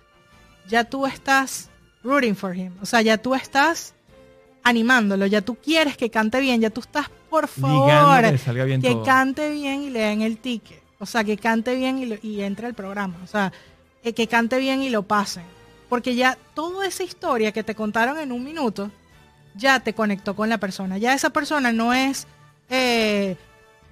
Ya 0.68 0.84
tú 0.84 1.06
estás 1.06 1.70
rooting 2.04 2.36
for 2.36 2.56
him, 2.56 2.72
o 2.82 2.86
sea, 2.86 3.02
ya 3.02 3.18
tú 3.18 3.34
estás 3.34 3.94
animándolo, 4.62 5.26
ya 5.26 5.40
tú 5.42 5.54
quieres 5.56 5.96
que 5.96 6.10
cante 6.10 6.40
bien, 6.40 6.60
ya 6.60 6.70
tú 6.70 6.80
estás, 6.80 7.06
por 7.30 7.48
favor, 7.48 8.22
que 8.24 8.32
le 8.32 8.38
salga 8.38 8.64
bien 8.64 8.80
que 8.82 8.88
cante 9.04 9.50
bien 9.50 9.82
y 9.82 9.90
le 9.90 10.00
den 10.00 10.22
el 10.22 10.38
ticket. 10.38 10.82
O 10.98 11.06
sea, 11.06 11.22
que 11.24 11.36
cante 11.36 11.74
bien 11.74 11.98
y, 11.98 12.06
lo- 12.06 12.16
y 12.22 12.40
entre 12.42 12.66
al 12.66 12.74
programa. 12.74 13.16
O 13.22 13.26
sea, 13.26 13.52
eh, 14.02 14.12
que 14.12 14.26
cante 14.26 14.58
bien 14.58 14.82
y 14.82 14.88
lo 14.90 15.02
pasen. 15.02 15.44
Porque 15.88 16.14
ya 16.16 16.38
toda 16.54 16.86
esa 16.86 17.04
historia 17.04 17.52
que 17.52 17.62
te 17.62 17.74
contaron 17.74 18.18
en 18.18 18.32
un 18.32 18.42
minuto, 18.42 18.90
ya 19.54 19.78
te 19.80 19.92
conectó 19.92 20.34
con 20.34 20.48
la 20.48 20.58
persona. 20.58 20.96
Ya 20.98 21.12
esa 21.14 21.30
persona 21.30 21.70
no 21.70 21.92
es, 21.92 22.26
eh, 22.70 23.36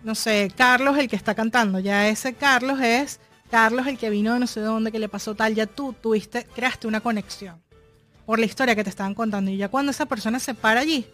no 0.05 0.15
sé, 0.15 0.53
Carlos 0.55 0.99
el 0.99 1.09
que 1.09 1.17
está 1.17 1.35
cantando. 1.35 1.81
Ya 1.81 2.09
ese 2.09 2.35
Carlos 2.35 2.79
es 2.81 3.21
Carlos 3.51 3.87
el 3.87 3.99
que 3.99 4.11
vino 4.11 4.35
de 4.35 4.39
no 4.39 4.47
sé 4.47 4.61
dónde, 4.61 4.93
que 4.93 4.99
le 4.99 5.09
pasó 5.09 5.35
tal. 5.35 5.55
Ya 5.55 5.67
tú 5.67 5.95
tuviste, 5.95 6.47
creaste 6.55 6.87
una 6.87 7.01
conexión 7.01 7.61
por 8.27 8.39
la 8.39 8.45
historia 8.45 8.77
que 8.77 8.85
te 8.85 8.91
estaban 8.91 9.15
contando. 9.15 9.51
Y 9.51 9.57
ya 9.57 9.69
cuando 9.69 9.91
esa 9.91 10.07
persona 10.07 10.39
se 10.39 10.55
para 10.55 10.81
allí, 10.81 11.07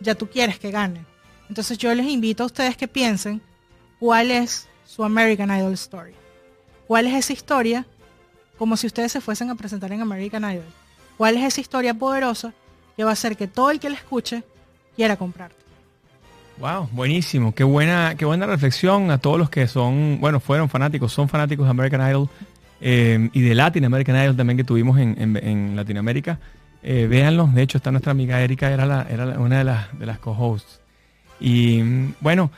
ya 0.00 0.14
tú 0.14 0.28
quieres 0.28 0.58
que 0.58 0.70
gane. 0.70 1.04
Entonces 1.48 1.78
yo 1.78 1.94
les 1.94 2.06
invito 2.06 2.42
a 2.42 2.46
ustedes 2.46 2.76
que 2.76 2.86
piensen 2.86 3.40
cuál 3.98 4.30
es 4.30 4.68
su 4.86 5.04
American 5.04 5.50
Idol 5.56 5.72
Story. 5.72 6.14
¿Cuál 6.86 7.06
es 7.06 7.14
esa 7.14 7.32
historia 7.32 7.86
como 8.58 8.76
si 8.76 8.86
ustedes 8.86 9.10
se 9.10 9.22
fuesen 9.22 9.50
a 9.50 9.54
presentar 9.54 9.90
en 9.92 10.02
American 10.02 10.44
Idol? 10.44 10.66
¿Cuál 11.16 11.38
es 11.38 11.44
esa 11.44 11.60
historia 11.62 11.94
poderosa 11.94 12.52
que 12.96 13.04
va 13.04 13.10
a 13.10 13.14
hacer 13.14 13.36
que 13.36 13.48
todo 13.48 13.70
el 13.70 13.80
que 13.80 13.88
la 13.88 13.96
escuche 13.96 14.44
quiera 14.96 15.16
comprarte? 15.16 15.63
Wow, 16.58 16.88
buenísimo. 16.92 17.52
Qué 17.54 17.64
buena, 17.64 18.14
qué 18.16 18.24
buena 18.24 18.46
reflexión 18.46 19.10
a 19.10 19.18
todos 19.18 19.38
los 19.38 19.50
que 19.50 19.66
son, 19.66 20.18
bueno, 20.20 20.38
fueron 20.40 20.68
fanáticos, 20.68 21.12
son 21.12 21.28
fanáticos 21.28 21.66
de 21.66 21.70
American 21.70 22.08
Idol 22.08 22.28
eh, 22.80 23.28
y 23.32 23.40
de 23.40 23.54
Latin 23.54 23.84
American 23.84 24.16
Idol 24.16 24.36
también 24.36 24.56
que 24.56 24.64
tuvimos 24.64 24.98
en, 24.98 25.36
en- 25.36 25.74
Latinoamérica. 25.76 26.38
Eh, 26.82 27.06
véanlos, 27.08 27.54
de 27.54 27.62
hecho 27.62 27.78
está 27.78 27.90
nuestra 27.90 28.12
amiga 28.12 28.40
Erika, 28.40 28.70
era, 28.70 28.86
la, 28.86 29.06
era 29.10 29.24
una 29.40 29.58
de 29.58 29.64
las, 29.64 29.98
de 29.98 30.06
las 30.06 30.18
co-hosts. 30.18 30.80
Y 31.40 31.82
bueno, 32.20 32.50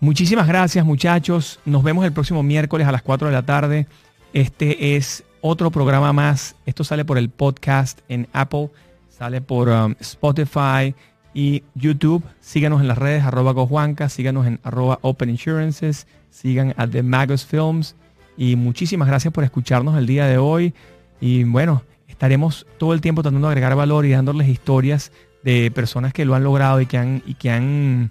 muchísimas 0.00 0.46
gracias 0.46 0.84
muchachos. 0.84 1.58
Nos 1.64 1.82
vemos 1.82 2.04
el 2.04 2.12
próximo 2.12 2.42
miércoles 2.42 2.86
a 2.86 2.92
las 2.92 3.02
4 3.02 3.28
de 3.28 3.32
la 3.34 3.46
tarde. 3.46 3.86
Este 4.34 4.96
es 4.96 5.24
otro 5.40 5.70
programa 5.70 6.12
más. 6.12 6.54
Esto 6.66 6.84
sale 6.84 7.04
por 7.06 7.16
el 7.16 7.30
podcast 7.30 8.00
en 8.08 8.28
Apple, 8.34 8.68
sale 9.08 9.40
por 9.40 9.68
um, 9.70 9.94
Spotify 10.00 10.94
y 11.38 11.62
YouTube. 11.76 12.24
Síganos 12.40 12.80
en 12.80 12.88
las 12.88 12.98
redes 12.98 13.22
arroba 13.22 13.52
gojuanca, 13.52 14.08
síganos 14.08 14.44
en 14.48 14.58
arroba 14.64 14.98
Open 15.02 15.30
Insurances, 15.30 16.08
sigan 16.30 16.74
a 16.76 16.88
The 16.88 17.04
Magos 17.04 17.46
Films. 17.46 17.94
Y 18.36 18.56
muchísimas 18.56 19.06
gracias 19.06 19.32
por 19.32 19.44
escucharnos 19.44 19.96
el 19.96 20.08
día 20.08 20.26
de 20.26 20.36
hoy. 20.36 20.74
Y 21.20 21.44
bueno, 21.44 21.84
estaremos 22.08 22.66
todo 22.76 22.92
el 22.92 23.00
tiempo 23.00 23.22
tratando 23.22 23.46
de 23.46 23.52
agregar 23.52 23.76
valor 23.76 24.04
y 24.04 24.10
dándoles 24.10 24.48
historias 24.48 25.12
de 25.44 25.70
personas 25.70 26.12
que 26.12 26.24
lo 26.24 26.34
han 26.34 26.42
logrado 26.42 26.80
y 26.80 26.86
que 26.86 26.98
han, 26.98 27.22
y 27.24 27.34
que 27.34 27.52
han 27.52 28.10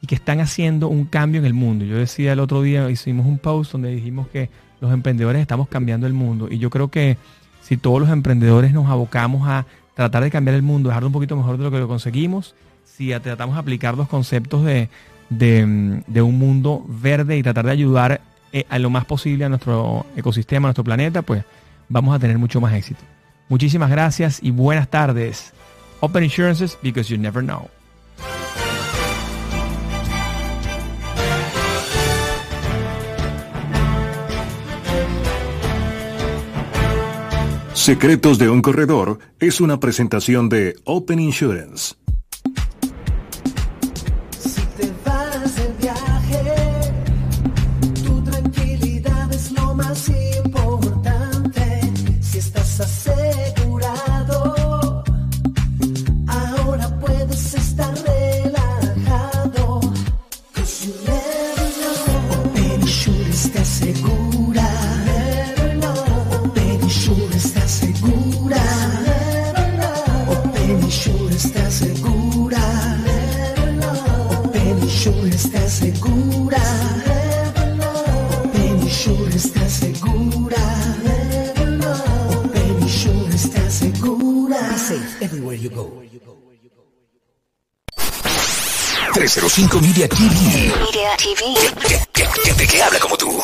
y 0.00 0.08
que 0.08 0.16
están 0.16 0.40
haciendo 0.40 0.88
un 0.88 1.04
cambio 1.04 1.38
en 1.38 1.46
el 1.46 1.54
mundo. 1.54 1.84
Yo 1.84 1.96
decía 1.96 2.32
el 2.32 2.40
otro 2.40 2.60
día, 2.60 2.90
hicimos 2.90 3.24
un 3.24 3.38
post 3.38 3.70
donde 3.70 3.94
dijimos 3.94 4.26
que 4.26 4.50
los 4.80 4.92
emprendedores 4.92 5.40
estamos 5.40 5.68
cambiando 5.68 6.08
el 6.08 6.12
mundo. 6.12 6.48
Y 6.50 6.58
yo 6.58 6.70
creo 6.70 6.90
que 6.90 7.18
si 7.62 7.76
todos 7.76 8.00
los 8.00 8.10
emprendedores 8.10 8.72
nos 8.72 8.90
abocamos 8.90 9.46
a 9.48 9.64
tratar 9.94 10.24
de 10.24 10.30
cambiar 10.32 10.56
el 10.56 10.62
mundo, 10.62 10.88
dejarlo 10.88 11.06
un 11.06 11.12
poquito 11.12 11.36
mejor 11.36 11.56
de 11.56 11.62
lo 11.62 11.70
que 11.70 11.78
lo 11.78 11.86
conseguimos, 11.86 12.56
si 12.96 13.08
tratamos 13.20 13.56
de 13.56 13.60
aplicar 13.60 13.96
los 13.96 14.08
conceptos 14.08 14.64
de, 14.64 14.88
de 15.28 16.22
un 16.22 16.38
mundo 16.38 16.84
verde 16.86 17.36
y 17.36 17.42
tratar 17.42 17.66
de 17.66 17.72
ayudar 17.72 18.20
eh, 18.52 18.66
a 18.68 18.78
lo 18.78 18.88
más 18.88 19.04
posible 19.04 19.44
a 19.44 19.48
nuestro 19.48 20.06
ecosistema, 20.16 20.68
a 20.68 20.70
nuestro 20.70 20.84
planeta, 20.84 21.22
pues 21.22 21.44
vamos 21.88 22.14
a 22.14 22.20
tener 22.20 22.38
mucho 22.38 22.60
más 22.60 22.72
éxito. 22.74 23.00
Muchísimas 23.48 23.90
gracias 23.90 24.38
y 24.42 24.52
buenas 24.52 24.88
tardes. 24.88 25.52
Open 26.00 26.22
Insurances, 26.22 26.78
because 26.82 27.12
you 27.12 27.20
never 27.20 27.42
know. 27.42 27.68
Secretos 37.72 38.38
de 38.38 38.48
un 38.48 38.62
corredor 38.62 39.18
es 39.40 39.60
una 39.60 39.78
presentación 39.80 40.48
de 40.48 40.76
Open 40.84 41.18
Insurance. 41.18 41.96
You 85.64 85.70
go. 85.70 85.90
305 89.14 89.80
Media 89.80 90.08
TV. 90.08 90.34
Media 90.78 91.16
TV. 91.16 91.40
Que, 92.12 92.24
que, 92.24 92.54
que, 92.54 92.66
que 92.66 92.82
habla 92.82 92.98
como 92.98 93.16
tú. 93.16 93.42